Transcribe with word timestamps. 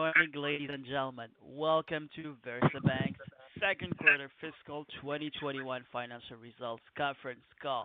Morning, 0.00 0.32
ladies 0.34 0.70
and 0.72 0.86
gentlemen. 0.86 1.28
Welcome 1.44 2.08
to 2.16 2.34
VersaBank's 2.40 3.20
second 3.60 3.94
quarter 3.98 4.30
fiscal 4.40 4.86
2021 5.02 5.84
financial 5.92 6.38
results 6.40 6.82
conference 6.96 7.44
call. 7.60 7.84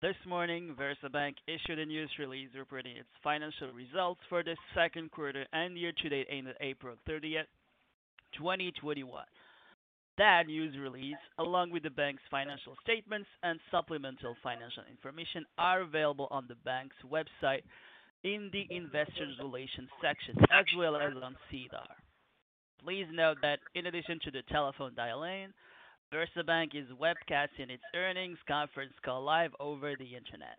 This 0.00 0.14
morning, 0.26 0.74
VersaBank 0.80 1.34
issued 1.46 1.78
a 1.78 1.84
news 1.84 2.08
release 2.18 2.48
reporting 2.56 2.96
its 2.96 3.10
financial 3.22 3.70
results 3.72 4.22
for 4.30 4.42
the 4.42 4.56
second 4.74 5.10
quarter 5.10 5.44
and 5.52 5.76
year-to-date 5.76 6.26
ended 6.30 6.56
April 6.62 6.96
30th, 7.06 7.52
2021. 8.38 9.04
That 10.16 10.46
news 10.46 10.74
release, 10.80 11.20
along 11.38 11.70
with 11.70 11.82
the 11.82 11.90
bank's 11.90 12.22
financial 12.30 12.76
statements 12.82 13.28
and 13.42 13.60
supplemental 13.70 14.36
financial 14.42 14.84
information, 14.90 15.44
are 15.58 15.82
available 15.82 16.28
on 16.30 16.46
the 16.48 16.56
bank's 16.64 16.96
website 17.04 17.60
in 18.24 18.50
the 18.52 18.66
Investor 18.74 19.26
Relations 19.42 19.88
section, 20.02 20.36
as 20.52 20.64
well 20.76 20.96
as 20.96 21.12
on 21.22 21.36
SEDAR. 21.50 21.86
Please 22.82 23.06
note 23.12 23.38
that 23.42 23.58
in 23.74 23.86
addition 23.86 24.18
to 24.24 24.30
the 24.30 24.42
telephone 24.50 24.94
dial-in, 24.94 25.52
VersaBank 26.12 26.74
is 26.74 26.86
webcasting 27.00 27.70
its 27.70 27.82
earnings 27.94 28.38
conference 28.46 28.92
call 29.04 29.22
live 29.24 29.50
over 29.58 29.94
the 29.98 30.04
internet. 30.04 30.58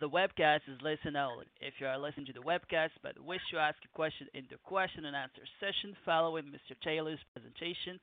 The 0.00 0.08
webcast 0.08 0.60
is 0.68 0.80
listen-only. 0.82 1.46
If 1.60 1.74
you 1.80 1.86
are 1.86 1.98
listening 1.98 2.26
to 2.26 2.32
the 2.32 2.40
webcast 2.40 2.90
but 3.02 3.18
wish 3.18 3.40
to 3.50 3.58
ask 3.58 3.76
a 3.84 3.96
question 3.96 4.26
in 4.34 4.44
the 4.50 4.56
question 4.64 5.06
and 5.06 5.16
answer 5.16 5.42
session 5.60 5.96
following 6.04 6.44
Mr. 6.44 6.76
Taylor's 6.84 7.18
presentation, 7.32 7.98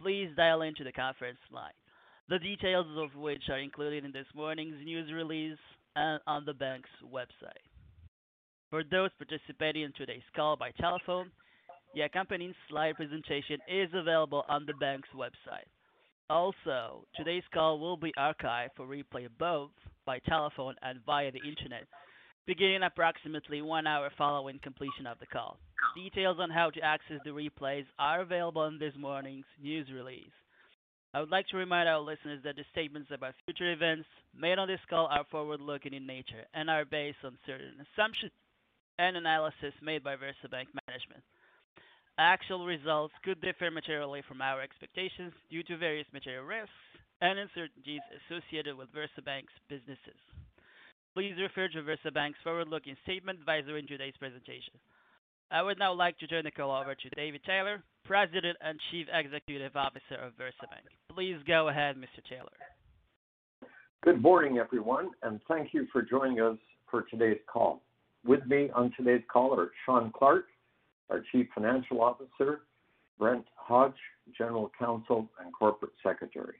please 0.00 0.30
dial 0.36 0.62
into 0.62 0.82
the 0.82 0.92
conference 0.92 1.38
line. 1.52 1.78
The 2.28 2.38
details 2.40 2.86
of 2.96 3.14
which 3.20 3.42
are 3.50 3.58
included 3.58 4.04
in 4.04 4.12
this 4.12 4.26
morning's 4.34 4.84
news 4.84 5.12
release 5.12 5.58
and 5.94 6.20
on 6.26 6.44
the 6.44 6.54
bank's 6.54 6.90
website. 7.04 7.67
For 8.70 8.84
those 8.84 9.10
participating 9.16 9.82
in 9.82 9.92
today's 9.96 10.28
call 10.36 10.54
by 10.54 10.72
telephone, 10.72 11.30
the 11.94 12.02
accompanying 12.02 12.54
slide 12.68 12.96
presentation 12.96 13.58
is 13.66 13.88
available 13.94 14.44
on 14.46 14.66
the 14.66 14.74
bank's 14.74 15.08
website. 15.16 15.64
Also, 16.28 17.06
today's 17.16 17.44
call 17.54 17.78
will 17.78 17.96
be 17.96 18.12
archived 18.18 18.76
for 18.76 18.86
replay 18.86 19.26
both 19.38 19.70
by 20.04 20.18
telephone 20.18 20.74
and 20.82 21.00
via 21.06 21.32
the 21.32 21.38
internet, 21.38 21.84
beginning 22.46 22.82
approximately 22.82 23.62
one 23.62 23.86
hour 23.86 24.10
following 24.18 24.60
completion 24.62 25.06
of 25.06 25.18
the 25.18 25.26
call. 25.26 25.58
Details 25.96 26.36
on 26.38 26.50
how 26.50 26.68
to 26.68 26.80
access 26.82 27.20
the 27.24 27.30
replays 27.30 27.86
are 27.98 28.20
available 28.20 28.66
in 28.66 28.78
this 28.78 28.92
morning's 28.98 29.46
news 29.62 29.88
release. 29.90 30.28
I 31.14 31.20
would 31.20 31.30
like 31.30 31.46
to 31.48 31.56
remind 31.56 31.88
our 31.88 32.00
listeners 32.00 32.42
that 32.44 32.56
the 32.56 32.64
statements 32.70 33.08
about 33.14 33.32
future 33.46 33.72
events 33.72 34.06
made 34.38 34.58
on 34.58 34.68
this 34.68 34.80
call 34.90 35.06
are 35.06 35.24
forward-looking 35.30 35.94
in 35.94 36.06
nature 36.06 36.44
and 36.52 36.68
are 36.68 36.84
based 36.84 37.24
on 37.24 37.38
certain 37.46 37.72
assumptions 37.96 38.32
and 38.98 39.16
analysis 39.16 39.72
made 39.82 40.02
by 40.02 40.16
VersaBank 40.16 40.66
management. 40.86 41.22
Actual 42.18 42.66
results 42.66 43.14
could 43.24 43.40
differ 43.40 43.70
materially 43.70 44.22
from 44.26 44.42
our 44.42 44.60
expectations 44.60 45.32
due 45.50 45.62
to 45.62 45.78
various 45.78 46.06
material 46.12 46.44
risks 46.44 46.72
and 47.20 47.38
uncertainties 47.38 48.02
associated 48.18 48.76
with 48.76 48.88
VersaBank's 48.92 49.54
businesses. 49.68 50.18
Please 51.14 51.34
refer 51.38 51.68
to 51.68 51.82
VersaBank's 51.82 52.42
forward-looking 52.42 52.96
statement 53.04 53.38
advisory 53.38 53.80
in 53.80 53.86
today's 53.86 54.18
presentation. 54.18 54.74
I 55.50 55.62
would 55.62 55.78
now 55.78 55.94
like 55.94 56.18
to 56.18 56.26
turn 56.26 56.44
the 56.44 56.50
call 56.50 56.70
over 56.70 56.94
to 56.94 57.08
David 57.10 57.40
Taylor, 57.46 57.82
President 58.04 58.56
and 58.60 58.78
Chief 58.90 59.06
Executive 59.12 59.74
Officer 59.76 60.16
of 60.20 60.34
VersaBank. 60.34 60.86
Please 61.14 61.36
go 61.46 61.68
ahead, 61.68 61.96
Mr. 61.96 62.22
Taylor. 62.28 62.50
Good 64.02 64.20
morning, 64.20 64.58
everyone, 64.58 65.10
and 65.22 65.40
thank 65.48 65.72
you 65.72 65.86
for 65.92 66.02
joining 66.02 66.40
us 66.40 66.58
for 66.90 67.02
today's 67.02 67.40
call. 67.50 67.82
With 68.28 68.44
me 68.44 68.68
on 68.74 68.92
today's 68.94 69.22
call 69.32 69.58
are 69.58 69.70
Shawn 69.86 70.12
Clarke, 70.14 70.48
our 71.08 71.24
Chief 71.32 71.46
Financial 71.54 72.02
Officer, 72.02 72.60
Brent 73.18 73.46
Hodge, 73.56 73.96
General 74.36 74.70
Counsel 74.78 75.30
and 75.42 75.50
Corporate 75.50 75.94
Secretary. 76.02 76.56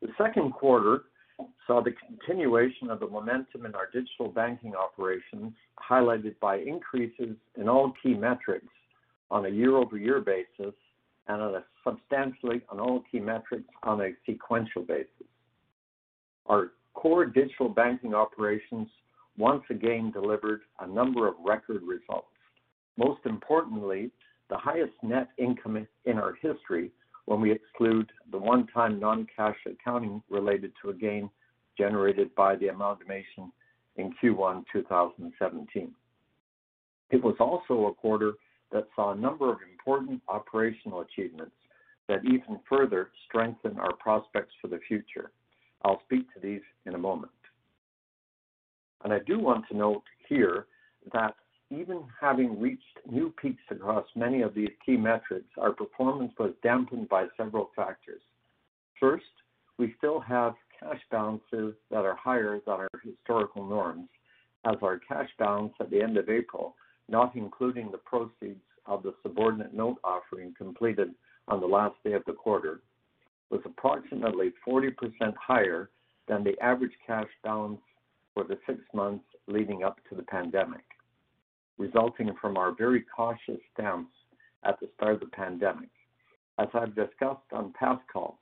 The 0.00 0.10
second 0.16 0.52
quarter 0.52 1.06
saw 1.66 1.82
the 1.82 1.90
continuation 2.06 2.88
of 2.88 3.00
the 3.00 3.08
momentum 3.08 3.66
in 3.66 3.74
our 3.74 3.88
digital 3.92 4.28
banking 4.28 4.76
operations, 4.76 5.52
highlighted 5.90 6.38
by 6.38 6.58
increases 6.58 7.34
in 7.56 7.68
all 7.68 7.94
key 8.00 8.14
metrics 8.14 8.72
on 9.32 9.46
a 9.46 9.48
year-over-year 9.48 10.20
basis 10.20 10.74
and 11.26 11.42
on 11.42 11.56
a 11.56 11.64
substantially 11.82 12.62
on 12.68 12.78
all 12.78 13.02
key 13.10 13.18
metrics 13.18 13.68
on 13.82 14.02
a 14.02 14.10
sequential 14.24 14.82
basis. 14.82 15.26
Our 16.46 16.70
core 16.92 17.26
digital 17.26 17.68
banking 17.68 18.14
operations 18.14 18.86
once 19.36 19.62
again 19.70 20.10
delivered 20.12 20.60
a 20.80 20.86
number 20.86 21.26
of 21.26 21.34
record 21.44 21.82
results. 21.82 22.28
Most 22.96 23.20
importantly, 23.24 24.10
the 24.50 24.56
highest 24.56 24.92
net 25.02 25.28
income 25.38 25.86
in 26.04 26.18
our 26.18 26.34
history 26.40 26.90
when 27.26 27.40
we 27.40 27.50
exclude 27.50 28.10
the 28.30 28.38
one-time 28.38 29.00
non-cash 29.00 29.56
accounting 29.66 30.22
related 30.28 30.72
to 30.82 30.90
a 30.90 30.94
gain 30.94 31.30
generated 31.76 32.34
by 32.34 32.54
the 32.56 32.68
amalgamation 32.68 33.50
in 33.96 34.14
Q1 34.22 34.64
2017. 34.72 35.92
It 37.10 37.22
was 37.22 37.36
also 37.40 37.86
a 37.86 37.94
quarter 37.94 38.32
that 38.72 38.88
saw 38.94 39.12
a 39.12 39.16
number 39.16 39.50
of 39.50 39.58
important 39.62 40.20
operational 40.28 41.00
achievements 41.00 41.54
that 42.08 42.24
even 42.24 42.60
further 42.68 43.10
strengthen 43.26 43.78
our 43.78 43.94
prospects 43.94 44.52
for 44.60 44.68
the 44.68 44.80
future. 44.86 45.30
I'll 45.84 46.02
speak 46.04 46.32
to 46.34 46.40
these 46.40 46.62
in 46.86 46.94
a 46.94 46.98
moment. 46.98 47.32
I 49.12 49.18
do 49.26 49.38
want 49.38 49.66
to 49.68 49.76
note 49.76 50.02
here 50.28 50.66
that 51.12 51.34
even 51.70 52.04
having 52.20 52.60
reached 52.60 52.98
new 53.10 53.32
peaks 53.40 53.62
across 53.70 54.06
many 54.14 54.42
of 54.42 54.54
these 54.54 54.70
key 54.84 54.96
metrics, 54.96 55.48
our 55.58 55.72
performance 55.72 56.32
was 56.38 56.52
dampened 56.62 57.08
by 57.08 57.26
several 57.36 57.70
factors. 57.74 58.20
First, 59.00 59.24
we 59.78 59.94
still 59.98 60.20
have 60.20 60.54
cash 60.78 61.00
balances 61.10 61.74
that 61.90 62.04
are 62.04 62.16
higher 62.16 62.60
than 62.66 62.74
our 62.74 62.88
historical 63.02 63.66
norms, 63.66 64.08
as 64.64 64.76
our 64.82 65.00
cash 65.06 65.28
balance 65.38 65.74
at 65.80 65.90
the 65.90 66.00
end 66.00 66.16
of 66.16 66.28
April, 66.28 66.74
not 67.08 67.34
including 67.34 67.90
the 67.90 67.98
proceeds 67.98 68.62
of 68.86 69.02
the 69.02 69.14
subordinate 69.22 69.74
note 69.74 69.98
offering 70.04 70.54
completed 70.56 71.14
on 71.48 71.60
the 71.60 71.66
last 71.66 71.96
day 72.04 72.12
of 72.12 72.24
the 72.26 72.32
quarter, 72.32 72.80
was 73.50 73.60
approximately 73.64 74.52
40% 74.66 74.92
higher 75.36 75.90
than 76.28 76.42
the 76.44 76.58
average 76.62 76.92
cash 77.06 77.28
balance 77.42 77.80
for 78.34 78.44
the 78.44 78.58
six 78.66 78.80
months 78.92 79.24
leading 79.46 79.84
up 79.84 79.98
to 80.08 80.14
the 80.14 80.22
pandemic, 80.22 80.84
resulting 81.78 82.30
from 82.40 82.56
our 82.56 82.74
very 82.74 83.04
cautious 83.14 83.60
stance 83.72 84.08
at 84.64 84.78
the 84.80 84.88
start 84.96 85.14
of 85.14 85.20
the 85.20 85.26
pandemic, 85.26 85.90
as 86.58 86.68
I've 86.74 86.94
discussed 86.94 87.52
on 87.52 87.72
past 87.78 88.02
calls. 88.12 88.36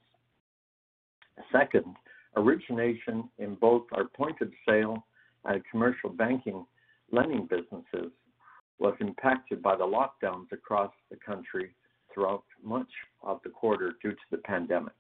Second, 1.51 1.97
origination 2.37 3.29
in 3.39 3.55
both 3.57 3.83
our 3.93 4.05
point-of-sale 4.05 5.05
and 5.45 5.63
commercial 5.71 6.11
banking 6.11 6.65
lending 7.11 7.47
businesses 7.47 8.13
was 8.79 8.95
impacted 9.01 9.63
by 9.63 9.77
the 9.77 9.85
lockdowns 9.85 10.51
across 10.53 10.93
the 11.11 11.17
country 11.17 11.75
throughout 12.13 12.45
much 12.63 12.89
of 13.23 13.41
the 13.45 13.51
quarter 13.51 13.95
due 14.03 14.13
to 14.13 14.17
the 14.31 14.39
pandemic. 14.39 14.95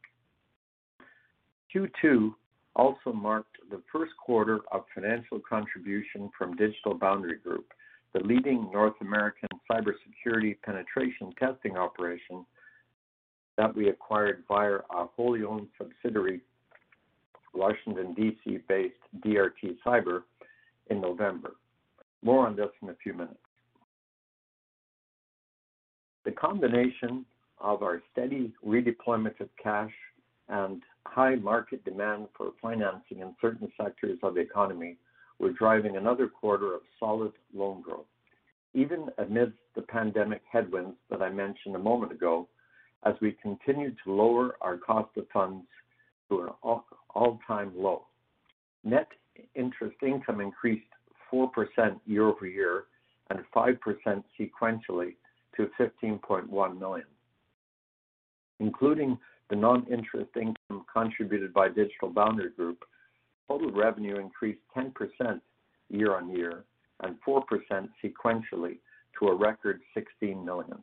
Q2 1.74 2.34
also 2.74 3.12
marked 3.12 3.56
the 3.70 3.80
first 3.92 4.12
quarter 4.16 4.60
of 4.72 4.84
financial 4.94 5.40
contribution 5.40 6.30
from 6.36 6.56
Digital 6.56 6.94
Boundary 6.94 7.38
Group, 7.38 7.72
the 8.12 8.20
leading 8.20 8.70
North 8.72 8.94
American 9.00 9.48
cybersecurity 9.70 10.56
penetration 10.62 11.32
testing 11.38 11.76
operation 11.76 12.44
that 13.58 13.74
we 13.74 13.88
acquired 13.88 14.42
via 14.48 14.78
our 14.90 15.10
wholly 15.14 15.42
owned 15.42 15.68
subsidiary, 15.76 16.40
Washington, 17.54 18.14
D.C.-based 18.14 19.20
DRT 19.24 19.76
Cyber, 19.84 20.22
in 20.90 21.00
November. 21.00 21.52
More 22.22 22.46
on 22.46 22.56
this 22.56 22.70
in 22.82 22.88
a 22.88 22.94
few 23.02 23.12
minutes. 23.12 23.36
The 26.24 26.32
combination 26.32 27.24
of 27.60 27.82
our 27.82 28.02
steady 28.12 28.52
redeployment 28.64 29.40
of 29.40 29.48
cash 29.62 29.92
and 30.48 30.82
high 31.06 31.34
market 31.36 31.84
demand 31.84 32.28
for 32.36 32.52
financing 32.60 33.20
in 33.20 33.34
certain 33.40 33.70
sectors 33.80 34.18
of 34.22 34.34
the 34.34 34.40
economy 34.40 34.96
were 35.38 35.52
driving 35.52 35.96
another 35.96 36.28
quarter 36.28 36.74
of 36.74 36.82
solid 36.98 37.32
loan 37.54 37.82
growth. 37.82 38.06
even 38.74 39.08
amidst 39.18 39.58
the 39.74 39.82
pandemic 39.82 40.40
headwinds 40.50 40.96
that 41.10 41.20
I 41.20 41.28
mentioned 41.28 41.76
a 41.76 41.78
moment 41.78 42.12
ago, 42.12 42.48
as 43.04 43.14
we 43.20 43.32
continued 43.42 43.96
to 44.04 44.12
lower 44.14 44.56
our 44.60 44.78
cost 44.78 45.10
of 45.16 45.26
funds 45.32 45.66
to 46.28 46.42
an 46.42 46.48
all-time 47.10 47.72
low. 47.76 48.06
Net 48.84 49.08
interest 49.54 49.96
income 50.02 50.40
increased 50.40 50.86
4% 51.32 52.00
year-over-year 52.06 52.84
and 53.30 53.40
5% 53.54 54.24
sequentially 54.38 55.14
to 55.56 55.68
15.1 55.78 56.78
million. 56.78 57.06
Including 58.60 59.18
the 59.52 59.58
non-interest 59.58 60.30
income 60.34 60.86
contributed 60.90 61.52
by 61.52 61.68
Digital 61.68 62.08
Boundary 62.08 62.48
Group, 62.56 62.84
total 63.46 63.70
revenue 63.70 64.16
increased 64.18 64.62
10% 64.74 64.92
year-on-year 65.90 66.64
and 67.02 67.16
4% 67.28 67.42
sequentially 68.02 68.78
to 69.18 69.28
a 69.28 69.34
record 69.34 69.82
16 69.92 70.42
million. 70.42 70.82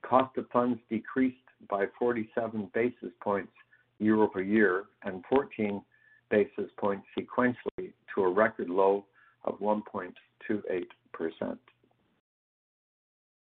Cost 0.00 0.34
of 0.38 0.46
funds 0.54 0.80
decreased 0.88 1.36
by 1.68 1.84
47 1.98 2.70
basis 2.72 3.12
points 3.22 3.52
year-over-year 3.98 4.84
and 5.02 5.22
14 5.28 5.82
basis 6.30 6.70
points 6.78 7.04
sequentially 7.18 7.92
to 8.14 8.22
a 8.22 8.32
record 8.32 8.70
low 8.70 9.04
of 9.44 9.58
1.28%. 9.60 10.14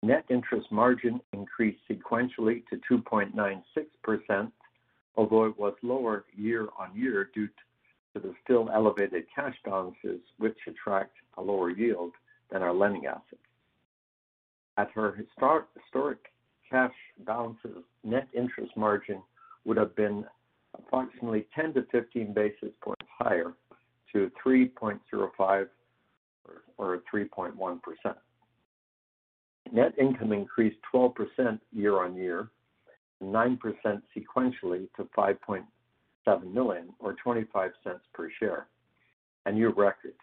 Net 0.02 0.24
interest 0.30 0.72
margin 0.72 1.20
increased 1.34 1.82
sequentially 1.90 2.64
to 2.68 2.80
2.96%, 2.90 4.52
although 5.18 5.46
it 5.46 5.60
was 5.60 5.74
lower 5.82 6.26
year-on-year 6.36 7.30
due 7.34 7.48
to 7.48 8.20
the 8.20 8.34
still 8.44 8.70
elevated 8.74 9.26
cash 9.34 9.56
balances, 9.66 10.22
which 10.38 10.58
attract 10.68 11.14
a 11.38 11.42
lower 11.42 11.70
yield 11.70 12.14
than 12.50 12.62
our 12.62 12.74
lending 12.74 13.06
assets. 13.06 13.36
At 14.78 14.90
our 14.96 15.14
historic 15.14 16.32
cash 16.70 16.94
balances, 17.26 17.84
net 18.04 18.30
interest 18.34 18.72
margin 18.78 19.22
would 19.66 19.78
have 19.78 19.96
been 19.96 20.26
approximately 20.78 21.46
10 21.54 21.74
to 21.74 21.86
15 21.92 22.34
basis 22.34 22.70
points 22.82 23.06
higher 23.18 23.54
to 24.14 24.32
3.05% 24.46 25.68
or 26.78 27.02
3.1%. 27.14 27.80
Net 29.72 29.94
income 30.00 30.34
increased 30.34 30.78
12% 30.94 31.60
year-on-year, 31.74 32.50
9% 33.22 33.60
sequentially 34.18 34.88
to 34.96 35.04
5.7 35.16 36.54
million 36.54 36.90
or 37.00 37.16
0.25 37.26 37.72
per 38.14 38.30
share, 38.40 38.68
a 39.46 39.52
new 39.52 39.70
record. 39.70 40.16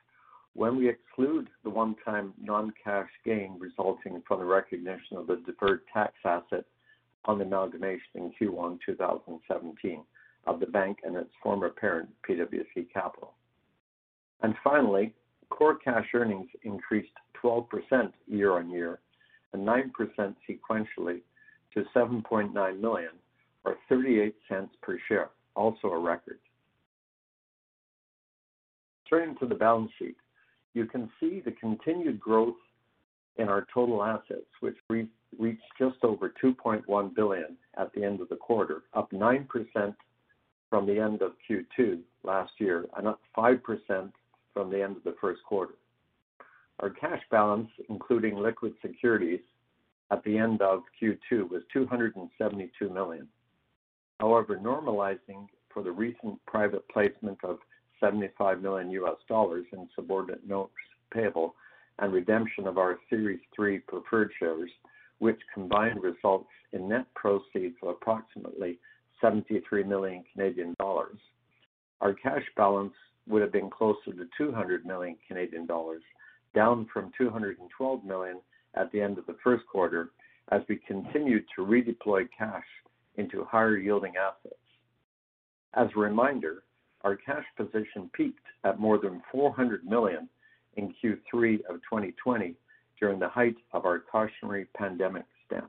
When 0.54 0.76
we 0.76 0.88
exclude 0.88 1.48
the 1.62 1.70
one-time 1.70 2.32
non-cash 2.42 3.10
gain 3.24 3.56
resulting 3.60 4.22
from 4.26 4.40
the 4.40 4.46
recognition 4.46 5.16
of 5.16 5.26
the 5.26 5.42
deferred 5.46 5.82
tax 5.92 6.14
asset 6.24 6.64
on 7.26 7.38
the 7.38 7.44
amalgamation 7.44 8.00
in 8.14 8.32
Q1 8.40 8.78
2017 8.84 10.02
of 10.46 10.60
the 10.60 10.66
bank 10.66 10.98
and 11.04 11.16
its 11.16 11.30
former 11.42 11.68
parent, 11.68 12.08
PWC 12.28 12.90
Capital. 12.92 13.34
And 14.42 14.54
Finally, 14.64 15.12
core 15.50 15.76
cash 15.76 16.06
earnings 16.14 16.48
increased 16.64 17.12
12% 17.42 18.12
year-on-year 18.26 18.98
and 19.56 19.66
9% 19.66 20.34
sequentially 20.48 21.20
to 21.72 21.84
7.9 21.94 22.80
million 22.80 23.10
or 23.64 23.76
$0.38 23.90 24.68
per 24.82 24.98
share, 25.08 25.30
also 25.54 25.88
a 25.88 25.98
record. 25.98 26.38
Turning 29.08 29.36
to 29.38 29.46
the 29.46 29.54
balance 29.54 29.90
sheet, 29.98 30.16
you 30.74 30.84
can 30.84 31.10
see 31.18 31.40
the 31.44 31.52
continued 31.52 32.20
growth 32.20 32.54
in 33.38 33.48
our 33.48 33.66
total 33.72 34.02
assets, 34.02 34.46
which 34.60 34.76
reached 35.38 35.62
just 35.78 35.96
over 36.02 36.32
2.1 36.42 37.14
billion 37.14 37.56
at 37.78 37.92
the 37.94 38.04
end 38.04 38.20
of 38.20 38.28
the 38.28 38.36
quarter, 38.36 38.82
up 38.94 39.10
9% 39.10 39.46
from 40.68 40.86
the 40.86 40.98
end 40.98 41.22
of 41.22 41.32
Q2 41.48 42.00
last 42.24 42.52
year 42.58 42.86
and 42.96 43.06
up 43.06 43.20
5% 43.36 43.60
from 44.52 44.70
the 44.70 44.82
end 44.82 44.96
of 44.96 45.04
the 45.04 45.14
first 45.20 45.42
quarter. 45.44 45.74
Our 46.80 46.90
cash 46.90 47.22
balance, 47.30 47.68
including 47.88 48.36
liquid 48.36 48.74
securities 48.82 49.40
at 50.10 50.22
the 50.24 50.36
end 50.36 50.62
of 50.62 50.82
Q2, 51.00 51.48
was 51.50 51.62
272 51.72 52.90
million. 52.90 53.28
However, 54.20 54.56
normalizing 54.56 55.48
for 55.72 55.82
the 55.82 55.92
recent 55.92 56.44
private 56.46 56.86
placement 56.88 57.38
of 57.44 57.58
$75 58.02 58.60
million 58.62 58.90
in 58.90 59.88
subordinate 59.94 60.46
notes 60.46 60.72
payable 61.12 61.54
and 61.98 62.12
redemption 62.12 62.66
of 62.66 62.78
our 62.78 62.98
Series 63.08 63.40
3 63.54 63.78
preferred 63.80 64.30
shares, 64.38 64.70
which 65.18 65.40
combined 65.54 66.02
results 66.02 66.48
in 66.72 66.88
net 66.88 67.06
proceeds 67.14 67.76
of 67.82 67.88
approximately 67.88 68.78
73 69.20 69.82
million 69.84 70.24
Canadian 70.32 70.74
dollars, 70.78 71.18
our 72.00 72.12
cash 72.12 72.44
balance 72.56 72.92
would 73.26 73.42
have 73.42 73.52
been 73.52 73.70
closer 73.70 74.12
to 74.12 74.26
200 74.36 74.84
million 74.84 75.16
Canadian 75.26 75.66
dollars, 75.66 76.02
down 76.56 76.88
from 76.92 77.12
212 77.16 78.04
million 78.04 78.40
at 78.74 78.90
the 78.90 79.00
end 79.00 79.18
of 79.18 79.26
the 79.26 79.36
first 79.44 79.64
quarter 79.66 80.10
as 80.50 80.62
we 80.68 80.80
continued 80.88 81.44
to 81.54 81.64
redeploy 81.64 82.26
cash 82.36 82.64
into 83.16 83.44
higher 83.44 83.76
yielding 83.76 84.14
assets. 84.16 84.54
As 85.74 85.88
a 85.94 86.00
reminder, 86.00 86.62
our 87.02 87.14
cash 87.14 87.44
position 87.56 88.10
peaked 88.14 88.40
at 88.64 88.80
more 88.80 88.98
than 88.98 89.22
400 89.30 89.84
million 89.84 90.28
in 90.76 90.94
Q3 91.02 91.60
of 91.68 91.76
2020 91.82 92.54
during 92.98 93.18
the 93.18 93.28
height 93.28 93.56
of 93.72 93.84
our 93.84 94.00
cautionary 94.00 94.66
pandemic 94.76 95.24
stance. 95.46 95.66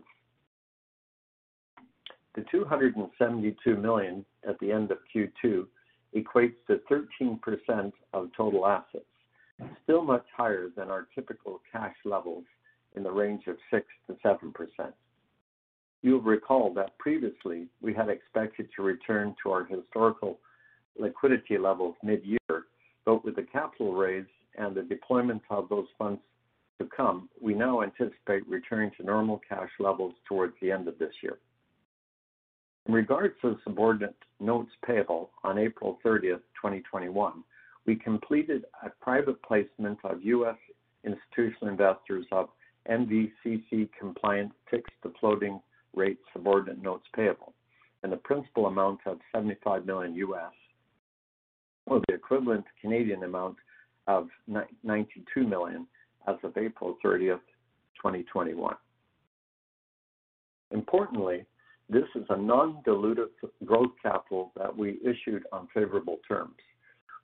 The 2.35 2.45
272 2.51 3.75
million 3.75 4.25
at 4.47 4.57
the 4.59 4.71
end 4.71 4.91
of 4.91 4.99
Q2 5.13 5.65
equates 6.15 6.55
to 6.67 6.79
13% 6.89 7.91
of 8.13 8.29
total 8.37 8.65
assets, 8.65 9.05
still 9.83 10.03
much 10.03 10.25
higher 10.35 10.69
than 10.75 10.89
our 10.89 11.07
typical 11.15 11.61
cash 11.71 11.95
levels 12.05 12.43
in 12.95 13.03
the 13.03 13.11
range 13.11 13.43
of 13.47 13.57
6%-7%. 13.73 14.93
You'll 16.03 16.21
recall 16.21 16.73
that 16.75 16.97
previously 16.99 17.67
we 17.81 17.93
had 17.93 18.09
expected 18.09 18.69
to 18.75 18.83
return 18.83 19.35
to 19.43 19.51
our 19.51 19.65
historical 19.65 20.39
liquidity 20.97 21.57
levels 21.57 21.95
mid-year, 22.03 22.65
but 23.05 23.25
with 23.25 23.35
the 23.35 23.43
capital 23.43 23.93
raise 23.93 24.25
and 24.57 24.75
the 24.75 24.83
deployment 24.83 25.41
of 25.49 25.69
those 25.69 25.87
funds 25.97 26.21
to 26.79 26.87
come, 26.95 27.29
we 27.41 27.53
now 27.53 27.81
anticipate 27.81 28.47
returning 28.47 28.91
to 28.97 29.05
normal 29.05 29.41
cash 29.47 29.69
levels 29.79 30.13
towards 30.27 30.53
the 30.61 30.71
end 30.71 30.87
of 30.87 30.97
this 30.99 31.13
year. 31.23 31.37
In 32.87 32.93
regards 32.93 33.33
to 33.41 33.57
subordinate 33.63 34.15
notes 34.39 34.71
payable 34.85 35.31
on 35.43 35.57
April 35.57 35.99
30th, 36.05 36.41
2021, 36.55 37.43
we 37.87 37.95
completed 37.95 38.65
a 38.83 38.89
private 39.01 39.41
placement 39.41 39.97
of 40.03 40.21
U.S. 40.23 40.57
institutional 41.05 41.71
investors 41.71 42.25
of 42.33 42.49
NVCC 42.89 43.89
compliant 43.97 44.51
fixed 44.69 44.93
to 45.03 45.13
floating 45.19 45.61
rate 45.95 46.19
subordinate 46.33 46.83
notes 46.83 47.05
payable 47.15 47.53
in 48.03 48.09
the 48.09 48.17
principal 48.17 48.67
amount 48.67 48.99
of 49.05 49.17
$75 49.33 49.85
million, 49.85 50.15
or 51.87 52.01
the 52.07 52.13
equivalent 52.13 52.65
Canadian 52.79 53.23
amount 53.23 53.55
of 54.07 54.27
92 54.83 55.47
million 55.47 55.87
as 56.27 56.35
of 56.43 56.55
April 56.57 56.97
30, 57.01 57.27
2021. 57.95 58.75
Importantly, 60.71 61.45
this 61.89 62.03
is 62.15 62.25
a 62.29 62.37
non-dilutive 62.37 63.29
growth 63.65 63.91
capital 64.03 64.51
that 64.57 64.75
we 64.75 64.99
issued 65.03 65.43
on 65.53 65.69
favorable 65.73 66.17
terms. 66.27 66.55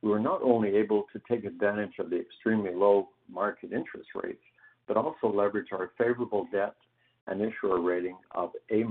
We 0.03 0.09
were 0.09 0.19
not 0.19 0.41
only 0.43 0.75
able 0.75 1.05
to 1.13 1.21
take 1.29 1.45
advantage 1.45 1.93
of 1.97 2.09
the 2.09 2.19
extremely 2.19 2.75
low 2.75 3.07
market 3.31 3.71
interest 3.71 4.09
rates, 4.13 4.43
but 4.85 4.97
also 4.97 5.33
leverage 5.33 5.69
our 5.71 5.91
favorable 5.97 6.45
debt 6.51 6.75
and 7.27 7.41
issuer 7.41 7.79
rating 7.79 8.17
of 8.31 8.51
A- 8.69 8.83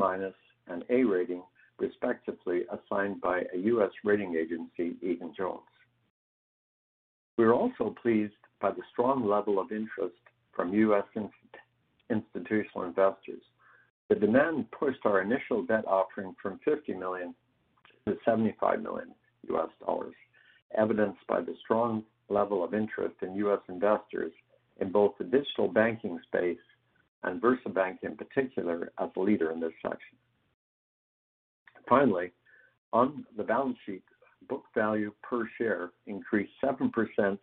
and 0.69 0.85
A 0.88 1.04
rating, 1.04 1.42
respectively, 1.78 2.62
assigned 2.73 3.21
by 3.21 3.42
a 3.52 3.59
U.S. 3.59 3.90
rating 4.04 4.37
agency, 4.37 4.97
Egan-Jones. 5.02 5.61
We 7.37 7.45
are 7.45 7.52
also 7.52 7.95
pleased 8.00 8.33
by 8.62 8.71
the 8.71 8.83
strong 8.90 9.28
level 9.28 9.59
of 9.59 9.71
interest 9.71 10.16
from 10.57 10.73
U.S. 10.73 11.04
institutional 12.09 12.87
investors. 12.87 13.42
The 14.09 14.14
demand 14.14 14.71
pushed 14.71 15.04
our 15.04 15.21
initial 15.21 15.62
debt 15.62 15.85
offering 15.87 16.35
from 16.40 16.59
50 16.64 16.95
million 16.95 17.35
to 18.07 18.16
$75 18.26 18.83
million, 18.83 19.11
evidenced 20.76 21.26
by 21.29 21.41
the 21.41 21.55
strong 21.62 22.05
level 22.29 22.64
of 22.64 22.75
interest 22.75 23.17
in 23.23 23.35
U.S. 23.37 23.61
investors 23.69 24.33
in 24.81 24.91
both 24.91 25.12
the 25.19 25.25
digital 25.25 25.69
banking 25.69 26.19
space 26.26 26.59
and 27.25 27.41
VersaBank 27.41 27.99
in 28.02 28.17
particular 28.17 28.93
as 28.99 29.11
a 29.17 29.21
leader 29.21 29.52
in 29.52 29.61
this 29.61 29.73
section. 29.83 30.17
Finally, 31.88 32.33
on 32.93 33.25
the 33.37 33.45
balance 33.45 33.76
sheet, 33.87 34.02
book 34.49 34.64
value 34.75 35.12
per 35.23 35.49
share 35.59 35.91
increased 36.07 36.52
7% 36.64 37.38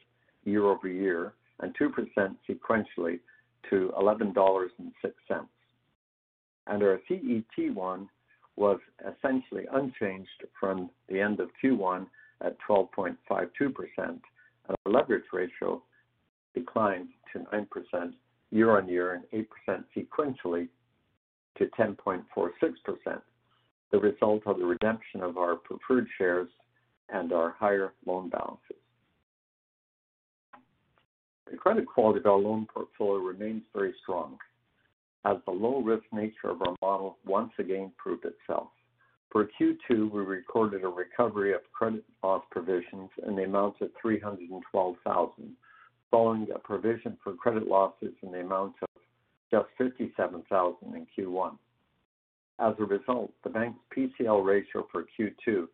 year-over-year 0.45 1.33
and 1.61 1.75
2% 1.77 2.35
sequentially 2.49 3.19
to 3.69 3.91
$11.06. 3.97 4.79
And 6.67 6.83
Our 6.83 6.99
CET1 7.09 8.07
was 8.55 8.79
essentially 9.01 9.65
unchanged 9.71 10.45
from 10.59 10.89
the 11.07 11.19
end 11.19 11.39
of 11.39 11.49
Q1 11.63 12.05
at 12.41 12.57
12.52%, 12.67 13.15
and 13.97 14.21
our 14.67 14.91
leverage 14.91 15.23
ratio 15.33 15.81
declined 16.53 17.09
to 17.33 17.39
9% 17.39 18.13
year-on-year 18.51 19.13
and 19.31 19.45
8% 19.69 19.83
sequentially 19.95 20.67
to 21.57 21.65
10.46%, 21.79 22.23
the 23.91 23.99
result 23.99 24.43
of 24.45 24.57
the 24.57 24.65
redemption 24.65 25.21
of 25.21 25.37
our 25.37 25.55
preferred 25.55 26.07
shares 26.17 26.49
and 27.09 27.33
our 27.33 27.55
higher 27.59 27.93
loan 28.05 28.29
balances. 28.29 28.77
The 31.49 31.57
credit 31.57 31.87
quality 31.87 32.19
of 32.19 32.25
our 32.27 32.37
loan 32.37 32.67
portfolio 32.71 33.21
remains 33.23 33.63
very 33.73 33.93
strong 34.03 34.37
as 35.25 35.37
the 35.45 35.51
low-risk 35.51 36.03
nature 36.13 36.49
of 36.49 36.61
our 36.61 36.75
model 36.81 37.17
once 37.25 37.51
again 37.59 37.91
proved 37.97 38.25
itself. 38.25 38.69
For 39.31 39.47
Q2, 39.59 40.11
we 40.11 40.21
recorded 40.21 40.83
a 40.83 40.87
recovery 40.87 41.53
of 41.53 41.61
credit 41.71 42.03
loss 42.23 42.43
provisions 42.49 43.11
in 43.27 43.35
the 43.35 43.43
amount 43.43 43.79
of 43.79 43.91
312,000, 44.01 45.55
following 46.09 46.47
a 46.53 46.57
provision 46.57 47.15
for 47.23 47.33
credit 47.33 47.67
losses 47.67 48.15
in 48.23 48.31
the 48.31 48.39
amount 48.39 48.73
of 48.81 48.89
just 49.51 49.67
57,000 49.77 50.95
in 50.95 51.05
Q1. 51.15 51.55
As 52.59 52.73
a 52.79 52.85
result, 52.85 53.31
the 53.43 53.51
bank's 53.51 53.77
PCL 53.95 54.43
ratio 54.43 54.87
for 54.91 55.05
Q2 55.17 55.67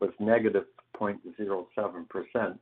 was 0.00 0.10
-0.07% 0.20 2.58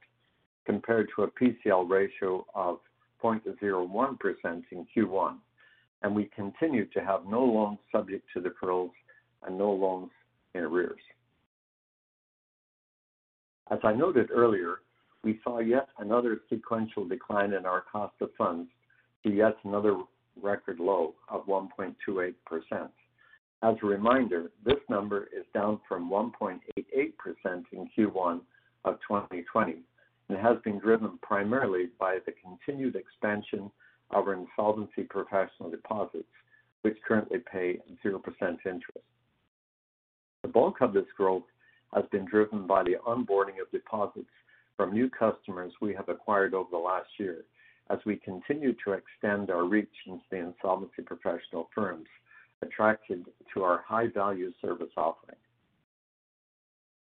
compared 0.66 1.08
to 1.16 1.22
a 1.22 1.30
PCL 1.30 1.88
ratio 1.88 2.44
of 2.54 2.80
0.01% 3.22 4.64
in 4.70 4.86
Q1, 4.94 5.38
and 6.02 6.14
we 6.14 6.26
continue 6.26 6.84
to 6.86 7.00
have 7.00 7.24
no 7.24 7.42
loans 7.42 7.78
subject 7.90 8.28
to 8.34 8.42
deferrals 8.42 8.92
and 9.42 9.56
no 9.56 9.72
loans 9.72 10.10
in 10.54 10.62
arrears. 10.62 11.00
As 13.70 13.78
I 13.82 13.92
noted 13.92 14.30
earlier, 14.30 14.80
we 15.22 15.40
saw 15.42 15.58
yet 15.58 15.88
another 15.98 16.40
sequential 16.50 17.08
decline 17.08 17.54
in 17.54 17.64
our 17.64 17.82
cost 17.90 18.14
of 18.20 18.30
funds 18.36 18.68
to 19.24 19.30
yet 19.30 19.56
another 19.64 19.96
record 20.40 20.78
low 20.78 21.14
of 21.28 21.46
1.28%. 21.46 22.34
As 23.62 23.76
a 23.82 23.86
reminder, 23.86 24.50
this 24.64 24.80
number 24.90 25.28
is 25.34 25.46
down 25.54 25.80
from 25.88 26.10
1.88% 26.10 26.58
in 27.72 27.88
Q1 27.96 28.40
of 28.84 28.98
2020 29.08 29.76
and 30.28 30.38
has 30.38 30.58
been 30.64 30.78
driven 30.78 31.18
primarily 31.22 31.88
by 31.98 32.18
the 32.26 32.32
continued 32.32 32.96
expansion 32.96 33.70
of 34.10 34.28
our 34.28 34.34
insolvency 34.34 35.02
professional 35.02 35.70
deposits, 35.70 36.28
which 36.82 36.96
currently 37.06 37.38
pay 37.50 37.78
0% 38.04 38.20
interest. 38.40 39.04
The 40.44 40.50
bulk 40.50 40.82
of 40.82 40.92
this 40.92 41.06
growth 41.16 41.44
has 41.94 42.04
been 42.12 42.26
driven 42.26 42.66
by 42.66 42.82
the 42.82 42.96
onboarding 43.06 43.62
of 43.62 43.70
deposits 43.72 44.28
from 44.76 44.92
new 44.92 45.08
customers 45.08 45.72
we 45.80 45.94
have 45.94 46.10
acquired 46.10 46.52
over 46.52 46.68
the 46.70 46.76
last 46.76 47.08
year 47.18 47.46
as 47.88 47.98
we 48.04 48.16
continue 48.16 48.74
to 48.84 48.92
extend 48.92 49.50
our 49.50 49.64
reach 49.64 49.88
into 50.06 50.22
the 50.30 50.36
insolvency 50.36 51.00
professional 51.00 51.70
firms 51.74 52.06
attracted 52.60 53.24
to 53.54 53.62
our 53.62 53.84
high-value 53.88 54.52
service 54.60 54.92
offering. 54.98 55.38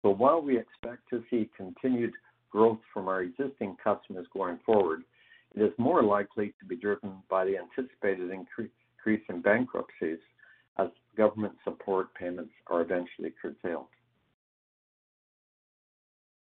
So 0.03 0.11
While 0.11 0.43
we 0.43 0.59
expect 0.59 1.09
to 1.09 1.25
see 1.31 1.49
continued 1.57 2.13
growth 2.51 2.81
from 2.93 3.09
our 3.09 3.23
existing 3.23 3.79
customers 3.83 4.27
going 4.35 4.59
forward, 4.67 5.05
it 5.55 5.63
is 5.63 5.73
more 5.79 6.03
likely 6.03 6.53
to 6.61 6.67
be 6.67 6.77
driven 6.77 7.15
by 7.31 7.47
the 7.47 7.57
anticipated 7.57 8.31
increase 8.31 9.23
in 9.31 9.41
bankruptcies 9.41 10.19
government 11.17 11.55
support 11.65 12.15
payments 12.15 12.53
are 12.69 12.83
eventually 12.83 13.33
curtailed. 13.41 13.87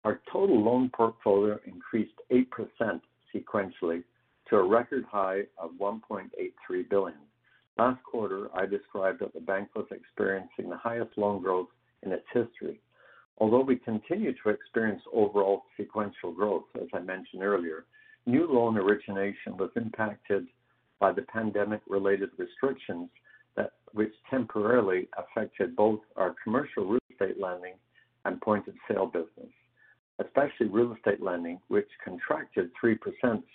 Our 0.03 0.21
total 0.31 0.63
loan 0.63 0.89
portfolio 0.95 1.59
increased 1.65 2.13
8% 2.31 3.01
sequentially 3.35 4.03
to 4.49 4.55
a 4.55 4.67
record 4.67 5.05
high 5.09 5.41
of 5.57 5.71
1.83 5.79 6.89
billion. 6.89 7.17
Last 7.77 8.01
quarter, 8.03 8.49
I 8.53 8.65
described 8.65 9.19
that 9.19 9.33
the 9.33 9.39
bank 9.39 9.69
was 9.75 9.85
experiencing 9.91 10.69
the 10.69 10.77
highest 10.77 11.17
loan 11.17 11.41
growth 11.41 11.67
in 12.03 12.11
its 12.11 12.25
history. 12.33 12.79
Although 13.37 13.61
we 13.61 13.77
continue 13.77 14.33
to 14.43 14.49
experience 14.49 15.01
overall 15.13 15.63
sequential 15.77 16.33
growth, 16.33 16.65
as 16.75 16.87
I 16.93 16.99
mentioned 16.99 17.43
earlier, 17.43 17.85
new 18.25 18.47
loan 18.51 18.77
origination 18.77 19.55
was 19.57 19.69
impacted 19.75 20.47
by 20.99 21.13
the 21.13 21.21
pandemic-related 21.23 22.29
restrictions 22.37 23.09
which 23.93 24.13
temporarily 24.29 25.07
affected 25.17 25.75
both 25.75 25.99
our 26.15 26.35
commercial 26.43 26.85
real 26.85 26.99
estate 27.11 27.39
lending 27.39 27.73
and 28.25 28.41
point-of-sale 28.41 29.07
business, 29.07 29.51
especially 30.19 30.67
real 30.67 30.93
estate 30.93 31.21
lending, 31.21 31.59
which 31.69 31.89
contracted 32.03 32.69
3% 32.83 32.97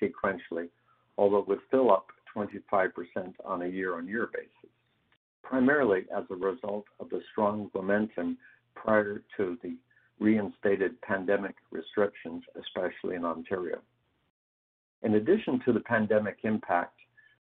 sequentially, 0.03 0.69
although 1.19 1.39
it 1.39 1.49
was 1.49 1.59
still 1.69 1.93
up 1.93 2.07
25% 2.37 2.91
on 3.45 3.63
a 3.63 3.67
year-on-year 3.67 4.31
basis, 4.33 4.71
primarily 5.43 6.05
as 6.17 6.25
a 6.31 6.35
result 6.35 6.85
of 6.99 7.09
the 7.11 7.21
strong 7.31 7.71
momentum 7.75 8.37
prior 8.75 9.23
to 9.37 9.57
the 9.63 9.77
reinstated 10.19 11.01
pandemic 11.03 11.55
restrictions, 11.71 12.43
especially 12.61 13.17
in 13.17 13.25
Ontario. 13.25 13.79
In 15.03 15.15
addition 15.15 15.61
to 15.65 15.73
the 15.73 15.81
pandemic 15.81 16.39
impact, 16.45 16.99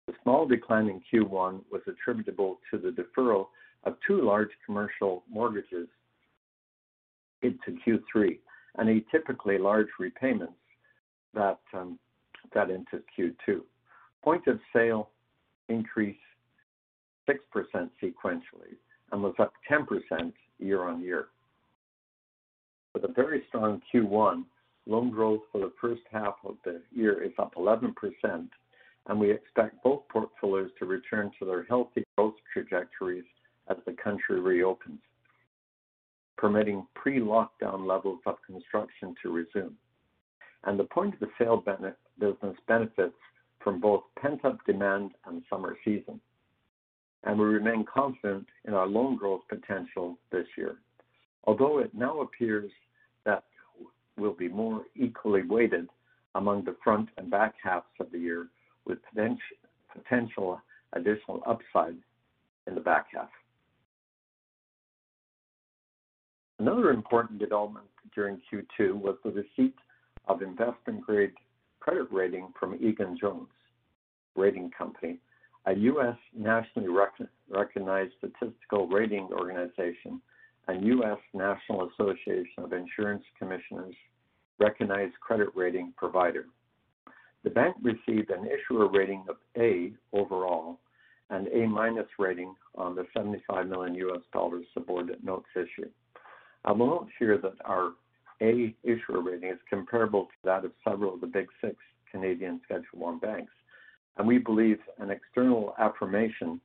the 0.07 0.13
small 0.23 0.47
decline 0.47 0.87
in 0.87 1.01
Q1 1.11 1.61
was 1.71 1.81
attributable 1.87 2.59
to 2.71 2.77
the 2.77 2.89
deferral 2.89 3.47
of 3.83 3.95
two 4.05 4.21
large 4.21 4.49
commercial 4.65 5.23
mortgages 5.29 5.87
into 7.41 7.77
Q3 7.85 8.39
and 8.77 8.89
atypically 8.89 9.59
large 9.59 9.87
repayments 9.99 10.53
that 11.33 11.59
um, 11.73 11.99
got 12.53 12.71
into 12.71 13.03
Q2. 13.17 13.61
Point-of-sale 14.23 15.09
increased 15.69 16.19
6% 17.29 17.35
sequentially 18.01 18.75
and 19.11 19.21
was 19.21 19.35
up 19.39 19.53
10% 19.69 20.33
year-on-year. 20.59 21.27
With 22.93 23.03
a 23.03 23.13
very 23.13 23.43
strong 23.49 23.81
Q1, 23.93 24.43
loan 24.85 25.11
growth 25.11 25.41
for 25.51 25.59
the 25.59 25.71
first 25.79 26.01
half 26.11 26.35
of 26.45 26.55
the 26.63 26.81
year 26.91 27.21
is 27.21 27.33
up 27.37 27.53
11%, 27.55 27.93
and 29.07 29.19
we 29.19 29.31
expect 29.31 29.81
both 29.83 30.01
portfolios 30.09 30.69
to 30.79 30.85
return 30.85 31.31
to 31.39 31.45
their 31.45 31.63
healthy 31.63 32.03
growth 32.17 32.35
trajectories 32.51 33.23
as 33.69 33.77
the 33.85 33.93
country 33.93 34.39
reopens, 34.39 34.99
permitting 36.37 36.85
pre-lockdown 36.93 37.87
levels 37.87 38.19
of 38.25 38.35
construction 38.45 39.15
to 39.21 39.31
resume. 39.31 39.75
And 40.65 40.77
The 40.77 40.85
point-of-sale 40.85 41.63
business 42.19 42.57
benefits 42.67 43.15
from 43.63 43.79
both 43.79 44.03
pent-up 44.19 44.57
demand 44.65 45.11
and 45.25 45.41
summer 45.49 45.77
season. 45.85 46.19
And 47.23 47.39
we 47.39 47.45
remain 47.45 47.85
confident 47.85 48.45
in 48.65 48.73
our 48.73 48.87
loan 48.87 49.17
growth 49.17 49.41
potential 49.49 50.17
this 50.31 50.47
year. 50.57 50.77
Although 51.45 51.79
it 51.79 51.93
now 51.93 52.21
appears 52.21 52.71
that 53.25 53.43
we'll 54.17 54.33
be 54.33 54.49
more 54.49 54.85
equally 54.95 55.43
weighted 55.43 55.87
among 56.35 56.65
the 56.65 56.75
front 56.83 57.09
and 57.17 57.29
back 57.29 57.55
halves 57.63 57.85
of 57.99 58.11
the 58.11 58.19
year 58.19 58.47
with 58.87 58.99
potential 59.93 60.61
additional 60.93 61.43
upside 61.45 61.95
in 62.65 62.75
the 62.75 62.81
back 62.81 63.07
half. 63.13 63.29
Another 66.59 66.89
important 66.91 67.39
development 67.39 67.85
during 68.15 68.41
Q2 68.51 68.95
was 68.95 69.15
the 69.23 69.31
receipt 69.31 69.75
of 70.27 70.41
investment-grade 70.41 71.33
credit 71.79 72.07
rating 72.11 72.51
from 72.59 72.75
Egan-Jones 72.75 73.47
Ratings 74.35 74.71
Company, 74.77 75.19
a 75.65 75.73
U.S. 75.75 76.17
nationally 76.35 76.89
recognized 77.49 78.13
statistical 78.17 78.87
rating 78.87 79.29
organization 79.31 80.21
and 80.67 80.85
U.S. 80.85 81.19
National 81.33 81.89
Association 81.89 82.63
of 82.63 82.73
Insurance 82.73 83.23
Commissioners 83.37 83.95
recognized 84.59 85.13
credit 85.19 85.49
rating 85.55 85.93
provider. 85.95 86.45
The 87.43 87.49
bank 87.49 87.75
received 87.81 88.29
an 88.31 88.47
issuer 88.47 88.87
rating 88.89 89.25
of 89.29 89.37
A 89.57 89.93
overall 90.13 90.79
and 91.29 91.47
A- 91.47 92.05
rating 92.17 92.55
on 92.75 92.95
the 92.95 93.05
$75 93.15 93.69
million 93.69 93.97
subordinate 94.73 95.23
notes 95.23 95.47
issue. 95.55 95.89
I 96.65 96.71
will 96.71 96.87
note 96.87 97.09
here 97.19 97.37
that 97.37 97.53
our 97.65 97.93
A 98.41 98.75
issuer 98.83 99.21
rating 99.21 99.49
is 99.49 99.59
comparable 99.69 100.25
to 100.25 100.35
that 100.45 100.65
of 100.65 100.71
several 100.87 101.13
of 101.13 101.21
the 101.21 101.27
Big 101.27 101.47
Six 101.61 101.75
Canadian 102.11 102.61
Schedule 102.65 103.05
I 103.05 103.25
banks, 103.25 103.53
and 104.17 104.27
we 104.27 104.37
believe 104.37 104.79
an 104.99 105.11
external 105.11 105.73
affirmation 105.79 106.59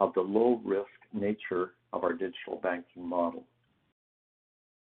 of 0.00 0.12
the 0.14 0.20
low-risk 0.20 0.86
nature 1.12 1.70
of 1.92 2.04
our 2.04 2.12
digital 2.12 2.60
banking 2.62 3.06
model. 3.06 3.44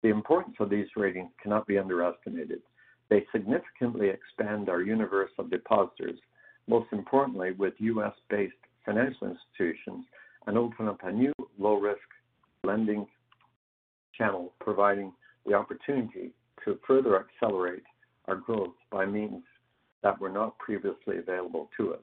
The 0.03 0.09
importance 0.09 0.57
of 0.61 0.71
these 0.71 0.87
ratings 0.97 1.31
cannot 1.43 1.67
be 1.67 1.79
underestimated. 1.79 2.63
They 3.13 3.27
significantly 3.31 4.09
expand 4.09 4.71
our 4.71 4.81
universe 4.81 5.33
of 5.39 5.51
depositors 5.51 6.19
most 6.67 6.91
importantly 6.93 7.51
with 7.53 7.75
U.S.-based 7.77 8.53
financial 8.87 9.29
institutions, 9.29 10.07
and 10.47 10.57
open 10.57 10.89
up 10.89 10.99
a 11.03 11.13
new 11.13 11.31
low-risk 11.59 12.01
lending 12.65 13.07
channel, 14.17 14.55
providing 14.61 15.13
the 15.45 15.53
opportunity 15.53 16.31
to 16.65 16.79
further 16.87 17.21
accelerate 17.21 17.83
our 18.29 18.37
growth 18.37 18.73
by 18.91 19.05
means 19.05 19.43
that 20.03 20.19
were 20.19 20.31
not 20.31 20.59
previously 20.59 21.19
available 21.19 21.69
to 21.77 21.93
us. 21.93 22.01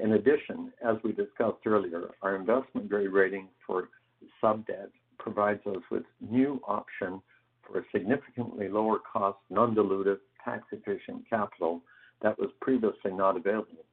In 0.00 0.12
addition, 0.12 0.70
as 0.86 0.96
we 1.02 1.12
discussed 1.12 1.64
earlier, 1.64 2.10
our 2.20 2.36
investment-grade 2.36 3.08
rating 3.08 3.48
for 3.66 3.88
sub-debt 4.38 4.90
provides 5.18 5.66
us 5.66 5.82
with 5.90 6.02
new 6.20 6.60
option 6.68 7.22
for 7.70 7.80
a 7.80 7.84
significantly 7.92 8.68
lower 8.68 8.98
cost, 8.98 9.38
non-dilutive, 9.50 10.18
tax-efficient 10.44 11.28
capital 11.28 11.82
that 12.22 12.38
was 12.38 12.50
previously 12.60 13.12
not 13.12 13.36
available 13.36 13.84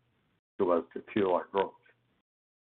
to 0.57 0.71
us 0.71 0.83
to 0.93 1.03
fuel 1.11 1.33
our 1.33 1.47
growth. 1.51 1.73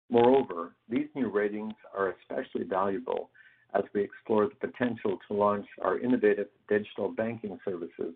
Moreover, 0.10 0.76
these 0.90 1.08
new 1.16 1.30
ratings 1.30 1.74
are 1.96 2.14
especially 2.20 2.66
valuable 2.66 3.30
as 3.74 3.84
we 3.94 4.04
explore 4.04 4.48
the 4.48 4.68
potential 4.68 5.18
to 5.28 5.34
launch 5.34 5.66
our 5.82 6.00
innovative 6.00 6.48
digital 6.70 7.10
banking 7.10 7.58
services 7.66 8.14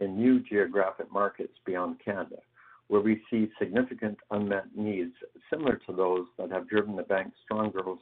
in 0.00 0.16
new 0.16 0.40
geographic 0.40 1.10
markets 1.12 1.52
beyond 1.64 1.96
Canada, 2.04 2.36
where 2.88 3.00
we 3.00 3.22
see 3.30 3.50
significant 3.58 4.18
unmet 4.30 4.64
needs 4.74 5.14
similar 5.50 5.80
to 5.86 5.92
those 5.92 6.26
that 6.38 6.50
have 6.50 6.68
driven 6.68 6.96
the 6.96 7.02
bank's 7.04 7.36
strong 7.44 7.70
growth 7.70 8.00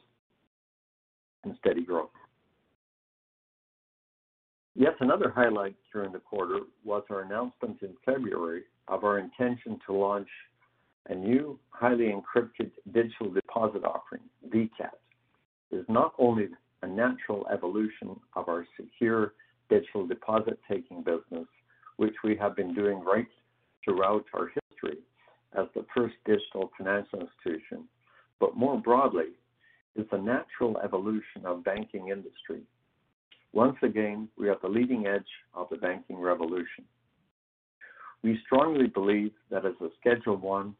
and 1.43 1.55
steady 1.59 1.83
growth. 1.83 2.09
Yet 4.75 4.95
another 4.99 5.29
highlight 5.29 5.75
during 5.91 6.13
the 6.13 6.19
quarter 6.19 6.61
was 6.83 7.03
our 7.09 7.21
announcement 7.21 7.81
in 7.81 7.93
February 8.05 8.63
of 8.87 9.03
our 9.03 9.19
intention 9.19 9.79
to 9.85 9.93
launch 9.93 10.29
a 11.09 11.15
new 11.15 11.59
highly 11.69 12.13
encrypted 12.13 12.71
digital 12.93 13.31
deposit 13.31 13.83
offering, 13.83 14.21
VCAD. 14.47 14.91
It 15.71 15.75
is 15.75 15.85
not 15.89 16.13
only 16.17 16.47
a 16.83 16.87
natural 16.87 17.47
evolution 17.51 18.19
of 18.35 18.47
our 18.47 18.65
secure 18.79 19.33
digital 19.69 20.07
deposit-taking 20.07 21.03
business, 21.03 21.47
which 21.97 22.15
we 22.23 22.35
have 22.37 22.55
been 22.55 22.73
doing 22.73 22.99
right 22.99 23.27
throughout 23.83 24.25
our 24.33 24.47
history 24.47 24.99
as 25.57 25.65
the 25.75 25.85
first 25.95 26.15
digital 26.25 26.71
financial 26.77 27.19
institution, 27.19 27.87
but 28.39 28.55
more 28.55 28.79
broadly, 28.79 29.33
is 29.95 30.07
a 30.11 30.17
natural 30.17 30.77
evolution 30.83 31.45
of 31.45 31.63
banking 31.63 32.07
industry. 32.07 32.61
Once 33.53 33.77
again, 33.83 34.29
we 34.37 34.47
are 34.47 34.53
at 34.53 34.61
the 34.61 34.67
leading 34.67 35.07
edge 35.07 35.27
of 35.53 35.67
the 35.69 35.77
banking 35.77 36.17
revolution. 36.17 36.85
We 38.23 38.39
strongly 38.45 38.87
believe 38.87 39.31
that 39.49 39.65
as 39.65 39.73
a 39.81 39.89
Schedule 39.99 40.39
I 40.53 40.71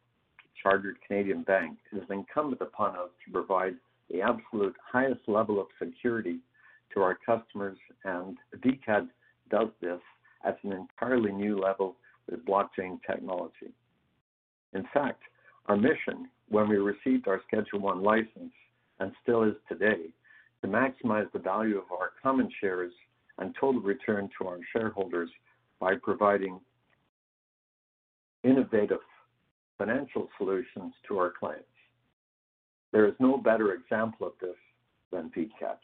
chartered 0.61 0.97
Canadian 1.05 1.43
bank, 1.43 1.77
it 1.91 1.97
is 1.97 2.09
incumbent 2.09 2.61
upon 2.61 2.95
us 2.95 3.09
to 3.25 3.31
provide 3.31 3.75
the 4.09 4.21
absolute 4.21 4.75
highest 4.91 5.21
level 5.27 5.59
of 5.59 5.67
security 5.79 6.39
to 6.93 7.01
our 7.01 7.17
customers, 7.25 7.77
and 8.03 8.37
VCAD 8.57 9.07
does 9.49 9.69
this 9.81 9.99
at 10.45 10.57
an 10.63 10.73
entirely 10.73 11.31
new 11.31 11.59
level 11.59 11.95
with 12.29 12.45
blockchain 12.45 12.99
technology. 13.09 13.73
In 14.73 14.85
fact, 14.93 15.21
our 15.67 15.75
mission 15.75 16.29
when 16.49 16.69
we 16.69 16.77
received 16.77 17.27
our 17.27 17.41
Schedule 17.47 17.87
I 17.87 17.95
license, 17.95 18.53
and 18.99 19.11
still 19.23 19.43
is 19.43 19.55
today, 19.67 20.09
to 20.61 20.67
maximize 20.67 21.31
the 21.31 21.39
value 21.39 21.77
of 21.77 21.91
our 21.91 22.11
common 22.21 22.49
shares 22.59 22.91
and 23.37 23.55
total 23.59 23.81
return 23.81 24.29
to 24.37 24.47
our 24.47 24.59
shareholders 24.71 25.29
by 25.79 25.95
providing 25.95 26.59
innovative 28.43 28.99
financial 29.77 30.29
solutions 30.37 30.93
to 31.07 31.17
our 31.17 31.33
clients. 31.39 31.65
There 32.91 33.07
is 33.07 33.13
no 33.19 33.37
better 33.37 33.73
example 33.73 34.27
of 34.27 34.33
this 34.41 34.55
than 35.11 35.31
VCAD. 35.35 35.77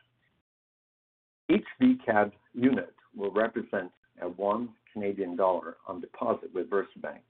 Each 1.50 1.66
VCAD 1.82 2.32
unit 2.54 2.94
will 3.16 3.32
represent 3.32 3.92
a 4.22 4.28
1 4.28 4.70
Canadian 4.94 5.36
dollar 5.36 5.78
on 5.88 6.02
deposit 6.02 6.54
with 6.54 6.70
VersaBank 6.70 7.22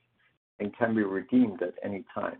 and 0.60 0.76
can 0.78 0.96
be 0.96 1.04
redeemed 1.04 1.62
at 1.62 1.76
any 1.84 2.04
time 2.14 2.38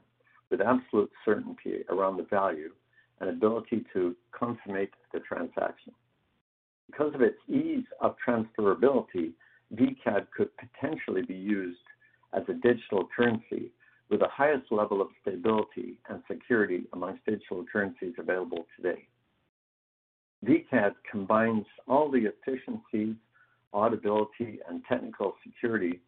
with 0.50 0.62
absolute 0.62 1.12
certainty 1.24 1.84
around 1.90 2.18
the 2.18 2.24
value 2.24 2.72
and 3.20 3.30
ability 3.30 3.86
to 3.94 4.16
consummate 4.32 4.92
the 5.14 5.20
transaction. 5.20 5.94
Because 6.88 7.14
of 7.14 7.22
its 7.22 7.38
ease 7.50 7.86
of 8.02 8.16
transferability, 8.26 9.32
VCAD 9.76 10.28
could 10.36 10.50
potentially 10.58 11.22
be 11.22 11.36
used 11.36 11.80
as 12.34 12.44
a 12.48 12.54
digital 12.54 13.08
currency 13.16 13.72
with 14.10 14.22
the 14.22 14.28
highest 14.30 14.72
level 14.72 15.02
of 15.02 15.10
stability 15.22 16.00
and 16.10 16.22
security 16.32 16.84
amongst 16.94 17.26
digital 17.26 17.66
currencies 17.72 18.14
available 18.18 18.66
today. 18.76 19.08
VCAD 20.46 20.94
combines 21.10 21.66
all 21.88 22.10
the 22.10 22.28
efficiencies, 22.28 23.16
auditability, 23.74 24.60
and 24.70 24.82
technical 24.88 25.36
security 25.44 26.00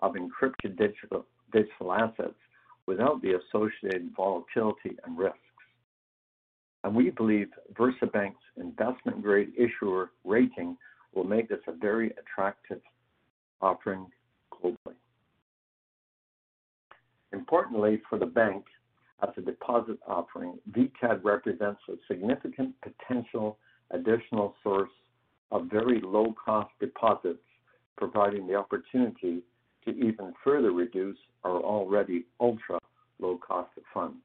of 0.00 0.14
encrypted 0.14 0.76
digital 0.76 1.24
digital 1.52 1.92
assets 1.92 2.34
without 2.86 3.22
the 3.22 3.34
associated 3.34 4.10
volatility 4.16 4.96
and 5.04 5.16
risks. 6.86 6.96
We 6.96 7.10
believe 7.10 7.48
VersaBank's 7.74 8.36
investment-grade 8.56 9.52
issuer 9.56 10.10
rating 10.24 10.76
will 11.14 11.24
make 11.24 11.48
this 11.48 11.60
a 11.66 11.72
very 11.72 12.12
attractive 12.18 12.80
offering 13.60 14.06
globally. 14.52 14.94
Importantly 17.32 18.02
for 18.08 18.18
the 18.18 18.26
bank, 18.26 18.64
as 19.22 19.30
a 19.36 19.40
deposit 19.40 19.98
offering, 20.06 20.58
VCAD 20.70 21.24
represents 21.24 21.80
a 21.88 21.94
significant 22.06 22.74
potential 22.82 23.58
additional 23.90 24.54
source 24.62 24.90
of 25.50 25.66
very 25.70 26.00
low-cost 26.00 26.70
deposits, 26.80 27.38
providing 27.96 28.46
the 28.46 28.54
opportunity 28.54 29.42
to 29.84 29.90
even 29.92 30.34
further 30.44 30.72
reduce 30.72 31.16
our 31.44 31.62
already 31.62 32.26
ultra-low 32.40 33.38
cost 33.38 33.70
of 33.76 33.84
funds. 33.94 34.18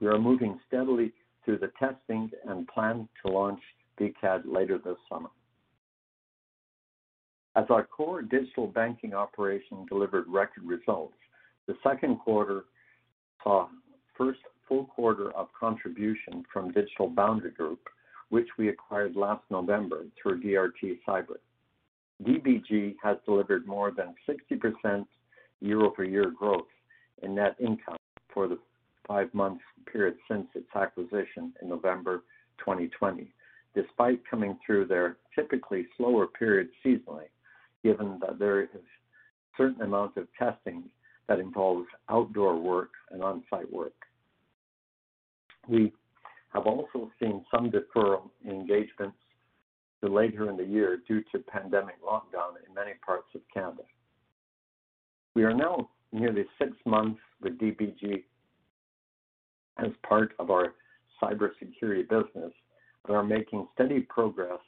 We 0.00 0.08
are 0.08 0.18
moving 0.18 0.58
steadily 0.66 1.12
through 1.44 1.58
the 1.58 1.72
testing 1.78 2.30
and 2.46 2.68
plan 2.68 3.08
to 3.24 3.32
launch 3.32 3.60
VCAD 3.98 4.42
later 4.44 4.78
this 4.78 4.96
summer. 5.08 5.30
As 7.56 7.64
our 7.70 7.84
core 7.84 8.20
digital 8.20 8.66
banking 8.66 9.14
operation 9.14 9.86
delivered 9.88 10.26
record 10.28 10.64
results, 10.64 11.14
the 11.66 11.76
second 11.82 12.18
quarter 12.18 12.64
saw 13.42 13.68
first 14.16 14.40
full 14.68 14.84
quarter 14.86 15.30
of 15.32 15.48
contribution 15.58 16.44
from 16.52 16.72
Digital 16.72 17.08
Boundary 17.08 17.52
Group, 17.52 17.80
which 18.28 18.48
we 18.58 18.68
acquired 18.68 19.16
last 19.16 19.42
November 19.50 20.04
through 20.20 20.42
DRT 20.42 20.98
Cyber. 21.08 21.36
DBG 22.24 22.96
has 23.02 23.16
delivered 23.24 23.66
more 23.66 23.90
than 23.90 24.14
60% 24.28 25.06
year-over-year 25.60 26.32
growth 26.38 26.66
in 27.22 27.34
net 27.34 27.56
income 27.60 27.96
for 28.32 28.48
the 28.48 28.58
five-month 29.06 29.60
period 29.90 30.16
since 30.30 30.46
its 30.54 30.68
acquisition 30.74 31.52
in 31.62 31.68
November 31.68 32.22
2020, 32.58 33.32
despite 33.74 34.20
coming 34.28 34.58
through 34.64 34.86
their 34.86 35.16
typically 35.34 35.86
slower 35.96 36.26
period 36.26 36.68
seasonally, 36.84 37.28
given 37.82 38.18
that 38.20 38.38
there 38.38 38.62
is 38.62 38.68
certain 39.56 39.82
amount 39.82 40.16
of 40.16 40.26
testing 40.38 40.84
that 41.28 41.38
involves 41.38 41.86
outdoor 42.08 42.58
work 42.58 42.90
and 43.10 43.22
on-site 43.22 43.72
work. 43.72 43.94
We 45.68 45.92
have 46.52 46.66
also 46.66 47.10
seen 47.20 47.44
some 47.50 47.70
deferral 47.70 48.30
engagements 48.48 49.16
to 50.02 50.12
later 50.12 50.48
in 50.50 50.56
the 50.56 50.64
year 50.64 50.98
due 51.08 51.22
to 51.32 51.38
pandemic 51.38 51.96
lockdown 52.02 52.54
in 52.66 52.74
many 52.74 52.92
parts 53.04 53.28
of 53.34 53.40
Canada. 53.52 53.82
We 55.34 55.44
are 55.44 55.54
now 55.54 55.90
nearly 56.12 56.44
six 56.58 56.72
months 56.86 57.20
with 57.42 57.58
DBG 57.58 58.24
as 59.78 59.90
part 60.06 60.32
of 60.38 60.50
our 60.50 60.74
cybersecurity 61.22 62.08
business 62.08 62.52
and 63.06 63.16
are 63.16 63.24
making 63.24 63.66
steady 63.74 64.00
progress 64.00 64.60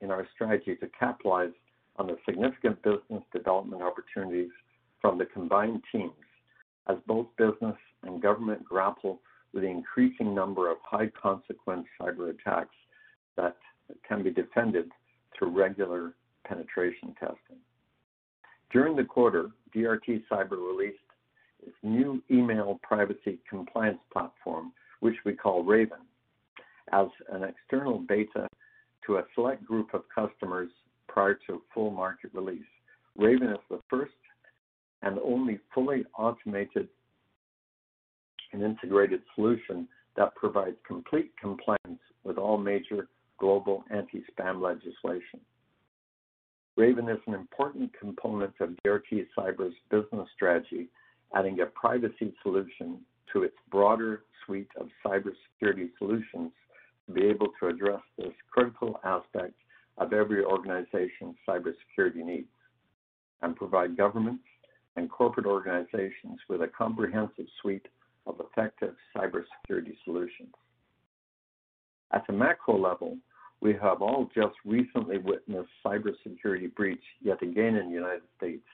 in 0.00 0.10
our 0.10 0.26
strategy 0.34 0.76
to 0.76 0.88
capitalize 0.98 1.52
on 1.96 2.06
the 2.06 2.16
significant 2.26 2.82
business 2.82 3.22
development 3.32 3.82
opportunities 3.82 4.50
from 5.00 5.18
the 5.18 5.26
combined 5.26 5.82
teams 5.92 6.12
as 6.88 6.96
both 7.06 7.26
business 7.36 7.76
and 8.02 8.22
government 8.22 8.64
grapple 8.64 9.20
with 9.52 9.62
the 9.62 9.68
increasing 9.68 10.34
number 10.34 10.70
of 10.70 10.76
high-consequence 10.82 11.86
cyberattacks 12.00 12.66
that 13.36 13.56
can 14.06 14.22
be 14.22 14.30
defended 14.30 14.90
through 15.36 15.50
regular 15.50 16.14
penetration 16.44 17.14
testing. 17.18 17.58
During 18.72 18.96
the 18.96 19.04
quarter, 19.04 19.50
DRT 19.74 20.24
Cyber 20.30 20.52
released 20.52 20.98
new 21.82 22.22
email 22.30 22.78
privacy 22.82 23.38
compliance 23.48 24.00
platform, 24.12 24.72
which 25.00 25.16
we 25.24 25.32
call 25.32 25.62
Raven, 25.62 25.98
as 26.92 27.06
an 27.30 27.44
external 27.44 27.98
beta 27.98 28.48
to 29.06 29.16
a 29.16 29.24
select 29.34 29.64
group 29.64 29.94
of 29.94 30.02
customers 30.14 30.70
prior 31.08 31.38
to 31.46 31.62
full 31.72 31.90
market 31.90 32.30
release. 32.32 32.62
Raven 33.16 33.48
is 33.48 33.58
the 33.70 33.80
first 33.88 34.12
and 35.02 35.18
only 35.18 35.60
fully 35.74 36.04
automated 36.18 36.88
and 38.52 38.62
integrated 38.62 39.20
solution 39.34 39.86
that 40.16 40.34
provides 40.34 40.76
complete 40.86 41.32
compliance 41.40 42.00
with 42.22 42.38
all 42.38 42.56
major 42.56 43.08
global 43.38 43.84
anti-spam 43.90 44.62
legislation. 44.62 45.40
Raven 46.76 47.08
is 47.08 47.18
an 47.26 47.34
important 47.34 47.92
component 47.98 48.54
of 48.60 48.70
DRT 48.84 49.26
Cyber's 49.36 49.74
business 49.90 50.28
strategy, 50.34 50.88
adding 51.34 51.60
a 51.60 51.66
privacy 51.66 52.34
solution 52.42 52.98
to 53.32 53.42
its 53.42 53.56
broader 53.70 54.22
suite 54.44 54.70
of 54.80 54.88
cybersecurity 55.04 55.90
solutions 55.98 56.52
to 57.06 57.12
be 57.12 57.24
able 57.24 57.48
to 57.60 57.68
address 57.68 58.00
this 58.16 58.32
critical 58.50 59.00
aspect 59.04 59.54
of 59.98 60.12
every 60.12 60.44
organization's 60.44 61.36
cybersecurity 61.48 62.24
needs 62.24 62.48
and 63.42 63.56
provide 63.56 63.96
governments 63.96 64.44
and 64.96 65.10
corporate 65.10 65.46
organizations 65.46 66.38
with 66.48 66.62
a 66.62 66.68
comprehensive 66.68 67.46
suite 67.60 67.86
of 68.26 68.40
effective 68.40 68.94
cybersecurity 69.16 69.96
solutions. 70.04 70.54
At 72.12 72.26
the 72.26 72.32
macro 72.32 72.78
level, 72.78 73.18
we 73.60 73.74
have 73.82 74.02
all 74.02 74.30
just 74.34 74.54
recently 74.64 75.18
witnessed 75.18 75.70
cybersecurity 75.84 76.74
breach 76.74 77.02
yet 77.22 77.42
again 77.42 77.74
in 77.76 77.88
the 77.88 77.94
United 77.94 78.22
States, 78.36 78.64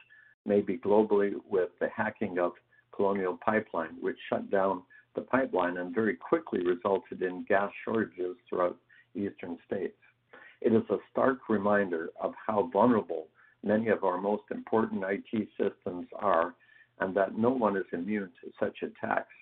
maybe 0.44 0.78
globally 0.78 1.32
with 1.48 1.70
the 1.80 1.88
hacking 1.94 2.38
of 2.38 2.52
Colonial 2.94 3.38
Pipeline, 3.44 3.96
which 4.00 4.18
shut 4.28 4.50
down 4.50 4.82
the 5.14 5.22
pipeline 5.22 5.78
and 5.78 5.94
very 5.94 6.14
quickly 6.14 6.60
resulted 6.64 7.22
in 7.22 7.44
gas 7.48 7.70
shortages 7.84 8.36
throughout 8.48 8.76
eastern 9.14 9.58
states. 9.66 9.96
It 10.60 10.72
is 10.72 10.82
a 10.90 10.98
stark 11.10 11.48
reminder 11.48 12.10
of 12.20 12.34
how 12.46 12.68
vulnerable 12.72 13.26
many 13.64 13.88
of 13.88 14.04
our 14.04 14.20
most 14.20 14.44
important 14.50 15.02
IT 15.04 15.48
systems 15.58 16.06
are 16.18 16.54
and 17.00 17.14
that 17.16 17.36
no 17.36 17.50
one 17.50 17.76
is 17.76 17.86
immune 17.92 18.30
to 18.42 18.52
such 18.58 18.82
attacks 18.82 19.34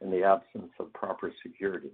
in 0.00 0.10
the 0.10 0.24
absence 0.24 0.72
of 0.80 0.92
proper 0.92 1.32
security. 1.42 1.92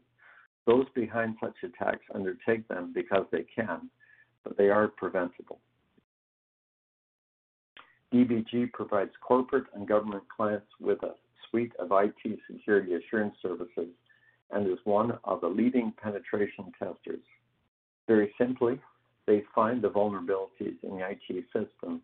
Those 0.66 0.86
behind 0.94 1.36
such 1.42 1.56
attacks 1.64 2.04
undertake 2.14 2.66
them 2.68 2.92
because 2.94 3.26
they 3.32 3.44
can, 3.54 3.90
but 4.44 4.56
they 4.56 4.70
are 4.70 4.88
preventable. 4.88 5.60
DBG 8.12 8.72
provides 8.72 9.10
corporate 9.20 9.66
and 9.74 9.86
government 9.86 10.24
clients 10.34 10.66
with 10.80 11.02
a 11.02 11.14
suite 11.48 11.72
of 11.78 11.90
IT 11.92 12.38
security 12.50 12.94
assurance 12.94 13.34
services 13.42 13.88
and 14.50 14.66
is 14.66 14.78
one 14.84 15.18
of 15.24 15.40
the 15.40 15.48
leading 15.48 15.92
penetration 16.02 16.72
testers. 16.78 17.20
Very 18.06 18.32
simply, 18.38 18.80
they 19.26 19.44
find 19.54 19.82
the 19.82 19.90
vulnerabilities 19.90 20.76
in 20.82 20.96
the 20.96 21.10
IT 21.10 21.44
system 21.52 22.00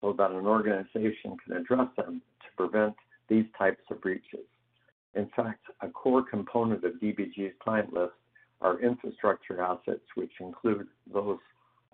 so 0.00 0.12
that 0.12 0.30
an 0.30 0.46
organization 0.46 1.36
can 1.44 1.56
address 1.56 1.88
them 1.96 2.20
to 2.40 2.46
prevent 2.56 2.94
these 3.28 3.46
types 3.58 3.82
of 3.90 4.00
breaches. 4.02 4.44
In 5.14 5.30
fact, 5.34 5.64
a 5.80 5.88
core 5.88 6.22
component 6.22 6.84
of 6.84 6.92
DBG's 6.94 7.54
client 7.60 7.92
list 7.94 8.12
are 8.60 8.80
infrastructure 8.80 9.62
assets, 9.62 10.04
which 10.14 10.32
include 10.40 10.86
those 11.12 11.38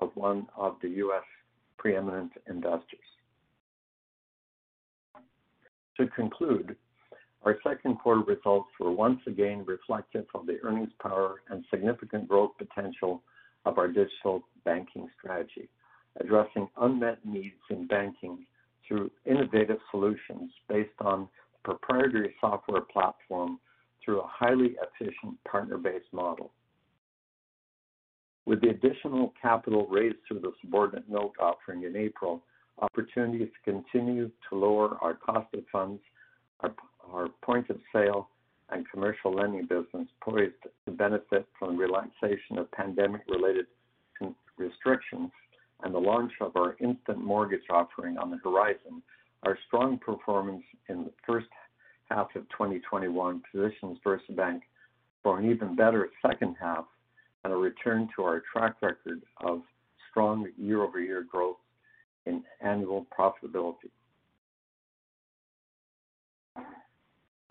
of 0.01 0.11
one 0.15 0.49
of 0.57 0.77
the 0.83 0.89
U.S. 0.89 1.23
preeminent 1.79 2.33
investors. 2.49 2.99
To 5.99 6.07
conclude, 6.09 6.77
our 7.45 7.59
second 7.67 7.99
quarter 7.99 8.23
results 8.23 8.71
were 8.79 8.93
once 8.93 9.21
again 9.27 9.65
reflective 9.67 10.27
of 10.35 10.47
the 10.47 10.59
earnings 10.63 10.93
power 11.03 11.43
and 11.51 11.65
significant 11.71 12.29
growth 12.29 12.53
potential 12.57 13.23
of 13.65 13.79
our 13.79 13.89
digital 13.89 14.43
banking 14.65 15.09
strategy, 15.19 15.69
addressing 16.21 16.69
unmet 16.79 17.19
needs 17.25 17.61
in 17.71 17.87
banking 17.87 18.47
through 18.87 19.11
innovative 19.25 19.79
solutions 19.91 20.51
based 20.69 20.91
on 21.01 21.29
proprietary 21.65 22.35
software 22.41 22.83
platform 22.83 23.59
through 24.05 24.21
a 24.21 24.27
highly 24.27 24.77
efficient 24.83 25.37
partner-based 25.49 26.13
model. 26.13 26.53
With 28.47 28.61
the 28.61 28.71
additional 28.71 29.33
capital 29.41 29.87
raised 29.89 30.17
through 30.27 30.41
the 30.41 30.53
subordinate 30.61 31.09
note 31.09 31.35
offering 31.41 31.85
in 31.85 31.97
April, 31.97 32.43
opportunities 32.79 33.49
to 33.65 33.73
continue 33.73 34.31
to 34.49 34.57
lower 34.57 34.99
our 35.01 35.15
cost 35.15 35.53
of 35.55 35.65
funds, 35.71 36.01
our 37.13 37.29
point 37.43 37.69
of 37.71 37.79
sale 37.93 38.29
and 38.71 38.89
commercial 38.91 39.35
lending 39.35 39.63
business 39.63 40.09
poised 40.23 40.55
to 40.87 40.93
benefit 40.93 41.47
from 41.59 41.77
relaxation 41.77 42.59
of 42.59 42.71
pandemic-related 42.73 43.67
restrictions 44.57 45.31
and 45.83 45.95
the 45.95 45.99
launch 45.99 46.33
of 46.41 46.57
our 46.57 46.77
instant 46.81 47.19
mortgage 47.19 47.63
offering 47.71 48.17
on 48.17 48.31
the 48.31 48.39
horizon, 48.39 49.03
our 49.43 49.59
strong 49.67 49.99
performance 49.99 50.63
in 50.89 51.05
the 51.05 51.13
first 51.27 51.49
half 52.09 52.29
of 52.37 52.49
2021 52.51 53.43
positions 53.51 53.99
VersaBank 54.05 54.61
for 55.23 55.39
an 55.39 55.51
even 55.51 55.75
better 55.75 56.11
second 56.25 56.57
half 56.61 56.85
and 57.45 57.53
a 57.53 57.57
return 57.57 58.09
to 58.15 58.23
our 58.23 58.43
track 58.53 58.77
record 58.83 59.23
of 59.45 59.63
strong 60.11 60.47
year-over-year 60.57 61.27
growth 61.31 61.57
in 62.27 62.43
annual 62.61 63.07
profitability. 63.17 63.91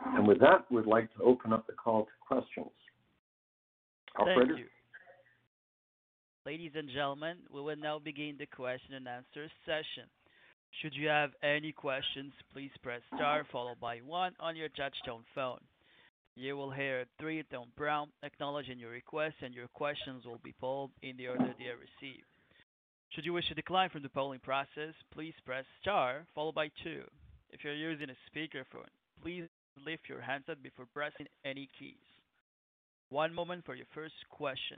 And 0.06 0.28
with 0.28 0.40
that, 0.40 0.66
we'd 0.72 0.86
like 0.86 1.14
to 1.16 1.24
open 1.24 1.54
up 1.54 1.68
the 1.68 1.74
call 1.74 2.06
to 2.06 2.12
questions. 2.26 2.72
Operator? 4.18 4.46
Thank 4.48 4.60
you. 4.60 4.66
Ladies 6.46 6.72
and 6.76 6.90
gentlemen, 6.90 7.38
we 7.54 7.62
will 7.62 7.76
now 7.76 8.00
begin 8.00 8.36
the 8.40 8.48
question 8.48 8.96
and 8.96 9.08
answer 9.08 9.48
session. 9.66 10.10
Should 10.82 10.96
you 10.96 11.08
have 11.08 11.32
any 11.44 11.72
questions, 11.72 12.34
please 12.52 12.72
press 12.82 13.02
star 13.16 13.46
followed 13.52 13.80
by 13.80 13.98
one 13.98 14.34
on 14.40 14.56
your 14.56 14.70
touchtone 14.70 15.24
phone. 15.36 15.60
You 16.36 16.56
will 16.56 16.72
hear 16.72 17.02
a 17.02 17.06
three-tone 17.20 17.68
prompt 17.76 18.14
acknowledging 18.24 18.80
your 18.80 18.92
request, 18.92 19.36
and 19.42 19.54
your 19.54 19.68
questions 19.68 20.26
will 20.26 20.40
be 20.44 20.56
polled 20.60 20.92
in 21.04 21.18
the 21.18 21.28
order 21.28 21.54
they 21.60 21.66
are 21.66 21.78
received. 21.78 22.31
Should 23.14 23.26
you 23.26 23.34
wish 23.34 23.48
to 23.50 23.56
decline 23.56 23.90
from 23.90 24.04
the 24.04 24.10
polling 24.10 24.40
process, 24.40 24.94
please 25.14 25.34
press 25.46 25.66
star 25.82 26.26
followed 26.34 26.56
by 26.56 26.70
two. 26.82 27.04
If 27.50 27.62
you're 27.62 27.74
using 27.74 28.08
a 28.10 28.16
speakerphone, 28.32 28.88
please 29.22 29.44
lift 29.86 30.08
your 30.08 30.22
handset 30.22 30.64
before 30.64 30.86
pressing 30.94 31.28
any 31.44 31.68
keys. 31.78 31.96
One 33.10 33.34
moment 33.34 33.66
for 33.66 33.76
your 33.76 33.88
first 33.94 34.16
question. 34.30 34.78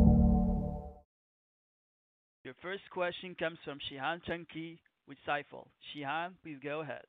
Question 2.91 3.37
comes 3.39 3.57
from 3.63 3.79
Cihan 3.89 4.19
Tuncay 4.29 4.77
with 5.07 5.17
Stifel. 5.25 5.65
Cihan, 5.95 6.31
please 6.43 6.57
go 6.61 6.81
ahead. 6.81 7.03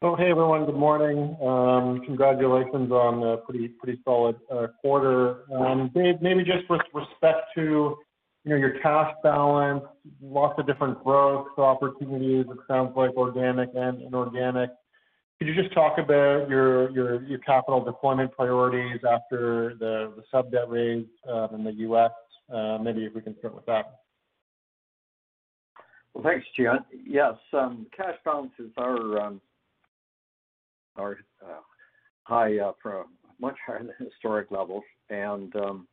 Oh, 0.00 0.16
hey, 0.16 0.30
everyone. 0.30 0.64
Good 0.64 0.74
morning. 0.74 1.36
Um, 1.44 2.00
congratulations 2.06 2.90
on 2.90 3.22
a 3.22 3.36
pretty 3.36 3.74
solid 4.06 4.36
uh, 4.50 4.68
quarter. 4.80 5.44
Um, 5.54 5.90
Dave, 5.94 6.22
maybe 6.22 6.44
just 6.44 6.68
with 6.70 6.80
respect 6.94 7.42
to 7.56 7.60
you 8.44 8.50
know, 8.50 8.56
your 8.56 8.80
cash 8.80 9.12
balance, 9.22 9.84
lots 10.22 10.58
of 10.58 10.66
different 10.66 11.04
growth 11.04 11.48
opportunities, 11.58 12.46
it 12.48 12.58
sounds 12.66 12.94
like 12.96 13.10
organic 13.18 13.68
and 13.74 14.00
inorganic. 14.00 14.70
Could 15.38 15.48
you 15.48 15.54
just 15.54 15.74
talk 15.74 15.98
about 15.98 16.48
your 16.48 17.38
capital 17.44 17.84
deployment 17.84 18.32
priorities 18.32 19.00
after 19.06 19.74
the 19.78 20.14
sub-debt 20.30 20.70
raise 20.70 21.06
um, 21.30 21.48
in 21.52 21.64
the 21.64 21.72
U.S.? 21.72 22.12
Uh, 22.50 22.78
maybe 22.78 23.04
if 23.04 23.14
we 23.14 23.20
can 23.20 23.36
start 23.40 23.54
with 23.54 23.66
that. 23.66 23.84
Thanks, 26.22 26.46
Cihan. 26.58 26.84
Yes, 27.06 27.34
um, 27.52 27.86
cash 27.96 28.16
balances 28.24 28.72
are 28.76 29.20
um, 29.20 29.40
are 30.96 31.18
uh, 31.42 31.60
high 32.24 32.58
for 32.82 33.06
much 33.40 33.56
higher 33.64 33.78
than 33.78 33.94
historic 34.10 34.50
levels. 34.50 34.82
And 35.10 35.54
um, 35.56 35.88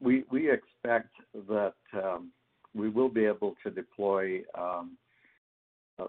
we 0.00 0.24
we 0.30 0.50
expect 0.50 1.14
that 1.48 1.74
um, 1.92 2.30
we 2.74 2.88
will 2.88 3.10
be 3.10 3.26
able 3.26 3.56
to 3.62 3.70
deploy 3.70 4.40
uh, 4.54 4.84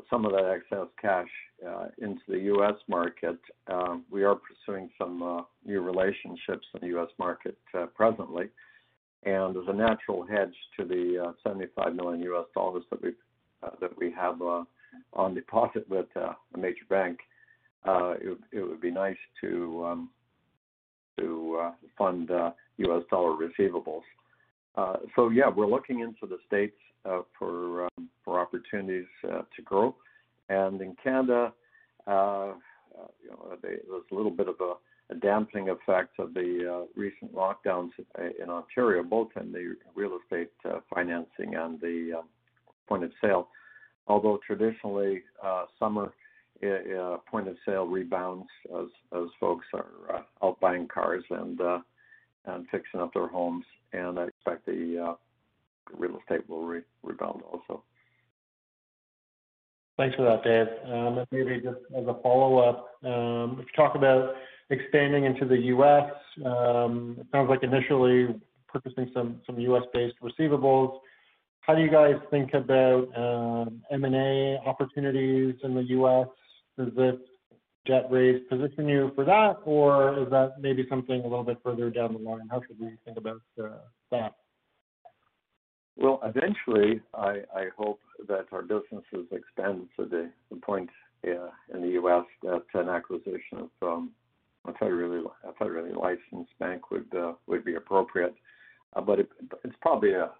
some 0.10 0.26
of 0.26 0.32
that 0.32 0.50
excess 0.50 0.88
cash 1.02 1.28
uh, 1.68 1.88
into 1.98 2.22
the 2.30 2.40
U.S. 2.40 2.76
market. 2.88 3.38
We 4.10 4.24
are 4.24 4.36
pursuing 4.36 4.90
some 4.98 5.46
new 5.66 5.82
relationships 5.82 6.66
in 6.76 6.82
the 6.82 6.88
U.S. 6.88 7.10
market 7.20 7.58
presently. 7.94 8.50
And 9.24 9.56
as 9.56 9.64
a 9.68 9.74
natural 9.74 10.26
hedge 10.26 10.56
to 10.78 10.86
the 10.86 11.34
uh, 11.46 11.50
$75 11.50 11.96
million 11.96 12.28
uh, 12.34 13.70
that 13.80 13.98
we 13.98 14.12
have 14.12 14.42
uh, 14.42 14.64
on 15.14 15.36
deposit 15.36 15.88
with 15.90 16.08
a 16.16 16.36
major 16.58 16.86
bank, 16.90 17.20
it 17.86 18.38
would 18.54 18.82
be 18.82 18.92
nice 18.92 19.18
to 19.42 19.86
um, 19.86 20.10
to 21.20 21.72
fund 21.98 22.30
U.S. 22.78 23.04
dollar 23.12 23.36
receivables. 23.36 24.02
So 25.16 25.30
yeah, 25.30 25.50
we're 25.56 25.68
looking 25.68 26.00
into 26.00 26.26
the 26.26 26.38
States 26.48 26.78
um, 27.06 27.26
for 27.38 27.88
opportunities 28.28 29.06
to 29.22 29.62
grow. 29.64 29.96
And 30.50 30.82
in 30.82 30.96
Canada, 31.04 31.54
you 32.08 32.14
know, 32.14 33.58
there's 33.62 33.82
a 34.12 34.16
little 34.16 34.32
bit 34.32 34.48
of 34.48 34.56
a 34.62 34.74
dampening 35.16 35.70
effect 35.70 36.20
of 36.20 36.34
the 36.34 36.68
uh, 36.72 36.86
recent 36.96 37.34
lockdowns 37.34 37.90
uh, 38.18 38.24
in 38.42 38.50
Ontario, 38.50 39.04
both 39.04 39.30
in 39.40 39.52
the 39.52 39.76
real 39.96 40.18
estate 40.24 40.52
uh, 40.66 40.80
financing 40.94 41.56
and 41.56 41.80
the 41.82 42.14
um, 42.20 42.26
point 42.88 43.04
of 43.04 43.12
sale. 43.22 43.50
Although 44.08 44.40
traditionally, 44.46 45.22
summer 45.80 46.14
point 47.30 47.48
of 47.48 47.56
sale 47.66 47.86
rebounds 47.86 48.48
as 48.76 49.28
folks 49.40 49.66
are 49.74 50.24
out 50.44 50.60
buying 50.60 50.88
cars 50.88 51.24
and 51.30 51.60
fixing 52.72 53.00
up 53.00 53.14
their 53.14 53.28
homes, 53.28 53.66
and 53.94 54.20
I 54.20 54.26
expect 54.26 54.66
the 54.66 55.16
real 55.98 56.20
estate 56.20 56.50
will 56.50 56.66
rebound 57.04 57.42
also. 57.52 57.84
Thanks 59.98 60.16
for 60.16 60.24
that, 60.24 60.44
Dave. 60.44 60.92
Um, 60.92 61.26
maybe 61.32 61.62
just 61.62 61.78
as 61.96 62.08
a 62.08 62.16
follow-up, 62.24 62.96
um, 63.04 63.58
if 63.60 63.68
you 63.68 63.74
talk 63.76 63.96
about 63.96 64.34
expanding 64.72 65.26
into 65.26 65.46
the 65.46 65.58
U.S., 65.58 66.12
um, 66.46 67.18
it 67.20 67.28
sounds 67.32 67.50
like 67.50 67.62
initially 67.62 68.28
purchasing 68.68 69.12
some 69.14 69.42
U.S.-based 69.50 70.14
receivables. 70.24 71.00
How 71.60 71.76
do 71.76 71.82
you 71.82 71.92
guys 71.92 72.16
think 72.32 72.54
about 72.54 73.08
um, 73.16 73.82
M&A 73.92 74.58
opportunities 74.66 75.56
in 75.64 75.76
the 75.76 75.84
U.S.? 75.84 76.28
Does 76.78 76.96
this 76.96 77.16
debt 77.86 78.08
raise 78.10 78.42
position 78.50 78.88
you 78.88 79.12
for 79.14 79.26
that, 79.26 79.58
or 79.66 80.24
is 80.24 80.30
that 80.30 80.54
maybe 80.60 80.86
something 80.90 81.20
a 81.20 81.28
little 81.28 81.44
bit 81.44 81.58
further 81.64 81.90
down 81.90 82.14
the 82.14 82.20
line? 82.20 82.48
How 82.50 82.62
should 82.66 82.80
we 82.80 82.98
think 83.06 83.18
about 83.18 83.42
uh, 83.62 83.70
that? 84.12 84.36
Well, 85.98 86.20
eventually, 86.24 87.02
I 87.14 87.66
hope 87.78 88.00
that 88.28 88.46
our 88.52 88.62
businesses 88.62 89.28
expand 89.32 89.88
to 89.98 90.06
the 90.06 90.32
point 90.62 90.90
uh, 91.28 91.50
in 91.74 91.82
the 91.82 91.90
U.S. 91.90 92.26
that 92.44 92.64
an 92.74 92.90
acquisition 92.90 93.70
of 94.66 94.76
a 94.82 94.94
really 95.72 95.94
licensed 95.94 96.58
bank 96.60 96.92
would 96.92 97.14
uh, 97.16 97.34
would 97.48 97.66
be 97.66 97.76
appropriate. 97.76 98.36
Uh, 98.96 99.02
but 99.02 99.20
it's 99.20 99.76
probably 99.82 100.14
a 100.14 100.32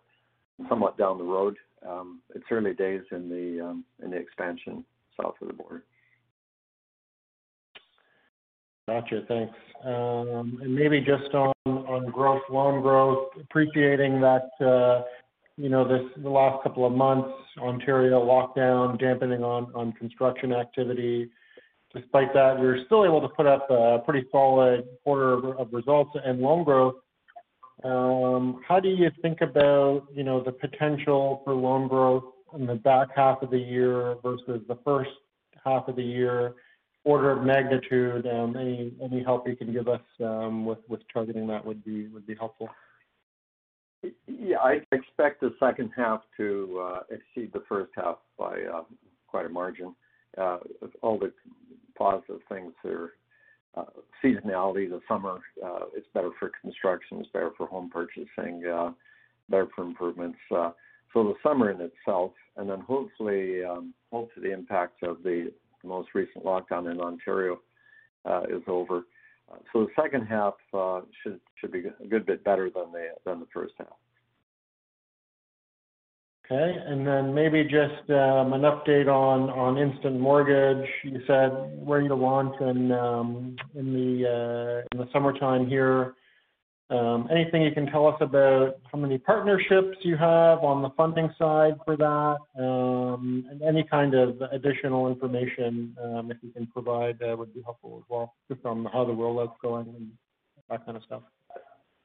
somewhat 0.70 0.98
down 0.98 1.18
the 1.18 1.24
road. 1.24 1.58
Um, 1.88 2.22
it's 2.36 2.46
early 2.52 2.74
days 2.74 3.02
in 3.12 3.30
the 3.30 3.66
um, 3.66 3.86
in 4.04 4.12
the 4.12 4.18
expansion 4.18 4.86
south 5.20 5.36
of 5.42 5.48
the 5.48 5.54
border. 5.54 5.84
Gotcha. 8.88 9.22
Thanks. 9.28 9.56
Um, 9.86 10.60
and 10.62 10.76
maybe 10.76 11.00
just 11.00 11.34
on 11.34 11.54
on 11.66 12.12
growth, 12.12 12.42
loan 12.50 12.82
growth, 12.82 13.30
appreciating 13.40 14.22
that, 14.22 14.50
uh, 14.60 15.04
you 15.58 15.70
know, 15.70 15.88
this 15.88 16.08
the 16.22 16.30
last 16.30 16.62
couple 16.64 16.86
of 16.86 16.94
months, 16.94 17.30
Ontario 17.58 18.24
lockdown 18.24 19.00
dampening 19.00 19.44
on 19.44 19.72
on 19.74 19.92
construction 19.94 20.54
activity. 20.54 21.30
Despite 21.94 22.34
that, 22.34 22.58
we're 22.60 22.86
still 22.86 23.06
able 23.06 23.22
to 23.22 23.28
put 23.28 23.46
up 23.46 23.70
a 23.70 24.00
pretty 24.06 24.26
solid 24.32 24.86
quarter 25.04 25.58
of 25.58 25.74
results 25.74 26.12
and 26.24 26.40
loan 26.40 26.64
growth. 26.64 26.96
Um, 27.84 28.62
how 28.68 28.80
do 28.80 28.90
you 28.90 29.10
think 29.22 29.42
about, 29.42 30.04
you 30.14 30.24
know, 30.24 30.42
the 30.44 30.52
potential 30.52 31.42
for 31.44 31.54
loan 31.54 31.88
growth 31.88 32.24
in 32.54 32.66
the 32.66 32.76
back 32.76 33.10
half 33.16 33.42
of 33.42 33.50
the 33.50 33.58
year 33.58 34.16
versus 34.24 34.62
the 34.68 34.78
first 34.86 35.10
half 35.66 35.88
of 35.88 35.96
the 35.96 36.04
year? 36.04 36.54
Order 37.04 37.32
of 37.32 37.44
magnitude, 37.44 38.28
um, 38.28 38.56
any 38.56 38.94
any 39.04 39.24
help 39.24 39.48
you 39.48 39.56
can 39.56 39.74
give 39.74 39.88
us 39.88 40.02
um, 40.24 40.66
with 40.66 40.78
targeting 41.12 41.48
that 41.48 41.66
would 41.66 41.84
be 41.84 42.08
helpful. 42.38 42.70
Yeah. 44.28 44.58
I 44.58 44.82
expect 44.92 45.42
the 45.42 45.56
second 45.60 45.92
half 45.96 46.22
to 46.38 46.80
uh, 46.80 47.00
exceed 47.10 47.54
the 47.54 47.64
first 47.68 47.92
half 47.96 48.18
by 48.38 48.62
uh, 48.72 48.84
quite 49.28 49.48
a 49.48 49.50
margin. 49.50 49.96
Uh, 50.38 50.58
all 51.02 51.20
the 51.20 51.32
positive 51.98 52.40
things 52.50 52.74
are 52.86 53.14
uh, 53.76 53.86
seasonality. 54.24 54.90
The 54.90 55.02
summer 55.08 55.40
uh, 55.64 55.86
it's 55.96 56.08
better 56.14 56.32
for 56.40 56.52
construction, 56.62 57.20
it's 57.20 57.30
better 57.32 57.52
for 57.58 57.68
home 57.68 57.90
purchasing, 57.90 58.62
better 59.50 59.68
for 59.76 59.84
improvements. 59.84 60.38
Uh, 60.50 60.72
so 61.14 61.24
the 61.24 61.34
summer 61.44 61.72
in 61.72 61.82
itself, 61.82 62.32
and 62.56 62.70
then 62.70 62.80
hopefully 62.80 63.64
um, 63.64 63.94
hopefully 64.12 64.50
the 64.50 64.54
impact 64.54 65.04
of 65.04 65.24
the 65.24 65.52
most 65.84 66.10
recent 66.14 66.46
lockdown 66.46 66.90
in 66.92 67.02
Ontario 67.02 67.60
is 68.50 68.64
over. 68.68 69.04
So 69.74 69.86
the 69.86 70.02
second 70.02 70.28
half 70.28 70.54
should 71.24 71.40
should 71.60 71.72
be 71.72 71.84
a 72.04 72.08
good 72.08 72.26
bit 72.26 72.44
better 72.44 72.70
than 72.70 72.94
than 73.26 73.40
the 73.42 73.48
first 73.54 73.74
half. 73.78 73.88
Okay. 76.52 76.78
And 76.86 77.08
then 77.08 77.34
maybe 77.34 77.64
just 77.64 78.10
um, 78.10 78.52
an 78.52 78.64
update 78.64 79.08
on 79.08 79.50
on 79.50 79.78
Instant 79.78 80.20
Mortgage. 80.20 80.86
You 81.04 81.22
said 81.26 81.52
ready 81.88 82.10
to 82.10 82.16
launch 82.16 82.56
um 82.62 83.56
in 83.74 83.94
the 83.94 84.28
uh 84.28 84.88
in 84.92 84.98
the 84.98 85.08
summertime 85.14 85.66
here. 85.66 86.16
Um, 86.90 87.30
anything 87.32 87.62
you 87.62 87.72
can 87.72 87.86
tell 87.86 88.06
us 88.06 88.18
about 88.20 88.76
how 88.92 88.98
many 88.98 89.18
partnerships 89.18 89.98
you 90.02 90.18
have 90.18 90.60
on 90.60 90.82
the 90.82 90.90
funding 90.98 91.34
side 91.40 91.76
for 91.86 91.96
that? 91.96 92.38
Um, 92.62 93.46
and 93.50 93.62
any 93.62 93.86
kind 93.86 94.14
of 94.14 94.42
additional 94.52 95.08
information, 95.08 95.96
if 96.30 96.38
you 96.42 96.52
can 96.52 96.68
provide, 96.68 97.22
uh, 97.24 97.34
would 97.38 97.54
be 97.54 97.62
helpful 97.62 98.00
as 98.04 98.10
well, 98.10 98.34
just 98.52 98.66
on 98.66 98.84
how 98.92 99.06
the 99.06 99.14
rollout's 99.14 99.56
going 99.62 99.88
and 99.88 100.12
that 100.70 100.86
kind 100.86 100.98
of 100.98 101.04
stuff. 101.04 101.22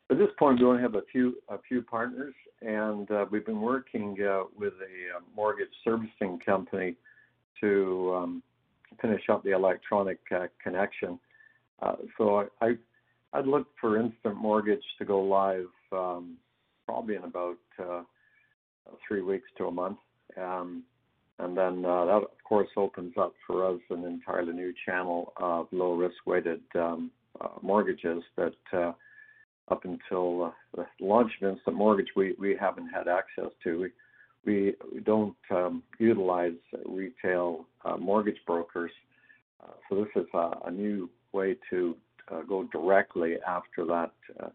At 0.09 0.19
this 0.19 0.29
point, 0.39 0.61
we 0.61 0.67
only 0.67 0.83
have 0.83 0.95
a 0.95 1.03
few 1.11 1.37
a 1.49 1.59
few 1.69 1.83
partners, 1.83 2.35
and 2.63 3.11
uh, 3.11 3.27
we've 3.31 3.45
been 3.45 3.61
working 3.61 4.17
uh, 4.23 4.45
with 4.57 4.75
a 4.75 5.17
uh, 5.17 5.21
mortgage 5.35 5.73
servicing 5.83 6.39
company 6.45 6.95
to 7.61 8.15
um, 8.17 8.43
finish 9.03 9.23
up 9.29 9.43
the 9.43 9.51
electronic 9.51 10.19
connection. 10.63 11.19
So 12.17 12.49
I, 12.61 12.75
I 13.33 13.41
would 13.41 13.47
look 13.49 13.67
for 13.81 13.99
Instant 13.99 14.37
Mortgage 14.37 14.85
to 14.99 15.05
go 15.05 15.21
live 15.21 15.67
um, 15.93 16.37
probably 16.87 17.17
in 17.17 17.25
about 17.25 17.57
three 19.07 19.23
weeks 19.23 19.49
to 19.59 19.67
a 19.67 19.73
month. 19.73 19.99
Um, 20.41 20.85
and 21.39 21.57
then 21.57 21.83
that 21.83 22.23
of 22.23 22.45
course 22.49 22.69
opens 22.77 23.15
up 23.19 23.35
for 23.47 23.69
us 23.69 23.81
an 23.91 24.05
entirely 24.05 24.53
new 24.53 24.73
channel 24.87 25.33
of 25.37 25.67
low 25.73 25.95
risk-weighted 25.95 26.61
um, 26.77 27.11
mortgages 27.63 28.23
that 28.37 28.55
up 29.69 29.85
until 29.85 30.45
uh, 30.45 30.51
the 30.75 30.87
launch 31.05 31.33
of 31.41 31.51
Instant 31.51 31.77
Mortgage, 31.77 32.09
we 32.17 32.35
we 32.39 32.57
haven't 32.59 32.89
had 32.89 33.09
access 33.09 33.51
to. 33.65 33.91
We 34.45 34.75
we 34.93 35.01
don't 35.01 35.37
um, 35.51 35.83
utilize 35.99 36.55
retail 36.85 37.67
uh, 37.85 37.97
mortgage 37.97 38.39
brokers. 38.47 38.93
Uh, 39.63 39.73
so, 39.89 39.97
this 39.97 40.23
is 40.23 40.29
a 40.35 40.71
new 40.71 41.11
way 41.33 41.57
to 41.71 41.97
go 42.49 42.69
directly 42.73 43.37
after 43.47 43.85
that 43.87 44.13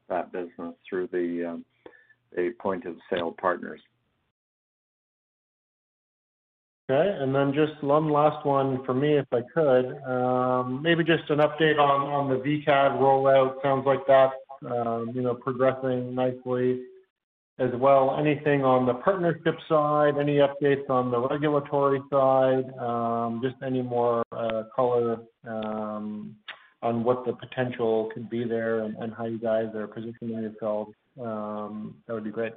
that 0.09 0.31
business 0.31 0.75
through 0.89 1.07
the 1.07 1.53
um, 1.53 1.65
point-of-sale 2.59 3.35
partners. 3.39 3.81
Okay. 6.91 7.17
And 7.21 7.33
then 7.33 7.53
just 7.53 7.81
one 7.83 8.09
last 8.09 8.45
one 8.45 8.83
for 8.85 8.93
me, 8.93 9.17
if 9.17 9.27
I 9.31 9.41
could. 9.53 9.95
Um, 10.03 10.81
maybe 10.81 11.03
just 11.03 11.29
an 11.29 11.39
update 11.39 11.79
on 11.79 12.09
on 12.09 12.29
the 12.29 12.35
VCAD 12.35 12.99
rollout. 12.99 13.61
Sounds 13.61 13.85
like 13.85 14.05
that's, 14.07 14.33
Um, 14.63 15.11
you 15.15 15.21
know, 15.23 15.33
progressing 15.33 16.13
nicely 16.13 16.81
as 17.57 17.69
well. 17.75 18.15
Anything 18.19 18.63
on 18.63 18.85
the 18.85 18.93
partnership 18.93 19.55
side? 19.67 20.17
Any 20.19 20.37
updates 20.37 20.89
on 20.89 21.09
the 21.09 21.19
regulatory 21.19 22.01
side? 22.11 22.65
Um, 22.79 23.41
just 23.43 23.55
any 23.65 23.81
more 23.81 24.23
uh, 24.31 24.63
color 24.75 25.17
um, 25.47 26.35
on 26.81 27.03
what 27.03 27.25
the 27.25 27.33
potential 27.33 28.09
could 28.13 28.29
be 28.29 28.43
there 28.43 28.81
and 28.83 29.13
how 29.13 29.25
you 29.25 29.39
guys 29.39 29.73
are 29.75 29.87
positioning 29.87 30.41
yourselves, 30.41 30.93
that 31.15 32.13
would 32.13 32.23
be 32.23 32.31
great. 32.31 32.53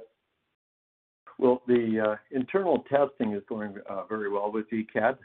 Well, 1.37 1.61
the 1.67 1.99
uh, 2.11 2.15
internal 2.31 2.85
testing 2.89 3.33
is 3.33 3.43
going 3.49 3.75
uh, 3.89 4.05
very 4.05 4.29
well 4.31 4.51
with 4.51 4.65
VCAD. 4.69 5.17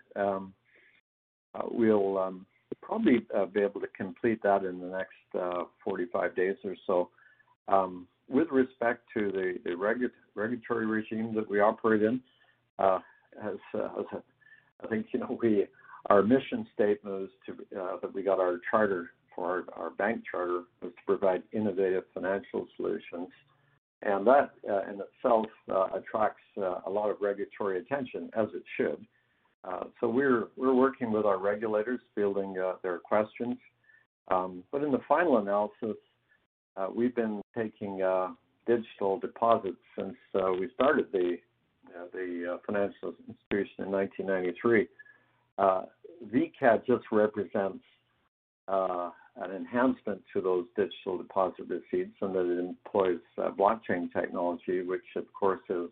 We'll 1.62 2.44
probably 2.82 3.26
uh, 3.36 3.46
be 3.46 3.60
able 3.60 3.80
to 3.80 3.86
complete 3.96 4.42
that 4.42 4.64
in 4.64 4.80
the 4.80 4.86
next 4.86 5.40
uh, 5.40 5.64
45 5.84 6.34
days 6.36 6.56
or 6.64 6.76
so. 6.86 7.10
Um, 7.68 8.06
with 8.28 8.48
respect 8.50 9.02
to 9.14 9.32
the 9.64 9.74
regulatory 9.74 10.86
regime 10.86 11.34
that 11.34 11.48
we 11.48 11.60
operate 11.60 12.02
in, 12.02 12.20
uh, 12.78 12.98
as 13.42 13.56
I 13.74 14.86
think 14.88 15.06
you 15.12 15.20
know, 15.20 15.38
our 16.06 16.22
mission 16.22 16.66
statement 16.74 17.24
is 17.24 17.56
that 17.72 18.14
we 18.14 18.22
got 18.22 18.38
our 18.38 18.60
charter 18.70 19.10
for 19.34 19.64
our 19.74 19.90
bank 19.90 20.22
charter 20.30 20.62
was 20.82 20.92
to 20.92 21.02
provide 21.06 21.42
innovative 21.52 22.04
financial 22.14 22.66
solutions. 22.76 23.28
And 24.02 24.26
that 24.26 24.50
in 24.64 25.00
itself 25.00 25.46
attracts 25.92 26.42
a 26.56 26.90
lot 26.90 27.10
of 27.10 27.16
regulatory 27.20 27.80
attention, 27.80 28.30
as 28.36 28.48
it 28.54 28.62
should. 28.76 29.04
Uh, 29.62 29.84
so 30.00 30.08
we're 30.08 30.48
we're 30.56 30.74
working 30.74 31.12
with 31.12 31.26
our 31.26 31.38
regulators, 31.38 32.00
fielding 32.14 32.56
uh, 32.58 32.74
their 32.82 32.98
questions. 32.98 33.56
Um, 34.28 34.62
but 34.72 34.82
in 34.82 34.90
the 34.90 35.00
final 35.08 35.38
analysis, 35.38 35.96
uh, 36.76 36.86
we've 36.94 37.14
been 37.14 37.42
taking 37.56 38.00
uh, 38.02 38.28
digital 38.66 39.18
deposits 39.18 39.76
since 39.98 40.16
uh, 40.34 40.52
we 40.52 40.70
started 40.74 41.06
the 41.12 41.36
the 42.12 42.58
financial 42.66 43.14
institution 43.28 43.84
in 43.84 43.90
1993. 43.90 44.86
VCAD 46.32 46.86
just 46.86 47.04
represents 47.10 47.82
an 48.68 49.50
enhancement 49.56 50.22
to 50.32 50.40
those 50.40 50.66
digital 50.76 51.18
deposit 51.18 51.64
receipts, 51.68 52.16
and 52.20 52.34
that 52.34 52.46
it 52.46 52.58
employs 52.60 53.18
blockchain 53.58 54.12
technology, 54.12 54.82
which 54.82 55.04
of 55.16 55.24
course 55.32 55.60
is 55.68 55.90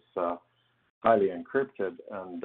highly 1.00 1.28
encrypted 1.28 1.96
and 2.12 2.44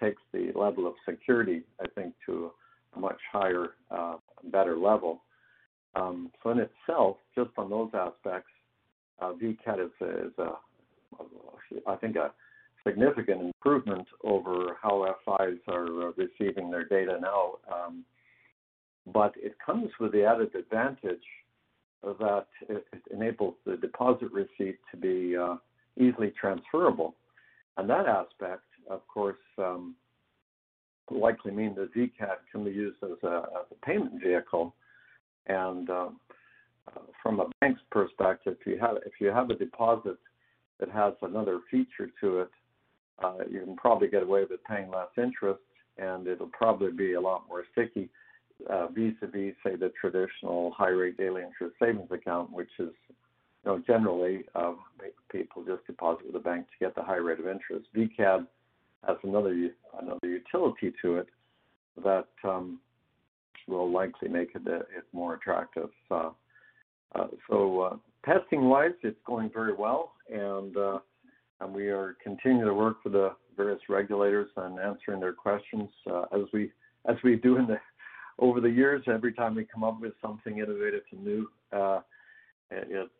takes 0.00 0.22
the 0.32 0.52
level 0.54 0.86
of 0.86 0.94
security, 1.08 1.62
I 1.80 1.86
think, 1.94 2.14
to 2.26 2.50
a 2.96 2.98
much 2.98 3.18
higher, 3.30 3.70
uh, 3.90 4.16
better 4.44 4.76
level. 4.76 5.22
Um, 5.94 6.30
so 6.42 6.50
in 6.50 6.58
itself, 6.58 7.16
just 7.34 7.50
on 7.56 7.70
those 7.70 7.90
aspects, 7.94 8.50
uh, 9.20 9.32
VCAD 9.32 9.84
is, 9.84 9.90
a, 10.00 10.26
is 10.26 10.32
a, 10.38 10.52
I 11.86 11.96
think, 11.96 12.16
a 12.16 12.32
significant 12.86 13.42
improvement 13.42 14.06
over 14.24 14.76
how 14.80 15.04
FIs 15.24 15.58
are 15.68 16.12
receiving 16.16 16.70
their 16.70 16.84
data 16.84 17.18
now. 17.20 17.54
Um, 17.72 18.04
but 19.12 19.34
it 19.36 19.54
comes 19.64 19.90
with 19.98 20.12
the 20.12 20.24
added 20.24 20.54
advantage 20.54 21.24
that 22.02 22.46
it, 22.68 22.86
it 22.92 23.02
enables 23.10 23.54
the 23.66 23.76
deposit 23.76 24.30
receipt 24.32 24.78
to 24.90 24.96
be 24.96 25.36
uh, 25.36 25.56
easily 25.96 26.32
transferable. 26.38 27.14
And 27.76 27.88
that 27.90 28.06
aspect 28.06 28.62
of 28.90 29.06
course, 29.08 29.36
um, 29.58 29.94
likely 31.10 31.52
mean 31.52 31.74
the 31.74 31.88
VCAD 31.96 32.36
can 32.52 32.64
be 32.64 32.70
used 32.70 33.02
as 33.02 33.22
a, 33.22 33.36
as 33.36 33.66
a 33.70 33.86
payment 33.86 34.22
vehicle. 34.22 34.74
And 35.46 35.88
um, 35.90 36.20
uh, 36.88 37.00
from 37.22 37.40
a 37.40 37.46
bank's 37.60 37.80
perspective, 37.90 38.56
if 38.60 38.66
you 38.66 38.78
have 38.78 38.96
if 39.06 39.14
you 39.20 39.28
have 39.28 39.50
a 39.50 39.54
deposit 39.54 40.18
that 40.80 40.90
has 40.90 41.14
another 41.22 41.60
feature 41.70 42.10
to 42.20 42.40
it, 42.40 42.50
uh, 43.22 43.38
you 43.50 43.60
can 43.60 43.76
probably 43.76 44.08
get 44.08 44.22
away 44.22 44.44
with 44.48 44.62
paying 44.64 44.90
less 44.90 45.08
interest, 45.16 45.60
and 45.96 46.26
it'll 46.26 46.48
probably 46.48 46.92
be 46.92 47.14
a 47.14 47.20
lot 47.20 47.44
more 47.48 47.64
sticky 47.72 48.08
uh, 48.68 48.88
vis-a-vis, 48.88 49.54
say, 49.64 49.76
the 49.76 49.92
traditional 50.00 50.72
high-rate 50.72 51.16
daily 51.16 51.42
interest 51.42 51.74
savings 51.80 52.10
account, 52.10 52.52
which 52.52 52.70
is 52.78 52.90
you 53.08 53.16
know, 53.64 53.82
generally 53.86 54.44
uh, 54.54 54.72
people 55.30 55.64
just 55.64 55.86
deposit 55.86 56.24
with 56.24 56.34
the 56.34 56.40
bank 56.40 56.66
to 56.66 56.84
get 56.84 56.94
the 56.94 57.02
high 57.02 57.16
rate 57.16 57.40
of 57.40 57.46
interest. 57.46 57.86
VCAD 57.94 58.46
has 59.06 59.16
another 59.22 59.54
another 60.00 60.26
utility 60.26 60.92
to 61.02 61.16
it 61.18 61.28
that 62.04 62.28
um, 62.44 62.80
will 63.68 63.90
likely 63.90 64.28
make 64.28 64.50
it, 64.54 64.62
uh, 64.66 64.78
it 64.78 65.04
more 65.12 65.34
attractive. 65.34 65.90
Uh, 66.10 66.30
uh, 67.14 67.26
so 67.48 67.80
uh, 67.80 67.96
testing 68.24 68.68
wise, 68.68 68.92
it's 69.02 69.18
going 69.26 69.50
very 69.52 69.72
well, 69.74 70.12
and 70.32 70.76
uh, 70.76 70.98
and 71.60 71.74
we 71.74 71.88
are 71.88 72.16
continuing 72.22 72.66
to 72.66 72.74
work 72.74 73.04
with 73.04 73.12
the 73.14 73.32
various 73.56 73.80
regulators 73.88 74.48
and 74.56 74.78
answering 74.78 75.20
their 75.20 75.32
questions 75.32 75.88
uh, 76.10 76.22
as 76.32 76.42
we 76.52 76.70
as 77.08 77.16
we 77.24 77.36
do 77.36 77.56
in 77.56 77.66
the 77.66 77.78
over 78.38 78.60
the 78.60 78.70
years. 78.70 79.02
Every 79.06 79.32
time 79.32 79.54
we 79.54 79.64
come 79.64 79.84
up 79.84 80.00
with 80.00 80.12
something 80.20 80.58
innovative 80.58 81.02
and 81.12 81.24
new, 81.24 81.48
it, 82.70 82.86
it, 82.90 83.10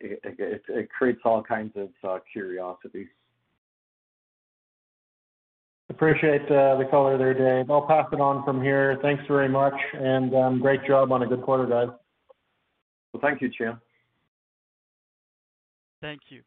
it, 0.00 0.20
it, 0.24 0.62
it 0.68 0.90
creates 0.90 1.20
all 1.24 1.42
kinds 1.42 1.72
of 1.76 2.20
curiosity. 2.30 3.08
Appreciate 5.94 6.42
uh, 6.50 6.76
the 6.76 6.88
color 6.90 7.16
there, 7.16 7.34
Dave. 7.34 7.70
I'll 7.70 7.86
pass 7.86 8.06
it 8.12 8.20
on 8.20 8.44
from 8.44 8.60
here. 8.60 8.98
Thanks 9.00 9.22
very 9.28 9.48
much, 9.48 9.74
and 9.92 10.34
um, 10.34 10.60
great 10.60 10.84
job 10.84 11.12
on 11.12 11.22
a 11.22 11.26
good 11.26 11.40
quarter, 11.40 11.66
guys. 11.66 11.96
Well, 13.12 13.20
thank 13.22 13.40
you, 13.40 13.48
Cham. 13.56 13.80
Thank 16.00 16.22
you. 16.30 16.42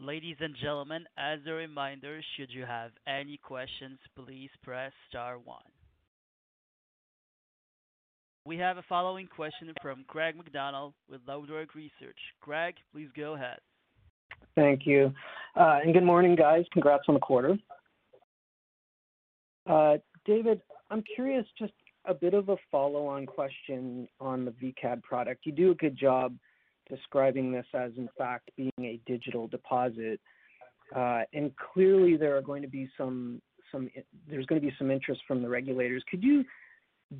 Ladies 0.00 0.36
and 0.40 0.54
gentlemen, 0.60 1.06
as 1.16 1.38
a 1.46 1.52
reminder, 1.52 2.20
should 2.36 2.50
you 2.50 2.66
have 2.66 2.90
any 3.06 3.38
questions, 3.42 3.98
please 4.14 4.50
press 4.62 4.92
star 5.08 5.38
one. 5.38 5.62
We 8.44 8.58
have 8.58 8.76
a 8.76 8.84
following 8.86 9.28
question 9.28 9.72
from 9.80 10.04
Craig 10.08 10.36
McDonald 10.36 10.92
with 11.10 11.24
Loudwork 11.26 11.74
Research. 11.74 12.18
Craig, 12.42 12.74
please 12.92 13.08
go 13.16 13.34
ahead. 13.34 13.60
Thank 14.54 14.82
you. 14.84 15.10
Uh, 15.56 15.78
and 15.82 15.94
good 15.94 16.04
morning, 16.04 16.36
guys. 16.36 16.64
Congrats 16.70 17.04
on 17.08 17.14
the 17.14 17.20
quarter. 17.20 17.56
Uh, 19.68 19.98
David, 20.24 20.60
I'm 20.90 21.04
curious, 21.14 21.44
just 21.58 21.72
a 22.06 22.14
bit 22.14 22.32
of 22.32 22.48
a 22.48 22.56
follow-on 22.70 23.26
question 23.26 24.08
on 24.20 24.44
the 24.44 24.50
VCAD 24.52 25.02
product. 25.02 25.44
You 25.44 25.52
do 25.52 25.70
a 25.72 25.74
good 25.74 25.96
job 25.96 26.34
describing 26.88 27.52
this 27.52 27.66
as, 27.74 27.92
in 27.98 28.08
fact, 28.16 28.50
being 28.56 28.72
a 28.80 28.98
digital 29.06 29.46
deposit. 29.46 30.20
Uh, 30.96 31.20
and 31.34 31.52
clearly 31.56 32.16
there 32.16 32.32
there's 32.32 32.44
going 32.46 32.62
to 32.62 32.68
be 32.68 32.88
some 32.96 33.42
interest 34.90 35.20
from 35.28 35.42
the 35.42 35.48
regulators. 35.48 36.02
Could 36.10 36.22
you 36.22 36.44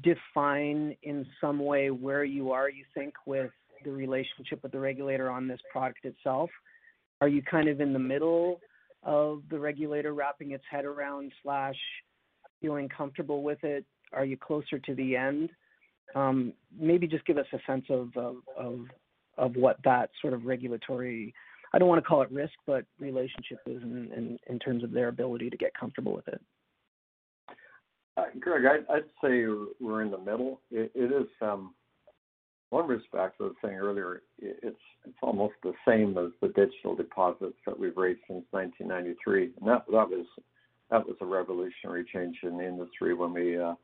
define 0.02 0.96
in 1.02 1.26
some 1.40 1.58
way 1.58 1.90
where 1.90 2.24
you 2.24 2.50
are, 2.52 2.70
you 2.70 2.84
think, 2.94 3.12
with 3.26 3.50
the 3.84 3.90
relationship 3.90 4.62
with 4.62 4.72
the 4.72 4.80
regulator 4.80 5.30
on 5.30 5.46
this 5.46 5.61
product 5.70 6.04
itself? 6.04 6.48
Are 7.20 7.28
you 7.28 7.42
kind 7.42 7.68
of 7.68 7.82
in 7.82 7.92
the 7.92 7.98
middle 7.98 8.61
of 9.02 9.42
the 9.50 9.58
regulator 9.58 10.14
wrapping 10.14 10.52
its 10.52 10.64
head 10.70 10.87
around 10.87 11.32
slash 11.42 11.76
feeling 12.61 12.88
comfortable 12.88 13.42
with 13.42 13.62
it? 13.64 13.85
Are 14.12 14.25
you 14.25 14.37
closer 14.37 14.79
to 14.79 14.94
the 14.94 15.16
end? 15.16 15.51
Um, 16.14 16.53
maybe 16.79 17.07
just 17.07 17.27
give 17.27 17.38
us 17.38 17.47
a 17.53 17.59
sense 17.66 17.87
of, 17.90 18.11
what 19.55 19.77
that 19.85 20.11
sort 20.21 20.33
of 20.33 20.44
regulatory, 20.44 21.35
I 21.73 21.79
don't 21.79 21.88
want 21.88 22.03
to 22.03 22.09
call 22.09 22.23
it 22.23 22.31
risk, 22.31 22.55
but 22.66 22.85
relationship 22.99 23.61
is 23.66 23.83
in, 23.83 24.59
terms 24.64 24.83
of 24.83 24.92
their 24.92 25.09
ability 25.09 25.51
to 25.51 25.57
get 25.57 25.73
comfortable 25.79 26.14
with 26.14 26.29
it. 26.29 26.40
Uh, 28.16 28.25
Greg, 28.40 28.64
I'd, 28.90 29.05
say 29.23 29.44
we're 29.81 30.03
in 30.03 30.11
the 30.11 30.18
middle. 30.18 30.61
it, 30.71 30.90
is, 30.94 31.29
um, 31.40 31.73
one 32.71 32.87
respect, 32.87 33.37
I 33.40 33.44
was 33.44 33.55
saying 33.64 33.77
earlier, 33.77 34.23
it's 34.38 34.77
almost 35.23 35.55
the 35.62 35.73
same 35.87 36.18
as 36.18 36.33
the 36.42 36.49
digital 36.49 36.94
deposits 36.94 37.57
that 37.64 37.79
we've 37.79 37.97
raised 37.97 38.21
since 38.29 38.44
1993, 38.51 39.53
and 39.59 39.68
that 39.68 39.87
that 39.87 40.09
was 40.11 40.27
that 40.90 41.07
was 41.07 41.16
a 41.20 41.27
revolutionary 41.27 42.05
change 42.12 42.37
in 42.42 42.57
the 42.57 42.66
industry 42.66 43.14
when 43.14 43.33
we 43.33 43.59
uh, 43.59 43.74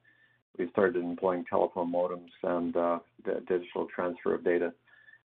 we 0.59 0.71
started 0.71 1.03
employing 1.03 1.45
telephone 1.49 1.93
modems 1.93 2.31
and 2.43 2.77
uh, 2.77 2.99
digital 3.49 3.87
transfer 3.95 4.35
of 4.35 4.45
data. 4.45 4.73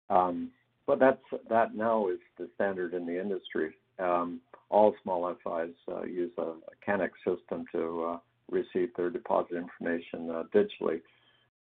Um, 0.10 0.52
but 0.88 1.00
that's 1.00 1.22
that 1.50 1.76
now 1.76 2.08
is 2.10 2.20
the 2.38 2.48
standard 2.56 2.94
in 2.94 3.06
the 3.06 3.20
industry. 3.20 3.74
Um, 4.00 4.40
all 4.70 4.94
small 5.04 5.34
FIs 5.44 5.74
uh, 5.92 6.04
use 6.04 6.32
a, 6.38 6.42
a 6.42 6.56
CANNEX 6.86 7.12
system 7.26 7.66
to 7.72 8.04
uh, 8.04 8.18
receive 8.52 8.90
their 8.96 9.10
deposit 9.10 9.56
information 9.56 10.30
uh, 10.30 10.44
digitally. 10.54 11.02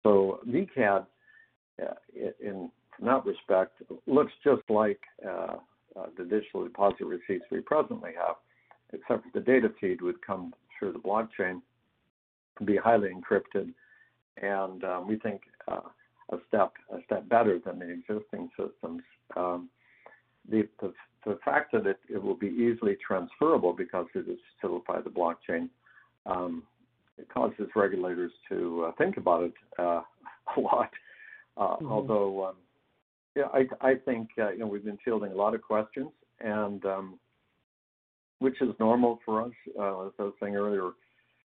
So 0.02 0.40
VCAD, 0.48 1.06
uh, 1.82 1.94
in 2.40 2.70
from 2.96 3.06
that 3.06 3.24
respect, 3.24 3.82
looks 4.06 4.32
just 4.42 4.62
like 4.68 5.00
the 6.16 6.24
digital 6.24 6.64
deposit 6.64 7.04
receipts 7.04 7.44
we 7.50 7.60
presently 7.60 8.10
have 8.16 8.36
except 8.92 9.32
the 9.34 9.40
data 9.40 9.70
feed 9.80 10.00
would 10.00 10.24
come 10.24 10.54
through 10.78 10.92
the 10.92 10.98
blockchain, 10.98 11.60
be 12.64 12.76
highly 12.76 13.10
encrypted, 13.10 13.72
and 14.40 14.84
um, 14.84 15.08
we 15.08 15.16
think 15.18 15.42
uh, 15.68 15.80
a 16.32 16.38
step 16.48 16.72
a 16.92 16.98
step 17.04 17.28
better 17.28 17.58
than 17.64 17.78
the 17.78 17.90
existing 17.90 18.50
systems. 18.56 19.02
Um, 19.36 19.68
the, 20.50 20.66
the, 20.80 20.92
the 21.26 21.38
fact 21.44 21.72
that 21.72 21.86
it, 21.86 21.98
it 22.08 22.22
will 22.22 22.36
be 22.36 22.48
easily 22.48 22.96
transferable 23.06 23.72
because 23.72 24.06
it 24.14 24.28
is 24.28 24.38
still 24.56 24.82
by 24.86 25.00
the 25.00 25.10
blockchain 25.10 25.68
um, 26.28 26.62
it 27.16 27.28
causes 27.32 27.68
regulators 27.74 28.32
to 28.48 28.86
uh, 28.88 28.92
think 28.96 29.16
about 29.16 29.44
it 29.44 29.54
uh, 29.78 30.02
a 30.56 30.60
lot. 30.60 30.90
Uh, 31.56 31.76
mm-hmm. 31.76 31.90
Although, 31.90 32.46
um, 32.46 32.54
yeah, 33.34 33.48
I, 33.52 33.66
I 33.80 33.94
think 33.96 34.28
uh, 34.38 34.50
you 34.50 34.60
know 34.60 34.66
we've 34.66 34.84
been 34.84 34.98
fielding 35.04 35.32
a 35.32 35.36
lot 35.36 35.54
of 35.54 35.62
questions, 35.62 36.10
and 36.40 36.84
um, 36.84 37.18
which 38.38 38.60
is 38.60 38.68
normal 38.78 39.18
for 39.24 39.42
us. 39.42 39.52
Uh, 39.78 40.06
as 40.06 40.12
I 40.18 40.22
was 40.22 40.34
saying 40.40 40.56
earlier, 40.56 40.90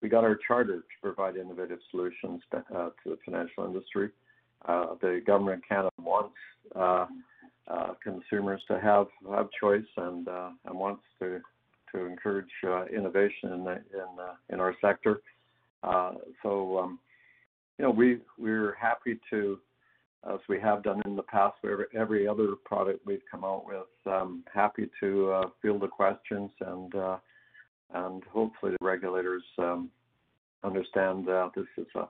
we 0.03 0.09
got 0.09 0.25
our 0.25 0.39
charter 0.47 0.79
to 0.79 0.83
provide 1.03 1.37
innovative 1.37 1.79
solutions 1.91 2.43
to, 2.51 2.59
uh, 2.77 2.91
the 3.05 3.19
financial 3.25 3.65
industry. 3.65 4.11
Uh, 4.67 4.95
the 5.01 5.23
government 5.27 5.59
of 5.59 5.69
Canada 5.69 5.91
wants 5.99 6.35
consumers 8.03 8.63
to 8.69 8.79
have 8.81 9.07
have 9.31 9.49
choice 9.59 9.85
and 9.97 10.29
and 10.67 10.79
wants 10.79 11.03
to 11.19 11.41
to 11.93 12.07
encourage 12.07 12.51
innovation 12.95 13.53
in 13.53 13.65
the, 13.65 13.73
in 13.73 14.55
in 14.55 14.61
our 14.61 14.75
sector. 14.81 15.21
so 16.43 16.79
um, 16.79 16.99
you 17.79 17.85
know 17.85 17.91
we 17.91 18.19
we're 18.39 18.75
happy 18.75 19.19
to 19.31 19.59
as 20.33 20.41
we 20.49 20.59
have 20.61 20.83
done 20.83 21.03
in 21.05 21.17
the 21.17 21.23
past 21.23 21.55
for 21.61 21.89
every 21.95 22.27
other 22.27 22.55
product 22.65 23.05
we've 23.07 23.23
come 23.31 23.45
out 23.45 23.67
with. 23.67 24.13
Um, 24.13 24.45
happy 24.53 24.89
to 25.01 25.31
uh, 25.31 25.49
field 25.61 25.83
the 25.83 25.89
questions 25.89 26.51
and 26.61 26.95
uh, 26.95 27.17
and 27.93 28.25
hopefully 28.25 28.73
the 28.73 28.85
regulators 28.85 29.45
um, 29.59 29.91
understand 30.65 31.27
that 31.27 31.51
this 31.55 31.67
is 31.77 31.87
a, 31.95 32.09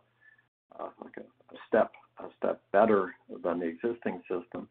like 1.02 1.16
a, 1.18 1.56
step 1.68 1.92
a 2.20 2.24
step 2.38 2.60
better 2.72 3.14
than 3.42 3.58
the 3.58 3.66
existing 3.66 4.22
system, 4.30 4.68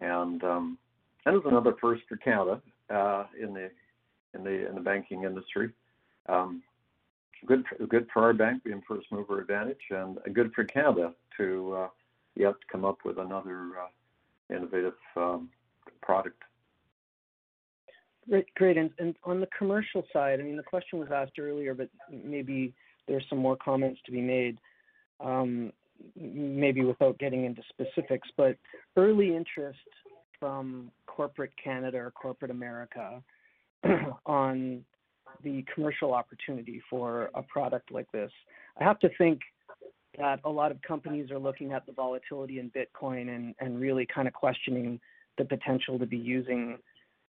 and 0.00 0.42
um, 0.42 0.78
and 1.24 1.36
it's 1.36 1.46
another 1.46 1.74
first 1.80 2.02
for 2.08 2.16
Canada 2.16 2.60
uh, 2.90 3.24
in 3.40 3.54
the 3.54 3.70
in 4.34 4.44
the 4.44 4.68
in 4.68 4.74
the 4.74 4.80
banking 4.80 5.22
industry. 5.24 5.70
Good 7.46 7.64
good 7.88 8.06
for 8.12 8.22
our 8.22 8.32
bank 8.32 8.62
being 8.62 8.82
first 8.86 9.06
mover 9.10 9.40
advantage, 9.40 9.90
and 9.90 10.18
good 10.32 10.52
for 10.54 10.64
Canada 10.64 11.12
to 11.38 11.88
yet 12.34 12.54
come 12.70 12.84
up 12.84 12.98
with 13.04 13.18
another 13.18 13.68
uh, 13.80 14.54
innovative 14.54 14.94
um, 15.16 15.50
product. 16.02 16.42
Great, 18.28 18.54
great. 18.54 18.76
And, 18.76 18.90
and 18.98 19.16
on 19.24 19.40
the 19.40 19.48
commercial 19.56 20.04
side, 20.12 20.38
I 20.40 20.42
mean, 20.42 20.56
the 20.56 20.62
question 20.62 20.98
was 20.98 21.08
asked 21.12 21.38
earlier, 21.38 21.74
but 21.74 21.88
maybe 22.10 22.72
there's 23.08 23.24
some 23.28 23.38
more 23.38 23.56
comments 23.56 24.00
to 24.06 24.12
be 24.12 24.20
made. 24.20 24.58
Um, 25.20 25.72
maybe 26.16 26.82
without 26.84 27.18
getting 27.18 27.44
into 27.44 27.62
specifics, 27.68 28.28
but 28.36 28.56
early 28.96 29.36
interest 29.36 29.78
from 30.40 30.90
corporate 31.06 31.52
Canada 31.62 31.98
or 31.98 32.10
corporate 32.10 32.50
America 32.50 33.22
on 34.26 34.84
the 35.44 35.64
commercial 35.72 36.12
opportunity 36.12 36.82
for 36.90 37.30
a 37.34 37.42
product 37.42 37.92
like 37.92 38.10
this. 38.12 38.30
I 38.80 38.84
have 38.84 38.98
to 39.00 39.08
think 39.16 39.40
that 40.18 40.40
a 40.44 40.50
lot 40.50 40.70
of 40.70 40.80
companies 40.82 41.30
are 41.30 41.38
looking 41.38 41.72
at 41.72 41.86
the 41.86 41.92
volatility 41.92 42.58
in 42.58 42.70
Bitcoin 42.70 43.34
and, 43.34 43.54
and 43.60 43.80
really 43.80 44.06
kind 44.06 44.28
of 44.28 44.34
questioning 44.34 45.00
the 45.38 45.44
potential 45.44 45.98
to 45.98 46.06
be 46.06 46.18
using 46.18 46.78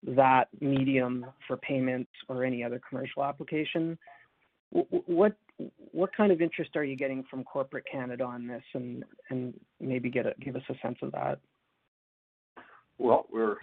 that 0.06 0.48
medium 0.60 1.26
for 1.46 1.56
payments 1.58 2.10
or 2.28 2.44
any 2.44 2.64
other 2.64 2.80
commercial 2.88 3.22
application. 3.22 3.98
What 4.70 5.36
what 5.92 6.16
kind 6.16 6.32
of 6.32 6.40
interest 6.40 6.74
are 6.76 6.84
you 6.84 6.96
getting 6.96 7.24
from 7.28 7.44
corporate 7.44 7.84
Canada 7.90 8.24
on 8.24 8.46
this, 8.46 8.62
and 8.72 9.04
and 9.28 9.52
maybe 9.80 10.08
get 10.08 10.26
a, 10.26 10.34
give 10.40 10.56
us 10.56 10.62
a 10.70 10.74
sense 10.80 10.96
of 11.02 11.12
that? 11.12 11.38
Well, 12.98 13.26
we're 13.30 13.56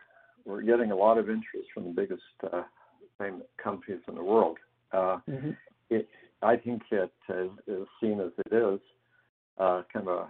we're 0.45 0.61
getting 0.61 0.91
a 0.91 0.95
lot 0.95 1.17
of 1.17 1.29
interest 1.29 1.69
from 1.73 1.85
the 1.85 1.89
biggest 1.91 2.21
uh, 2.43 2.63
payment 3.19 3.45
companies 3.61 4.01
in 4.07 4.15
the 4.15 4.23
world. 4.23 4.57
Uh, 4.91 5.17
mm-hmm. 5.27 5.51
It, 5.89 6.07
I 6.41 6.57
think 6.57 6.83
it 6.91 7.11
is, 7.29 7.49
is 7.67 7.87
seen 8.01 8.19
as 8.19 8.31
it 8.45 8.53
is 8.53 8.79
uh, 9.59 9.83
kind 9.91 10.07
of 10.07 10.27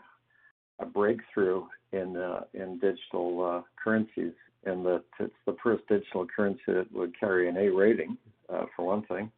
a, 0.80 0.84
a 0.84 0.86
breakthrough 0.86 1.63
in 1.91 2.17
uh, 2.17 2.41
in 2.53 2.80
digital 2.80 3.43
uh, 3.43 3.61
currencies, 3.82 4.34
in 4.65 4.84
that 4.84 5.03
it's 5.19 5.34
the 5.45 5.55
first 5.63 5.88
digital 5.88 6.25
currency 6.25 6.61
that 6.67 6.91
would 6.93 7.17
carry 7.19 7.49
an 7.49 7.57
A 7.57 7.69
rating, 7.69 8.17
uh, 8.49 8.65
for 8.75 8.86
one 8.86 9.03
thing. 9.03 9.32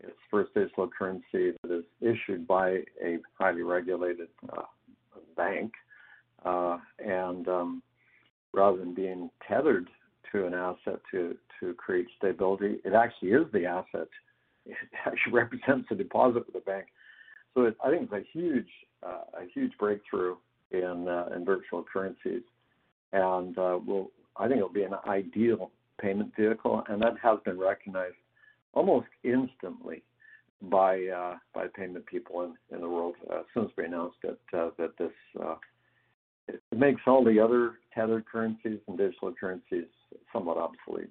It's 0.00 0.12
the 0.12 0.30
first 0.30 0.54
digital 0.54 0.88
currency 0.88 1.52
that 1.62 1.78
is 1.78 1.84
issued 2.00 2.46
by 2.46 2.82
a 3.04 3.18
highly 3.38 3.62
regulated 3.62 4.28
uh, 4.52 4.62
bank, 5.36 5.72
and 6.44 7.46
um, 7.48 7.82
rather 8.52 8.78
than 8.78 8.94
being 8.94 9.30
tethered 9.46 9.88
to 10.32 10.46
an 10.46 10.54
asset 10.54 11.00
to 11.10 11.36
to 11.60 11.74
create 11.74 12.06
stability, 12.16 12.78
it 12.84 12.94
actually 12.94 13.30
is 13.30 13.46
the 13.52 13.66
asset. 13.66 14.08
It 14.66 14.76
actually 15.06 15.32
represents 15.32 15.88
a 15.90 15.94
deposit 15.94 16.44
with 16.46 16.52
the 16.52 16.60
bank. 16.60 16.86
So 17.54 17.62
it, 17.62 17.76
I 17.82 17.90
think 17.90 18.02
it's 18.02 18.12
a 18.12 18.38
huge 18.38 18.68
a 19.02 19.46
huge 19.54 19.72
breakthrough 19.78 20.36
in 20.70 21.08
uh, 21.08 21.28
virtual 21.44 21.84
currencies, 21.90 22.42
and 23.12 23.56
uh, 23.58 23.78
I 24.36 24.46
think 24.46 24.58
it'll 24.58 24.68
be 24.68 24.84
an 24.84 24.94
ideal 25.06 25.70
payment 26.00 26.32
vehicle, 26.38 26.82
and 26.88 27.02
that 27.02 27.14
has 27.22 27.38
been 27.44 27.58
recognized 27.58 28.16
almost 28.72 29.08
instantly 29.24 30.02
by 30.62 31.06
uh, 31.06 31.36
payment 31.74 32.06
people 32.06 32.54
in, 32.70 32.80
the 32.80 32.88
world 32.88 33.14
uh, 33.32 33.42
since 33.54 33.70
we 33.76 33.84
announced 33.84 34.18
it 34.24 34.38
uh, 34.52 34.70
that 34.78 34.96
this 34.98 35.12
uh, 35.42 35.54
it 36.48 36.60
makes 36.76 37.00
all 37.06 37.24
the 37.24 37.38
other 37.38 37.74
tethered 37.94 38.26
currencies 38.26 38.78
and 38.88 38.98
digital 38.98 39.32
currencies 39.38 39.84
somewhat 40.32 40.56
obsolete. 40.56 41.10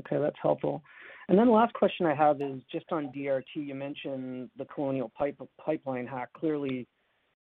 Okay, 0.00 0.20
that's 0.20 0.36
helpful. 0.42 0.82
And 1.28 1.38
then 1.38 1.46
the 1.46 1.52
last 1.52 1.74
question 1.74 2.06
I 2.06 2.14
have 2.14 2.40
is 2.40 2.60
just 2.72 2.86
on 2.90 3.12
DRT. 3.14 3.44
You 3.54 3.74
mentioned 3.74 4.48
the 4.56 4.64
Colonial 4.64 5.12
pipe, 5.16 5.38
Pipeline 5.62 6.06
hack. 6.06 6.30
Clearly, 6.32 6.86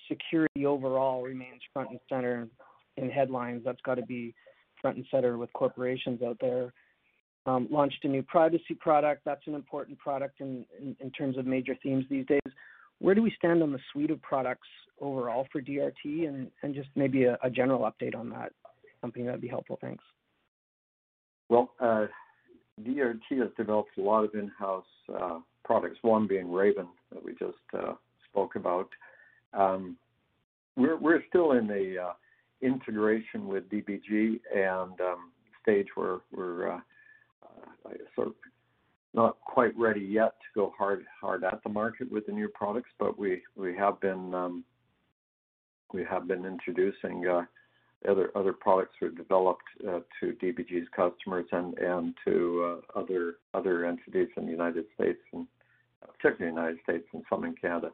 security 0.09 0.67
overall 0.67 1.23
remains 1.23 1.61
front 1.73 1.91
and 1.91 1.99
center 2.09 2.49
in 2.97 3.11
headlines. 3.11 3.63
That's 3.65 3.81
got 3.85 3.97
to 3.97 4.03
be 4.03 4.35
front 4.81 4.99
and 4.99 5.07
center 5.11 5.37
with 5.37 5.53
corporations 5.53 6.23
out 6.23 6.37
there. 6.41 6.73
Um, 7.45 7.67
launched 7.73 8.05
a 8.05 8.09
new 8.09 8.23
privacy 8.23 8.75
product. 8.79 9.23
That's 9.25 9.45
an 9.49 9.55
important 9.55 9.99
product 9.99 10.41
in, 10.41 10.65
terms 11.19 11.37
of 11.37 11.45
major 11.45 11.77
themes 11.83 12.05
these 12.09 12.27
days. 12.27 12.41
Where 13.01 13.17
do 13.17 13.23
we 13.23 13.35
stand 13.37 13.65
on 13.65 13.73
the 13.73 13.81
suite 13.93 14.13
of 14.13 14.23
products 14.23 14.69
overall 15.01 15.49
for 15.51 15.61
DRT, 15.61 16.29
and, 16.29 16.51
just 16.73 16.89
maybe 16.95 17.25
a, 17.25 17.37
a 17.43 17.51
general 17.51 17.81
update 17.81 18.15
on 18.15 18.31
that 18.31 18.53
company? 19.01 19.25
That'd 19.25 19.41
be 19.41 19.49
helpful. 19.49 19.77
Thanks. 19.81 20.05
Well, 21.49 21.73
uh, 21.81 22.07
DRT 22.81 23.39
has 23.39 23.51
developed 23.57 23.97
a 23.99 24.01
lot 24.01 24.25
of 24.25 24.35
in-house 24.35 24.85
uh, 25.15 25.39
products. 25.65 25.99
One 26.03 26.27
being 26.27 26.51
Raven 26.51 26.89
that 27.13 27.23
we 27.23 27.33
just 27.33 27.59
uh, 27.75 27.95
spoke 28.31 28.57
about. 28.57 28.89
Um, 29.53 29.97
we're 30.77 30.97
we're 30.97 31.23
still 31.29 31.53
in 31.53 31.67
the 31.67 31.97
uh, 31.99 32.13
integration 32.63 33.47
with 33.47 33.69
DBG 33.69 34.41
and 34.55 34.99
um, 35.01 35.33
stage 35.63 35.89
where 35.95 36.19
we're 36.35 36.73
uh, 36.73 36.81
uh, 37.45 37.91
sort 38.15 38.29
of 38.29 38.35
not 39.15 39.39
quite 39.43 39.77
ready 39.77 40.01
yet 40.01 40.33
to 40.41 40.47
go 40.55 40.73
hard 40.77 41.05
hard 41.21 41.45
at 41.45 41.63
the 41.63 41.69
market 41.69 42.11
with 42.11 42.25
the 42.27 42.33
new 42.33 42.49
products, 42.49 42.91
but 42.99 43.19
we 43.19 43.43
we 43.57 43.77
have 43.77 44.01
been 44.01 44.35
um, 44.35 44.65
we 45.93 46.05
have 46.09 46.27
been 46.27 46.47
introducing 46.47 47.27
uh, 47.29 47.43
other 48.09 48.31
other 48.37 48.53
products 48.53 48.95
we've 49.01 49.17
developed 49.17 49.65
uh, 49.89 50.01
to 50.21 50.33
DBG's 50.43 50.89
customers 50.95 51.47
and 51.53 51.77
and 51.79 52.15
to 52.25 52.81
uh, 52.97 52.99
other 52.99 53.35
other 53.55 53.85
entities 53.85 54.29
in 54.37 54.47
the 54.47 54.53
United 54.53 54.85
States 54.95 55.21
and 55.33 55.47
uh, 56.03 56.07
particularly 56.07 56.55
the 56.55 56.61
United 56.61 56.83
States 56.83 57.07
and 57.13 57.23
some 57.29 57.45
in 57.45 57.55
Canada. 57.55 57.91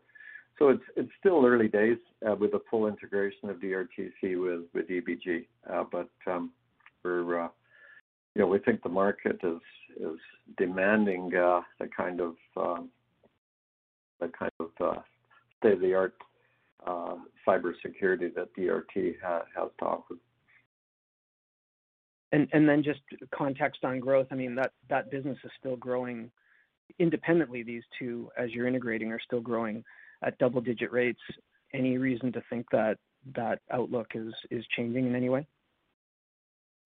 So 0.58 0.70
it's 0.70 0.82
it's 0.96 1.10
still 1.20 1.44
early 1.44 1.68
days 1.68 1.98
uh, 2.28 2.34
with 2.34 2.52
the 2.52 2.60
full 2.70 2.86
integration 2.86 3.50
of 3.50 3.56
DRTC 3.58 4.22
with 4.22 4.64
with 4.74 4.88
DBG, 4.88 5.46
uh, 5.72 5.84
but 5.90 6.10
um, 6.26 6.50
we're 7.04 7.44
uh, 7.44 7.48
you 8.34 8.42
know 8.42 8.48
we 8.48 8.58
think 8.58 8.82
the 8.82 8.88
market 8.88 9.40
is 9.42 9.60
is 10.00 10.18
demanding 10.56 11.30
kind 11.96 12.20
of 12.20 12.34
um, 12.56 12.88
the 14.20 14.28
kind 14.38 14.52
of 14.60 14.70
state 15.58 15.72
of 15.72 15.80
the 15.80 15.94
art 15.94 16.14
uh, 16.20 16.24
cybersecurity 16.86 18.34
that 18.34 18.54
DRT 18.56 19.14
ha- 19.22 19.44
has 19.56 19.70
to 19.78 19.84
offer. 19.84 20.14
And 22.32 22.46
and 22.52 22.68
then 22.68 22.82
just 22.82 23.00
context 23.34 23.84
on 23.84 24.00
growth. 24.00 24.26
I 24.30 24.34
mean 24.34 24.54
that 24.56 24.72
that 24.90 25.10
business 25.10 25.38
is 25.44 25.50
still 25.58 25.76
growing 25.76 26.30
independently. 26.98 27.62
These 27.62 27.84
two, 27.98 28.30
as 28.36 28.50
you're 28.50 28.66
integrating, 28.66 29.12
are 29.12 29.20
still 29.20 29.40
growing 29.40 29.82
at 30.22 30.36
double-digit 30.38 30.92
rates. 30.92 31.20
Any 31.72 31.98
reason 31.98 32.32
to 32.32 32.42
think 32.50 32.66
that 32.72 32.98
that 33.34 33.60
outlook 33.70 34.08
is 34.14 34.32
is 34.50 34.64
changing 34.76 35.06
in 35.06 35.14
any 35.14 35.28
way? 35.28 35.46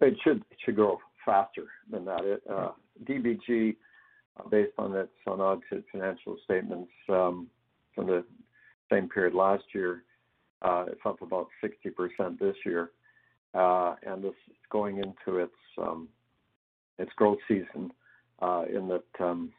It 0.01 0.14
should 0.22 0.38
it 0.51 0.59
should 0.64 0.76
grow 0.76 0.99
faster 1.24 1.66
than 1.90 2.05
that. 2.05 2.24
It, 2.24 2.43
uh, 2.51 2.70
DBG, 3.05 3.76
based 4.51 4.72
on 4.78 4.95
its 4.95 5.12
unaudited 5.26 5.84
financial 5.90 6.36
statements 6.45 6.90
um, 7.09 7.49
from 7.95 8.07
the 8.07 8.24
same 8.93 9.09
period 9.09 9.34
last 9.34 9.64
year. 9.74 10.05
Uh, 10.61 10.84
it's 10.88 11.01
up 11.05 11.22
about 11.22 11.49
60% 11.64 12.38
this 12.38 12.55
year, 12.64 12.90
uh, 13.55 13.97
and 14.07 14.22
this 14.22 14.34
is 14.49 14.57
going 14.70 14.99
into 14.99 15.38
its 15.38 15.53
um, 15.78 16.09
its 16.99 17.11
growth 17.16 17.38
season. 17.49 17.90
Uh, 18.40 18.64
in 18.74 18.88
that 18.88 19.24
um, 19.24 19.53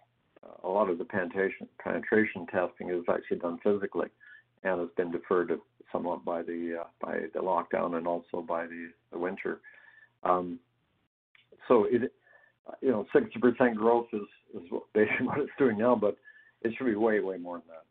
a 0.63 0.67
lot 0.67 0.89
of 0.89 0.97
the 0.97 1.05
penetration 1.05 1.67
penetration 1.81 2.45
testing 2.47 2.89
is 2.89 3.03
actually 3.09 3.37
done 3.37 3.59
physically, 3.63 4.07
and 4.63 4.79
has 4.79 4.89
been 4.95 5.11
deferred 5.11 5.51
somewhat 5.91 6.23
by 6.23 6.41
the 6.41 6.83
by 7.01 7.19
the 7.33 7.39
lockdown 7.39 7.97
and 7.97 8.07
also 8.07 8.41
by 8.41 8.65
the, 8.65 8.89
the 9.11 9.17
winter. 9.17 9.59
Um, 10.23 10.59
so 11.67 11.85
it, 11.85 12.13
you 12.81 12.91
know, 12.91 13.05
60% 13.13 13.75
growth 13.75 14.07
is 14.13 14.21
is 14.55 14.61
basically 14.93 15.27
what 15.27 15.39
it's 15.39 15.51
doing 15.57 15.77
now, 15.77 15.95
but 15.95 16.17
it 16.61 16.73
should 16.77 16.87
be 16.87 16.95
way 16.95 17.19
way 17.19 17.37
more 17.37 17.57
than 17.57 17.67
that. 17.67 17.85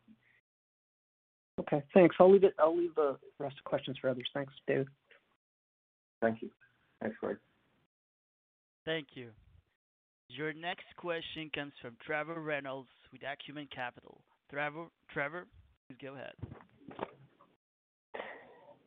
Okay, 1.61 1.83
thanks. 1.93 2.17
I'll 2.19 2.33
leave 2.33 2.45
it. 2.45 2.55
I'll 2.59 2.77
leave 2.77 2.95
the 2.95 3.17
rest 3.39 3.57
of 3.59 3.65
questions 3.65 3.99
for 4.01 4.09
others. 4.09 4.29
Thanks, 4.33 4.53
David. 4.67 4.89
Thank 6.21 6.43
you. 6.43 6.51
Thanks, 7.01 7.17
Greg. 7.21 7.37
Thank 8.85 9.09
you. 9.15 9.29
Your 10.29 10.53
next 10.55 10.87
question 10.97 11.51
comes 11.55 11.73
from 11.83 11.97
Trevor 12.05 12.41
Reynolds 12.41 12.89
with 13.13 13.21
Acumen 13.23 13.69
Capital. 13.75 14.19
Trevor, 14.51 14.87
Trevor, 15.13 15.47
please 15.89 15.99
go 16.01 16.15
ahead. 16.15 16.33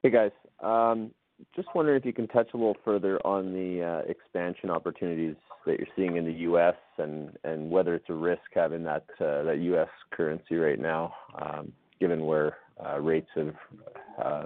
Hey 0.02 0.10
guys. 0.10 0.32
Um, 0.62 1.12
just 1.56 1.68
wondering 1.76 2.00
if 2.00 2.06
you 2.06 2.14
can 2.14 2.28
touch 2.28 2.50
a 2.54 2.58
little 2.58 2.78
further 2.84 3.20
on 3.26 3.52
the 3.52 3.84
uh, 3.84 4.10
expansion 4.10 4.70
opportunities 4.70 5.36
that 5.66 5.78
you're 5.78 5.88
seeing 5.96 6.18
in 6.18 6.26
the 6.26 6.32
U.S. 6.32 6.76
and 6.98 7.30
whether 7.70 7.96
it's 7.96 8.10
a 8.10 8.14
risk 8.14 8.42
having 8.54 8.84
that 8.84 9.06
uh, 9.20 9.52
U.S. 9.52 9.90
currency 10.12 10.56
right 10.56 10.80
now, 10.80 11.14
um, 11.42 11.74
given 12.06 12.24
where 12.24 12.58
uh, 12.86 13.00
rates 13.00 13.30
have 13.36 13.56
uh, 14.24 14.44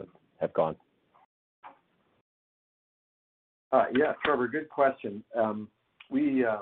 gone. 0.55 0.77
Uh, 3.73 3.83
yeah, 3.93 4.13
Trevor, 4.23 4.47
good 4.47 4.69
question. 4.69 5.21
Um, 5.37 5.67
we, 6.09 6.45
yeah, 6.45 6.59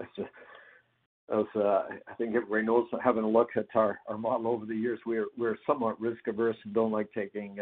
as 0.00 1.46
I 1.56 2.14
think 2.18 2.34
everybody 2.34 2.64
knows, 2.64 2.88
having 3.02 3.22
a 3.22 3.28
look 3.28 3.50
at 3.56 3.66
our 3.76 4.00
model 4.18 4.48
over 4.48 4.66
the 4.66 4.74
years, 4.74 4.98
we're 5.06 5.56
somewhat 5.64 6.00
risk 6.00 6.26
averse 6.26 6.56
and 6.64 6.74
don't 6.74 6.90
like 6.90 7.12
taking 7.14 7.58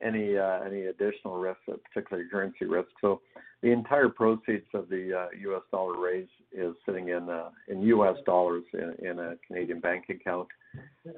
Uh, 0.00 0.60
any 0.64 0.86
additional 0.86 1.38
risk, 1.38 1.58
uh, 1.68 1.74
particularly 1.92 2.28
currency 2.28 2.64
risk. 2.64 2.88
So 3.00 3.20
the 3.62 3.70
entire 3.70 4.08
proceeds 4.08 4.66
of 4.74 4.88
the 4.88 5.12
uh, 5.12 5.26
U.S. 5.40 5.62
dollar 5.72 5.98
raise 5.98 6.28
is 6.52 6.74
sitting 6.86 7.08
in 7.08 7.82
U.S. 7.82 8.16
dollars 8.24 8.62
in 8.72 9.18
a 9.18 9.34
Canadian 9.46 9.80
bank 9.80 10.04
account. 10.08 10.48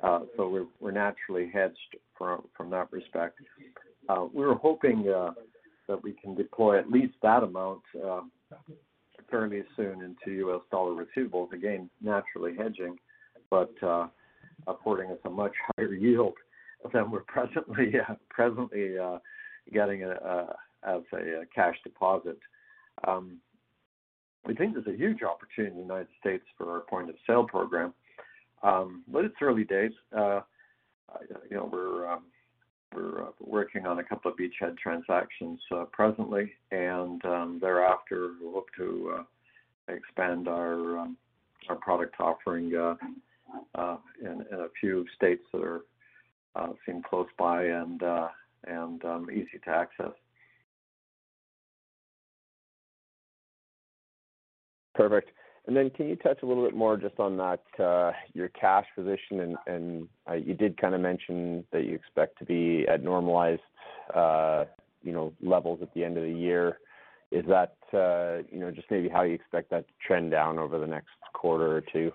Uh, 0.03 0.21
so 0.37 0.67
we're 0.81 0.91
naturally 0.93 1.51
hedged 1.53 1.97
from 2.17 2.71
that 2.71 2.91
respect. 2.91 3.39
We're 4.33 4.55
hoping 4.55 5.05
that 5.05 6.03
we 6.03 6.13
can 6.13 6.35
deploy 6.35 6.79
at 6.79 6.91
least 6.91 7.15
that 7.23 7.43
amount 7.43 7.83
fairly 9.31 9.63
soon 9.77 10.03
into 10.03 10.37
U.S. 10.39 10.63
dollar 10.71 11.05
receivables, 11.05 11.53
again, 11.53 11.91
naturally 12.01 12.57
hedging, 12.57 12.97
but 13.51 13.73
affording 14.67 15.11
us 15.11 15.19
a 15.27 15.31
much 15.31 15.53
higher 15.77 15.93
yield 15.95 16.35
than 16.93 17.11
we're 17.11 17.21
presently 17.21 17.93
uh, 18.09 18.15
presently 18.29 18.99
uh, 18.99 19.19
getting 19.73 20.03
as 20.03 21.03
a 21.13 21.45
cash 21.55 21.77
deposit. 21.85 22.39
Um, 23.07 23.39
we 24.47 24.55
think 24.55 24.75
there's 24.75 24.87
a 24.87 24.99
huge 24.99 25.23
opportunity 25.23 25.73
in 25.73 25.77
the 25.77 25.83
United 25.83 26.09
States 26.19 26.45
for 26.57 26.71
our 26.73 26.81
point-of-sale 26.81 27.45
program, 27.45 27.93
um, 28.63 29.05
but 29.09 29.25
it's 29.25 29.37
early 29.43 29.65
days. 29.65 29.93
Uh, 30.17 30.41
you 31.51 31.57
know, 31.57 31.69
we're 31.71 32.11
um, 32.11 32.23
we're 32.95 33.27
working 33.41 33.87
on 33.87 33.99
a 33.99 34.05
couple 34.05 34.31
of 34.31 34.37
beachhead 34.37 34.77
transactions 34.79 35.61
presently, 35.93 36.53
and 36.73 37.21
thereafter, 37.61 38.31
we'll 38.41 38.55
hope 38.55 38.69
to 38.77 39.25
expand 39.89 40.49
our 40.49 41.07
our 41.69 41.77
product 41.77 42.19
offering 42.19 42.71
in 42.71 44.45
a 44.53 44.67
few 44.81 45.05
states 45.15 45.43
that 45.53 45.83
seem 46.87 47.03
close 47.03 47.29
by 47.39 47.65
and 47.65 48.03
uh, 48.03 48.29
and 48.67 49.05
um, 49.05 49.29
easy 49.31 49.59
to 49.65 49.71
access. 49.71 50.13
Perfect. 54.95 55.31
And 55.67 55.77
then 55.77 55.91
can 55.91 56.09
you 56.09 56.17
touch 56.17 56.39
a 56.43 56.47
little 56.47 56.65
bit 56.65 56.75
more 56.75 56.97
just 56.97 57.19
on 57.21 57.37
that, 57.37 57.63
uh, 57.83 58.13
your 58.33 58.49
cash 58.49 58.87
position 58.97 59.41
and 59.41 59.57
and 59.67 60.09
uh, 60.29 60.35
you 60.35 60.55
did 60.55 60.81
kind 60.81 60.95
of 60.95 61.01
mention 61.01 61.65
that 61.73 61.85
you 61.85 61.95
expect 61.95 62.39
to 62.39 62.45
be 62.45 62.87
at 62.89 63.03
normalized, 63.03 63.61
uh, 64.15 64.65
you 65.03 65.13
know, 65.13 65.33
levels 65.43 65.81
at 65.83 65.93
the 65.95 66.05
end 66.05 66.17
of 66.17 66.25
the 66.25 66.33
year. 66.33 66.79
Is 67.31 67.45
that, 67.47 67.77
you 67.93 68.59
know, 68.59 68.73
just 68.75 68.91
maybe 68.91 69.09
how 69.09 69.23
you 69.23 69.35
expect 69.35 69.71
that 69.71 69.87
to 69.87 69.95
trend 70.05 70.33
down 70.33 70.59
over 70.59 70.81
the 70.81 70.87
next 70.87 71.11
quarter 71.33 71.77
or 71.77 71.81
two? 71.81 72.11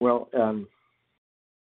Well, 0.00 0.28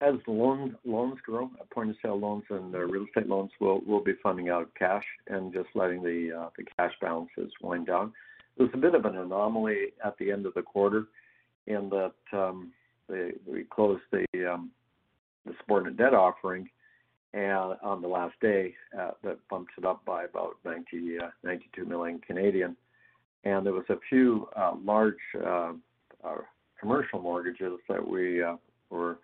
as 0.01 0.15
the 0.25 0.31
loans 0.31 1.19
grow, 1.23 1.49
point-of-sale 1.71 2.19
loans 2.19 2.43
and 2.49 2.73
the 2.73 2.79
real 2.79 3.05
estate 3.05 3.29
loans, 3.29 3.51
we'll 3.59 3.81
we'll 3.85 4.03
be 4.03 4.13
funding 4.23 4.49
out 4.49 4.69
cash 4.77 5.05
and 5.27 5.53
just 5.53 5.69
letting 5.75 6.01
the 6.01 6.31
uh, 6.37 6.49
the 6.57 6.65
cash 6.77 6.93
balances 6.99 7.51
wind 7.61 7.87
down. 7.87 8.11
There's 8.57 8.71
a 8.73 8.77
bit 8.77 8.95
of 8.95 9.05
an 9.05 9.15
anomaly 9.15 9.93
at 10.03 10.17
the 10.17 10.31
end 10.31 10.45
of 10.45 10.53
the 10.55 10.63
quarter 10.63 11.05
in 11.67 11.89
that 11.89 12.37
um, 12.37 12.71
we 13.07 13.63
closed 13.69 14.01
the 14.11 14.25
um, 14.51 14.71
the 15.45 15.53
subordinate 15.59 15.97
debt 15.97 16.13
offering 16.13 16.69
and 17.33 17.75
on 17.81 18.01
the 18.01 18.07
last 18.07 18.35
day 18.41 18.73
uh, 18.99 19.11
that 19.23 19.37
bumped 19.49 19.71
it 19.77 19.85
up 19.85 20.03
by 20.05 20.25
about 20.25 20.57
92 20.65 21.85
million. 21.85 22.19
Canadian. 22.19 22.75
And 23.43 23.65
There 23.65 23.73
was 23.73 23.85
a 23.89 23.97
few 24.09 24.49
large 24.83 25.15
commercial 26.79 27.21
mortgages 27.21 27.79
that 27.87 28.05
we 28.05 28.43
were 28.89 29.19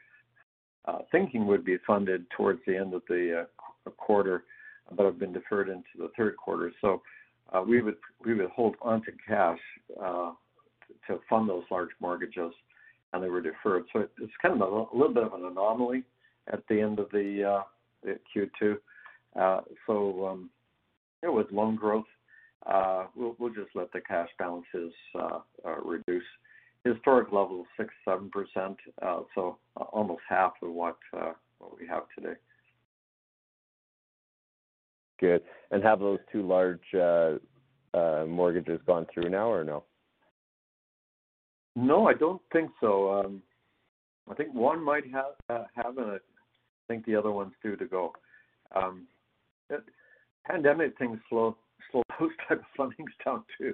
Uh, 0.87 0.99
thinking 1.11 1.45
would 1.45 1.65
be 1.65 1.77
funded 1.85 2.25
towards 2.29 2.61
the 2.65 2.75
end 2.75 2.93
of 2.93 3.01
the 3.09 3.45
uh, 3.85 3.89
quarter 3.97 4.45
but 4.95 5.05
have 5.05 5.19
been 5.19 5.33
deferred 5.33 5.67
into 5.67 5.83
the 5.97 6.09
third 6.15 6.37
quarter. 6.37 6.71
So 6.79 7.01
uh, 7.51 7.61
we 7.61 7.81
would 7.81 7.97
hold 8.55 8.75
onto 8.81 9.11
cash 9.27 9.59
to 9.99 11.19
fund 11.29 11.49
those 11.49 11.63
large 11.69 11.89
mortgages, 11.99 12.53
and 13.11 13.21
they 13.21 13.27
were 13.27 13.41
deferred. 13.41 13.83
So 13.91 14.07
it's 14.17 14.31
kind 14.41 14.61
of 14.61 14.61
a 14.61 14.95
little 14.95 15.13
bit 15.13 15.23
of 15.23 15.33
an 15.33 15.43
anomaly 15.43 16.03
at 16.51 16.63
the 16.69 16.79
end 16.79 16.99
of 16.99 17.09
the 17.11 17.63
Q2. 18.05 18.77
So 19.85 20.25
um, 20.25 20.49
With 21.21 21.51
loan 21.51 21.75
growth, 21.75 22.05
we'll 23.15 23.53
just 23.53 23.75
let 23.75 23.91
the 23.91 23.99
cash 23.99 24.29
balances 24.39 24.93
reduce. 25.83 26.23
Historic 26.83 27.31
level 27.31 27.65
is 27.79 27.87
6%-7%, 28.07 28.75
uh, 29.01 29.19
so 29.35 29.57
uh, 29.79 29.83
almost 29.83 30.21
half 30.27 30.53
of 30.61 30.69
uh, 30.69 31.33
what 31.59 31.79
we 31.79 31.87
have 31.87 32.03
today. 32.17 32.35
Good. 35.19 35.41
And 35.71 35.83
have 35.83 35.99
those 35.99 36.19
two 36.31 36.43
large 36.43 36.79
mortgages 38.27 38.79
gone 38.85 39.07
through 39.13 39.29
now 39.29 39.49
or 39.49 39.63
no? 39.63 39.83
No, 41.75 42.07
I 42.07 42.13
don't 42.13 42.41
think 42.53 42.71
so. 42.79 43.19
Um, 43.19 43.41
I 44.29 44.33
think 44.35 44.53
one 44.53 44.83
might 44.83 45.05
have, 45.11 45.33
and 45.49 45.65
I 45.99 46.17
think 46.87 47.05
the 47.05 47.15
other 47.15 47.31
one's 47.31 47.53
due 47.63 47.75
to 47.75 47.85
go. 47.85 48.13
Um, 48.75 49.07
pandemic 50.47 50.97
things 50.97 51.19
slow 51.29 51.55
slow 51.91 52.03
those 52.19 52.31
type 52.47 52.59
of 52.59 52.65
fundings 52.77 53.13
down 53.23 53.43
too. 53.57 53.73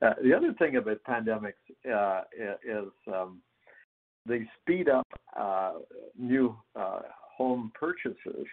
Uh, 0.00 0.14
the 0.22 0.32
other 0.32 0.52
thing 0.54 0.76
about 0.76 1.02
pandemics 1.08 1.52
uh, 1.92 2.22
is 2.64 2.90
um, 3.12 3.40
they 4.26 4.48
speed 4.60 4.88
up 4.88 5.06
uh, 5.36 5.72
new 6.18 6.56
home 7.36 7.72
purchases 7.78 8.46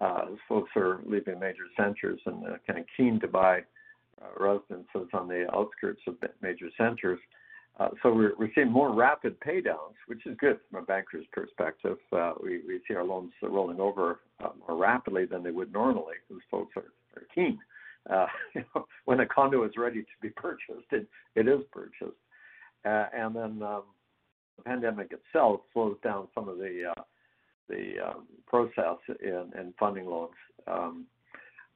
as 0.00 0.36
folks 0.48 0.70
are 0.76 1.00
leaving 1.06 1.38
major 1.38 1.64
centers 1.76 2.20
and 2.26 2.44
kind 2.66 2.78
of 2.78 2.84
keen 2.96 3.18
to 3.20 3.28
buy 3.28 3.60
residences 4.38 5.08
on 5.12 5.28
the 5.28 5.46
outskirts 5.54 6.00
of 6.06 6.16
major 6.42 6.68
centers. 6.76 7.18
So 8.02 8.12
we're 8.12 8.50
seeing 8.54 8.70
more 8.70 8.94
rapid 8.94 9.40
pay 9.40 9.60
downs, 9.60 9.96
which 10.06 10.26
is 10.26 10.36
good 10.38 10.58
from 10.70 10.82
a 10.82 10.86
banker's 10.86 11.26
perspective. 11.32 11.96
We 12.42 12.80
see 12.86 12.94
our 12.94 13.04
loans 13.04 13.32
rolling 13.42 13.80
over 13.80 14.20
more 14.66 14.76
rapidly 14.76 15.24
than 15.24 15.42
they 15.42 15.50
would 15.50 15.72
normally 15.72 16.14
because 16.28 16.42
folks 16.50 16.76
are 16.76 17.22
keen. 17.34 17.58
Uh, 18.10 18.26
you 18.54 18.64
know, 18.74 18.86
when 19.04 19.20
a 19.20 19.26
condo 19.26 19.64
is 19.64 19.72
ready 19.76 20.02
to 20.02 20.08
be 20.20 20.28
purchased, 20.36 20.86
it, 20.92 21.06
it 21.34 21.48
is 21.48 21.60
purchased. 21.72 22.18
Uh, 22.84 23.06
and 23.16 23.34
then 23.34 23.62
um, 23.62 23.84
the 24.56 24.62
pandemic 24.64 25.12
itself 25.12 25.60
slows 25.72 25.96
down 26.04 26.28
some 26.34 26.48
of 26.48 26.58
the 26.58 26.92
uh, 26.96 27.02
the 27.68 27.94
um, 28.06 28.26
process 28.46 28.98
in 29.22 29.50
in 29.58 29.72
funding 29.78 30.06
loans. 30.06 30.32
Um, 30.66 31.06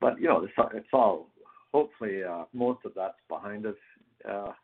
but, 0.00 0.20
you 0.20 0.28
know, 0.28 0.46
it's 0.74 0.88
all 0.92 1.28
hopefully 1.72 2.22
uh, 2.22 2.44
most 2.52 2.80
of 2.84 2.92
that's 2.94 3.16
behind 3.28 3.66
us 3.66 3.74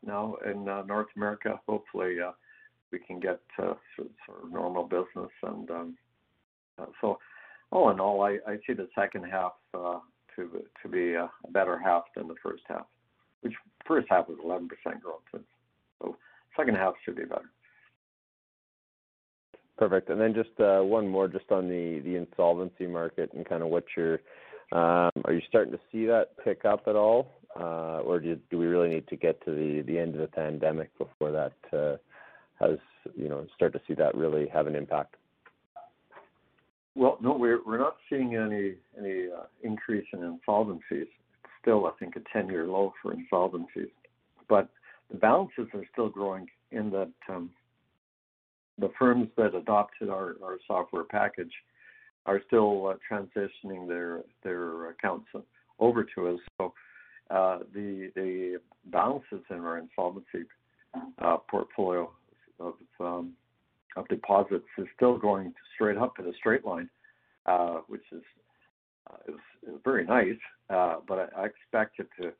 now 0.06 0.36
in 0.46 0.64
North 0.64 1.08
America. 1.16 1.58
Hopefully, 1.66 2.18
we 2.94 3.00
can 3.00 3.18
get 3.18 3.40
to 3.56 3.76
sort 3.96 4.44
of 4.44 4.52
normal 4.52 4.84
business. 4.84 5.32
And 5.42 5.70
um 5.70 5.96
so 7.00 7.18
all 7.70 7.90
in 7.90 7.98
all, 7.98 8.22
I 8.22 8.38
see 8.66 8.72
the 8.72 8.88
second 8.94 9.24
half 9.24 9.52
to 10.36 10.88
be 10.88 11.14
a 11.14 11.30
better 11.50 11.78
half 11.78 12.04
than 12.16 12.28
the 12.28 12.34
first 12.42 12.62
half, 12.68 12.86
which 13.42 13.54
first 13.86 14.06
half 14.10 14.28
was 14.28 14.38
11% 14.44 14.68
growth. 15.00 15.22
So 15.32 15.40
Second 16.56 16.76
half 16.76 16.94
should 17.04 17.16
be 17.16 17.24
better. 17.24 17.50
Perfect. 19.76 20.08
And 20.08 20.20
then 20.20 20.34
just 20.34 20.58
uh, 20.60 20.80
one 20.82 21.08
more 21.08 21.26
just 21.26 21.50
on 21.50 21.68
the 21.68 22.16
insolvency 22.16 22.86
market 22.86 23.32
and 23.32 23.46
kind 23.46 23.62
of 23.62 23.68
what 23.68 23.84
you're. 23.96 24.20
Um, 24.72 25.10
are 25.24 25.32
you 25.32 25.42
starting 25.48 25.72
to 25.72 25.80
see 25.92 26.06
that 26.06 26.36
pick 26.42 26.64
up 26.64 26.84
at 26.86 26.96
all? 26.96 27.32
Uh, 27.58 28.00
or 28.00 28.18
do 28.18 28.38
we 28.52 28.66
really 28.66 28.88
need 28.88 29.06
to 29.08 29.16
get 29.16 29.44
to 29.44 29.82
the 29.86 29.98
end 29.98 30.14
of 30.14 30.20
the 30.20 30.26
pandemic 30.26 30.96
before 30.98 31.30
that 31.30 31.76
uh, 31.76 31.96
has, 32.58 32.78
you 33.14 33.28
know, 33.28 33.46
start 33.54 33.72
to 33.72 33.80
see 33.86 33.94
that 33.94 34.14
really 34.16 34.48
have 34.48 34.66
an 34.66 34.74
impact? 34.74 35.16
Well, 36.94 37.18
no, 37.20 37.32
we're 37.32 37.60
we're 37.64 37.78
not 37.78 37.96
seeing 38.08 38.36
any 38.36 38.74
any 38.98 39.28
increase 39.62 40.06
in 40.12 40.20
insolvencies. 40.20 40.80
It's 40.90 41.52
still, 41.60 41.86
I 41.86 41.90
think, 41.98 42.14
a 42.16 42.36
10-year 42.36 42.66
low 42.66 42.92
for 43.02 43.14
insolvencies. 43.14 43.90
But 44.48 44.68
the 45.10 45.16
balances 45.16 45.66
are 45.74 45.84
still 45.92 46.08
growing 46.08 46.46
in 46.70 46.90
that 46.90 47.10
the 48.78 48.90
firms 48.98 49.28
that 49.36 49.54
adopted 49.54 50.08
our 50.08 50.36
our 50.42 50.58
software 50.66 51.04
package 51.04 51.52
are 52.26 52.40
still 52.46 52.88
uh, 52.88 52.94
transitioning 53.10 53.86
their 53.86 54.22
their 54.42 54.90
accounts 54.90 55.26
over 55.78 56.04
to 56.14 56.28
us. 56.28 56.40
So 56.58 56.72
uh, 57.30 57.58
the 57.72 58.10
the 58.14 58.60
balances 58.86 59.44
in 59.50 59.58
our 59.58 59.78
insolvency 59.78 60.44
uh, 61.18 61.38
portfolio 61.50 62.02
um, 62.02 62.08
of 63.96 64.08
deposits 64.08 64.64
is 64.78 64.86
still 64.96 65.18
going 65.18 65.52
straight 65.74 65.96
up 65.96 66.18
in 66.18 66.26
a 66.26 66.32
straight 66.34 66.64
line, 66.64 66.88
uh, 67.46 67.78
which 67.86 68.02
is 68.12 68.22
uh, 69.10 69.32
very 69.84 70.04
nice. 70.04 70.38
Uh, 70.70 70.96
but 71.06 71.32
I, 71.36 71.42
I 71.42 71.46
expect 71.46 72.00
it 72.00 72.08
to 72.20 72.32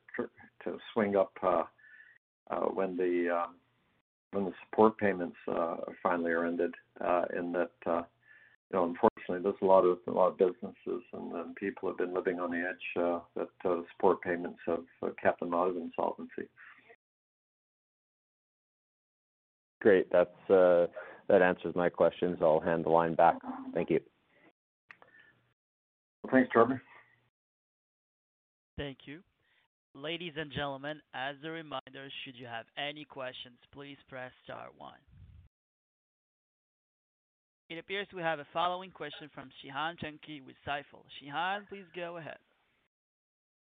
to 0.63 0.77
swing 0.93 1.15
up 1.15 1.31
uh, 1.43 1.63
uh, 2.49 2.65
when 2.65 2.97
the 2.97 3.29
um, 3.29 3.55
when 4.31 4.45
the 4.45 4.53
support 4.65 4.97
payments 4.97 5.37
uh, 5.47 5.77
finally 6.03 6.31
are 6.31 6.45
ended. 6.45 6.73
Uh, 7.03 7.23
in 7.37 7.51
that, 7.51 7.71
uh, 7.85 8.03
you 8.71 8.73
know, 8.73 8.85
unfortunately, 8.85 9.41
there's 9.43 9.61
a 9.61 9.65
lot 9.65 9.83
of 9.83 9.97
a 10.07 10.11
lot 10.11 10.27
of 10.27 10.37
businesses 10.37 11.03
and, 11.13 11.31
and 11.33 11.55
people 11.55 11.89
have 11.89 11.97
been 11.97 12.13
living 12.13 12.39
on 12.39 12.51
the 12.51 12.57
edge 12.57 13.01
uh, 13.01 13.19
that 13.35 13.69
uh, 13.69 13.81
support 13.93 14.21
payments 14.21 14.59
have 14.65 14.83
uh, 15.03 15.09
kept 15.21 15.39
them 15.39 15.53
out 15.53 15.69
of 15.69 15.77
insolvency. 15.77 16.49
Great. 19.81 20.11
That's 20.11 20.49
uh, 20.49 20.87
that 21.27 21.41
answers 21.41 21.75
my 21.75 21.89
questions. 21.89 22.37
I'll 22.41 22.59
hand 22.59 22.85
the 22.85 22.89
line 22.89 23.15
back. 23.15 23.35
Thank 23.73 23.89
you. 23.89 23.99
Thanks, 26.31 26.49
Trevor. 26.51 26.81
Thank 28.77 28.99
you. 29.05 29.19
Ladies 29.93 30.33
and 30.37 30.51
gentlemen, 30.51 30.99
as 31.13 31.35
a 31.45 31.49
reminder, 31.49 32.09
should 32.23 32.35
you 32.35 32.45
have 32.47 32.65
any 32.77 33.05
questions, 33.05 33.55
please 33.73 33.97
press 34.09 34.31
star 34.43 34.67
one. 34.77 34.99
It 37.69 37.79
appears 37.79 38.07
we 38.13 38.21
have 38.21 38.39
a 38.39 38.47
following 38.53 38.91
question 38.91 39.29
from 39.33 39.49
Shihan 39.63 39.95
Tunkey 39.97 40.45
with 40.45 40.55
Stifel. 40.67 41.03
Shihan, 41.17 41.67
please 41.69 41.85
go 41.95 42.17
ahead. 42.17 42.37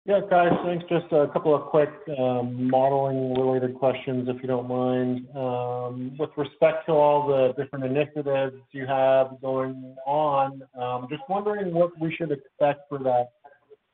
Yeah, 0.08 0.20
guys, 0.30 0.52
thanks. 0.64 0.86
Just 0.88 1.12
a 1.12 1.26
couple 1.34 1.54
of 1.54 1.66
quick 1.66 1.90
um, 2.18 2.70
modeling 2.70 3.34
related 3.34 3.74
questions, 3.74 4.26
if 4.26 4.40
you 4.40 4.48
don't 4.48 4.66
mind. 4.66 5.26
Um, 5.36 6.16
with 6.18 6.30
respect 6.34 6.86
to 6.86 6.92
all 6.92 7.28
the 7.28 7.52
different 7.62 7.84
initiatives 7.84 8.56
you 8.72 8.86
have 8.86 9.38
going 9.42 9.94
on, 10.06 10.62
um, 10.80 11.08
just 11.10 11.20
wondering 11.28 11.74
what 11.74 11.90
we 12.00 12.10
should 12.16 12.32
expect 12.32 12.88
for 12.88 12.98
that 13.00 13.32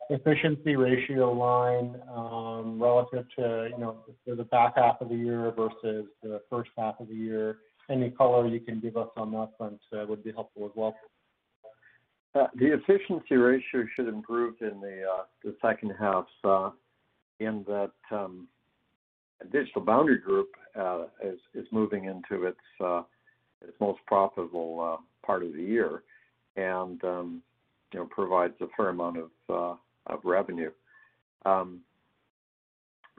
efficiency 0.09 0.77
ratio 0.77 1.33
line 1.33 2.01
relative 2.81 3.25
to, 3.37 3.71
you 3.73 3.79
know, 3.79 3.97
the 4.25 4.45
back 4.45 4.75
half 4.77 5.01
of 5.01 5.09
the 5.09 5.17
year 5.17 5.53
versus 5.57 6.07
the 6.23 6.41
first 6.49 6.71
half 6.79 6.95
of 7.01 7.09
the 7.09 7.15
year? 7.17 7.57
Any 7.91 8.11
color 8.11 8.47
you 8.47 8.61
can 8.61 8.79
give 8.79 8.97
us 8.97 9.09
on 9.17 9.33
that 9.33 9.49
front 9.59 9.81
uh, 9.93 10.07
would 10.07 10.23
be 10.23 10.31
helpful 10.31 10.65
as 10.65 10.71
well. 10.77 10.95
Uh, 12.35 12.49
the 12.57 12.73
efficiency 12.73 13.37
ratio 13.37 13.87
should 13.95 14.09
improve 14.09 14.55
in 14.61 14.81
the 14.81 15.03
uh, 15.05 15.51
second 15.63 15.93
half, 15.99 16.27
in 17.41 17.65
that 17.69 17.93
um, 18.11 18.49
Digital 19.53 19.83
Boundary 19.83 20.19
Group 20.19 20.49
is 21.23 21.67
moving 21.71 22.07
into 22.07 22.47
its 22.47 22.97
most 23.81 24.01
profitable 24.07 25.01
part 25.25 25.45
of 25.45 25.53
the 25.53 25.63
year, 25.63 26.03
and 26.57 27.03
um, 27.05 27.43
you 27.93 28.01
know 28.01 28.07
provides 28.07 28.55
a 28.61 28.67
fair 28.77 28.89
amount 28.89 29.19
of 29.49 30.21
revenue. 30.25 30.71
Um, 31.47 31.81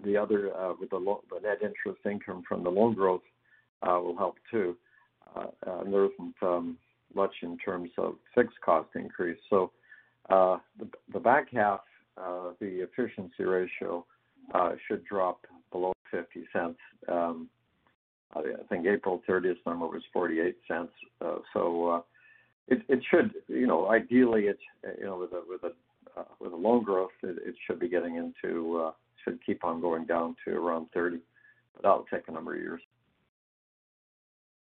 the 0.03 0.17
other, 0.17 0.53
uh, 0.53 0.73
with 0.77 0.89
the 0.89 0.99
net 1.41 1.59
interest 1.61 2.01
income 2.05 2.43
from 2.47 2.63
the 2.63 2.69
loan 2.69 2.95
growth, 2.95 3.21
uh, 3.81 3.97
will 4.01 4.17
help 4.17 4.35
too. 4.51 4.75
There 5.63 6.05
isn't 6.05 6.35
much 7.15 7.33
in 7.41 7.57
terms 7.57 7.89
of 7.97 8.15
fixed 8.33 8.59
cost 8.63 8.89
increase. 8.95 9.39
So, 9.49 9.71
the 10.29 11.19
back 11.19 11.47
half, 11.53 11.81
the 12.17 12.87
efficiency 12.87 13.43
ratio 13.43 14.05
should 14.87 15.05
drop 15.05 15.45
below 15.71 15.93
0.50. 16.13 16.75
Um, 17.07 17.49
I 18.35 18.41
think 18.69 18.85
April 18.85 19.21
30th 19.29 19.57
number 19.65 19.87
was 19.87 20.03
48 20.11 20.57
cents. 20.67 20.91
So, 21.53 22.03
it 22.67 23.03
should, 23.09 23.33
you 23.47 23.67
know, 23.67 23.89
ideally, 23.89 24.43
it's, 24.45 24.59
you 24.97 25.05
know, 25.05 25.17
with 25.17 25.63
a 25.63 25.71
uh, 26.17 26.23
with 26.39 26.51
the 26.51 26.57
loan 26.57 26.83
growth, 26.83 27.11
it 27.23 27.55
should 27.65 27.79
be 27.79 27.89
getting 27.89 28.15
into, 28.15 28.77
uh, 28.77 28.91
should 29.23 29.39
keep 29.45 29.63
on 29.65 29.81
going 29.81 30.05
down 30.05 30.35
to 30.45 30.51
around 30.51 30.87
30, 30.93 31.17
but 31.73 31.83
that'll 31.83 32.05
take 32.11 32.27
a 32.27 32.31
number 32.31 32.55
of 32.55 32.61
years. 32.61 32.81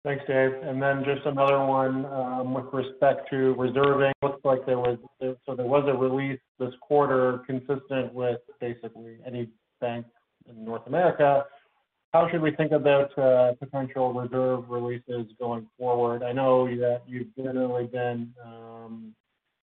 Thanks, 0.03 0.23
Dave. 0.27 0.53
And 0.63 0.81
then 0.81 1.03
just 1.05 1.25
another 1.27 1.63
one, 1.63 2.05
um, 2.07 2.53
with 2.55 2.73
respect 2.73 3.29
to 3.29 3.53
reserving. 3.53 4.13
Looks 4.23 4.43
like 4.43 4.65
there 4.65 4.79
was 4.79 4.97
so 5.19 5.55
there 5.55 5.65
was 5.65 5.87
a 5.87 5.93
release 5.93 6.39
this 6.59 6.73
quarter 6.81 7.41
consistent 7.45 8.11
with 8.11 8.39
basically 8.59 9.17
any 9.27 9.49
bank 9.79 10.07
in 10.49 10.65
North 10.65 10.87
America. 10.87 11.45
How 12.13 12.29
should 12.29 12.41
we 12.41 12.51
think 12.51 12.71
about 12.71 13.17
uh, 13.17 13.53
potential 13.59 14.11
reserve 14.11 14.69
releases 14.69 15.27
going 15.39 15.67
forward? 15.77 16.23
I 16.23 16.31
know 16.31 16.67
that 16.67 17.03
you've 17.07 17.33
generally 17.35 17.85
been 17.85 18.33
um, 18.43 19.13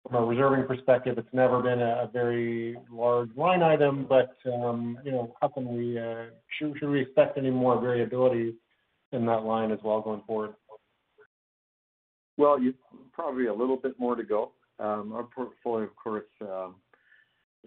from 0.09 0.23
a 0.25 0.27
reserving 0.27 0.67
perspective, 0.67 1.19
it's 1.19 1.29
never 1.33 1.61
been 1.61 1.81
a 1.81 2.09
very 2.13 2.77
large 2.91 3.29
line 3.37 3.63
item, 3.63 4.07
but 4.09 4.37
um, 4.47 4.99
you 5.05 5.13
know, 5.13 5.35
how 5.41 5.49
can 5.49 5.77
we 5.77 5.99
uh, 5.99 6.27
should 6.59 6.89
we 6.89 7.03
expect 7.03 7.37
any 7.37 7.51
more 7.51 7.81
variability 7.81 8.55
in 9.13 9.27
that 9.27 9.45
line 9.45 9.73
as 9.73 9.79
well 9.85 10.01
going 10.01 10.23
forward? 10.27 10.55
Well, 12.37 12.61
you 12.61 12.75
probably 13.13 13.47
a 13.47 13.55
little 13.55 13.77
bit 13.77 13.99
more 13.99 14.15
to 14.15 14.23
go. 14.23 14.53
Um, 14.79 15.13
our 15.13 15.25
portfolio, 15.25 15.85
of 15.85 15.97
course, 15.97 16.25
um, 16.41 16.77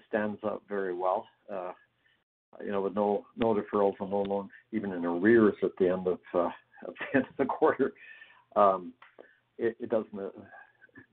stands 0.08 0.40
up 0.44 0.64
very 0.68 0.94
well. 0.94 1.28
Uh, 1.52 1.74
you 2.64 2.72
know, 2.72 2.82
with 2.82 2.96
no 2.96 3.26
deferrals 3.40 3.94
and 4.00 4.10
no 4.10 4.22
loans, 4.22 4.50
even 4.72 4.92
in 4.92 5.06
arrears 5.06 5.56
at 5.64 5.72
the 5.80 5.90
end 5.90 6.08
of 6.08 6.20
uh, 6.34 6.50
the 7.38 7.46
quarter, 7.50 7.94
it 9.58 9.90
doesn't 9.90 10.34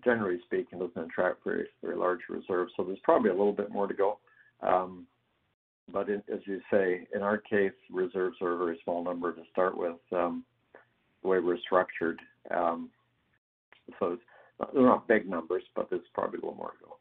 generally 0.04 0.38
speaking, 0.44 0.78
doesn't 0.78 1.10
attract 1.10 1.44
very 1.44 1.66
very 1.82 1.96
large 1.96 2.20
reserves. 2.28 2.72
So 2.76 2.84
there's 2.84 2.98
probably 3.02 3.30
a 3.30 3.34
little 3.34 3.52
bit 3.52 3.70
more 3.70 3.86
to 3.86 3.94
go. 3.94 4.18
But 5.92 6.08
as 6.08 6.40
you 6.44 6.60
say, 6.70 7.06
in 7.14 7.22
our 7.22 7.38
case, 7.38 7.72
reserves 7.90 8.36
are 8.40 8.52
a 8.52 8.58
very 8.58 8.80
small 8.84 9.02
number 9.02 9.32
to 9.32 9.42
start 9.50 9.76
with. 9.76 9.96
Um, 10.12 10.44
the 11.22 11.28
way 11.28 11.40
we're 11.40 11.58
structured, 11.58 12.18
um, 12.50 12.88
so 13.98 14.16
they're 14.72 14.82
not 14.82 15.08
big 15.08 15.28
numbers, 15.28 15.62
but 15.74 15.90
there's 15.90 16.02
probably 16.14 16.38
a 16.38 16.42
little 16.42 16.54
more 16.54 16.70
to 16.70 16.86
go. 16.86 16.96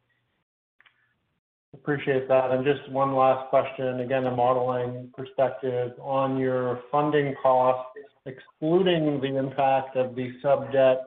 Appreciate 1.74 2.28
that. 2.28 2.52
And 2.52 2.66
just 2.66 2.90
one 2.92 3.16
last 3.16 3.50
question, 3.50 4.00
again, 4.00 4.26
a 4.26 4.36
modeling 4.36 5.14
perspective 5.16 5.92
on 6.02 6.38
your 6.38 6.82
funding 6.92 7.36
costs, 7.42 7.92
excluding 8.26 9.22
the 9.22 9.38
impact 9.38 9.96
of 9.96 10.16
the 10.16 10.32
sub 10.42 10.72
debt 10.72 11.04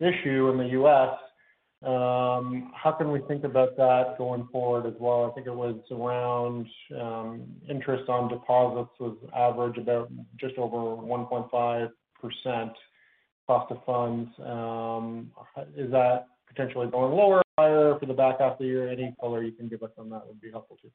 issue 0.00 0.50
in 0.50 0.58
the 0.58 0.68
U.S. 0.72 1.10
Um, 1.84 2.70
how 2.74 2.92
can 2.92 3.10
we 3.10 3.20
think 3.26 3.42
about 3.42 3.76
that 3.76 4.14
going 4.16 4.46
forward 4.52 4.86
as 4.86 4.94
well? 5.00 5.28
I 5.28 5.34
think 5.34 5.48
it 5.48 5.54
was 5.54 5.76
around 5.90 6.68
um, 7.00 7.42
interest 7.68 8.08
on 8.08 8.28
deposits 8.28 8.92
was 9.00 9.16
average 9.36 9.78
about 9.78 10.08
just 10.38 10.56
over 10.58 10.76
1.5% 10.76 11.90
cost 13.48 13.72
of 13.72 13.84
funds. 13.84 14.30
Um, 14.46 15.32
is 15.76 15.90
that 15.90 16.26
potentially 16.46 16.86
going 16.86 17.16
lower, 17.16 17.42
higher 17.58 17.98
for 17.98 18.06
the 18.06 18.14
back 18.14 18.38
half 18.38 18.52
of 18.52 18.58
the 18.58 18.66
year? 18.66 18.88
Any 18.88 19.12
color 19.20 19.42
you 19.42 19.52
can 19.52 19.68
give 19.68 19.82
us 19.82 19.90
on 19.98 20.08
that 20.10 20.24
would 20.24 20.40
be 20.40 20.52
helpful 20.52 20.76
too. 20.80 20.90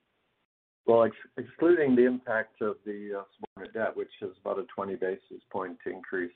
Well, 0.86 1.10
excluding 1.38 1.98
the 1.98 2.06
impact 2.06 2.62
of 2.62 2.76
the 2.86 3.20
uh, 3.20 3.24
subordinate 3.36 3.74
debt, 3.74 3.98
which 3.98 4.12
is 4.22 4.30
about 4.40 4.58
a 4.58 4.64
20 4.74 4.96
basis 4.96 5.44
point 5.52 5.78
increase, 5.86 6.32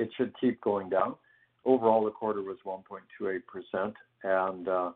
it 0.00 0.08
should 0.16 0.32
keep 0.40 0.60
going 0.60 0.88
down. 0.88 1.14
Overall, 1.64 2.04
the 2.04 2.10
quarter 2.10 2.42
was 2.42 2.56
1.28%, 2.64 3.92
and 4.24 4.68
uh, 4.68 4.92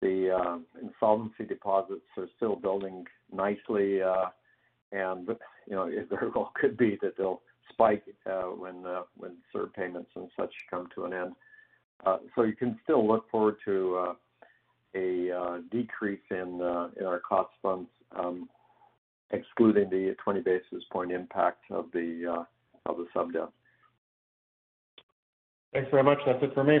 the 0.00 0.30
uh, 0.30 0.58
insolvency 0.80 1.44
deposits 1.44 2.06
are 2.16 2.28
still 2.36 2.56
building 2.56 3.04
nicely. 3.32 4.00
Uh, 4.00 4.26
and 4.92 5.28
you 5.66 5.74
know, 5.74 5.84
it 5.84 6.08
very 6.08 6.30
well 6.34 6.52
could 6.54 6.76
be 6.76 6.98
that 7.02 7.16
they'll 7.16 7.42
spike 7.70 8.04
when 8.58 8.84
when 9.16 9.32
CERB 9.54 9.74
payments 9.74 10.10
and 10.14 10.28
such 10.38 10.52
come 10.70 10.88
to 10.94 11.04
an 11.04 11.12
end. 11.12 11.32
So 12.34 12.42
you 12.42 12.54
can 12.54 12.78
still 12.84 13.06
look 13.06 13.28
forward 13.30 13.56
to 13.66 14.14
a 14.94 15.60
decrease 15.70 16.20
in 16.30 16.60
our 16.62 17.20
cost 17.28 17.50
funds, 17.60 17.90
um, 18.16 18.48
excluding 19.30 19.90
the 19.90 20.16
20 20.22 20.40
basis 20.40 20.84
point 20.90 21.12
impact 21.12 21.64
of 21.70 21.86
the 21.92 22.46
of 22.86 22.96
the 22.96 23.06
sub-debt. 23.12 23.50
Thanks 25.72 25.90
very 25.90 26.02
much. 26.02 26.18
That's 26.26 26.42
it 26.42 26.54
for 26.54 26.64
me. 26.64 26.78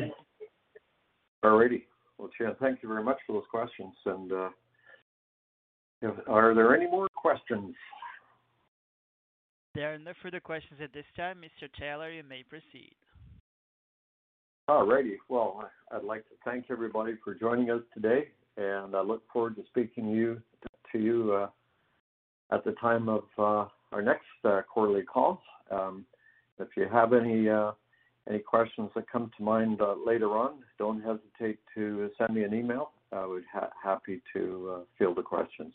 All 1.42 1.56
righty. 1.56 1.86
Well, 2.16 2.30
Chad, 2.36 2.58
thank 2.58 2.82
you 2.82 2.88
very 2.88 3.02
much 3.02 3.18
for 3.26 3.34
those 3.34 3.44
questions. 3.50 3.94
And 4.06 4.32
uh, 4.32 4.48
are 6.26 6.54
there 6.54 6.74
any 6.74 6.86
more 6.86 7.08
questions? 7.14 7.74
There 9.74 9.94
are 9.94 9.98
no 9.98 10.12
further 10.22 10.40
questions 10.40 10.80
at 10.82 10.92
this 10.92 11.04
time. 11.16 11.38
Mr. 11.38 11.68
Taylor, 11.78 12.10
you 12.10 12.24
may 12.24 12.42
proceed. 12.42 12.96
All 14.66 14.86
righty. 14.86 15.18
Well, 15.28 15.70
I'd 15.92 16.02
like 16.02 16.28
to 16.28 16.34
thank 16.44 16.66
everybody 16.70 17.14
for 17.22 17.34
joining 17.34 17.70
us 17.70 17.82
today, 17.94 18.28
and 18.56 18.94
I 18.94 19.00
look 19.00 19.22
forward 19.32 19.56
to 19.56 19.62
speaking 19.68 20.10
you, 20.10 20.42
to 20.92 20.98
you 20.98 21.32
uh, 21.32 22.54
at 22.54 22.64
the 22.64 22.72
time 22.72 23.08
of 23.08 23.24
uh, 23.38 23.66
our 23.92 24.02
next 24.02 24.26
uh, 24.44 24.62
quarterly 24.68 25.02
call. 25.02 25.40
Um, 25.70 26.04
if 26.58 26.68
you 26.76 26.86
have 26.92 27.12
any 27.12 27.48
uh, 27.48 27.72
any 28.28 28.40
questions 28.40 28.90
that 28.94 29.10
come 29.10 29.30
to 29.36 29.42
mind 29.42 29.80
uh, 29.80 29.94
later 30.04 30.36
on, 30.36 30.58
don't 30.78 31.00
hesitate 31.00 31.58
to 31.74 32.10
send 32.18 32.34
me 32.34 32.42
an 32.44 32.54
email. 32.54 32.92
I 33.12 33.24
would 33.24 33.44
ha- 33.52 33.70
happy 33.82 34.20
to 34.34 34.74
uh, 34.76 34.80
field 34.98 35.16
the 35.16 35.22
questions. 35.22 35.72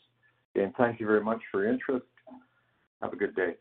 Again, 0.55 0.73
thank 0.77 0.99
you 0.99 1.07
very 1.07 1.23
much 1.23 1.41
for 1.51 1.63
your 1.63 1.73
interest. 1.73 2.05
Have 3.01 3.13
a 3.13 3.15
good 3.15 3.35
day. 3.35 3.55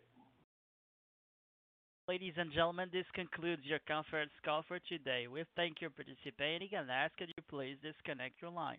Ladies 2.09 2.35
and 2.37 2.53
gentlemen, 2.53 2.89
this 2.93 3.07
concludes 3.15 3.63
your 3.65 3.79
conference 3.89 4.33
call 4.45 4.65
for 4.67 4.79
today. 4.89 5.27
We 5.33 5.45
thank 5.57 5.81
you 5.81 5.89
for 5.89 6.03
participating 6.03 6.69
and 6.77 6.91
ask 6.91 7.13
that 7.19 7.29
you 7.29 7.43
please 7.49 7.77
disconnect 7.83 8.43
your 8.43 8.51
line. 8.51 8.79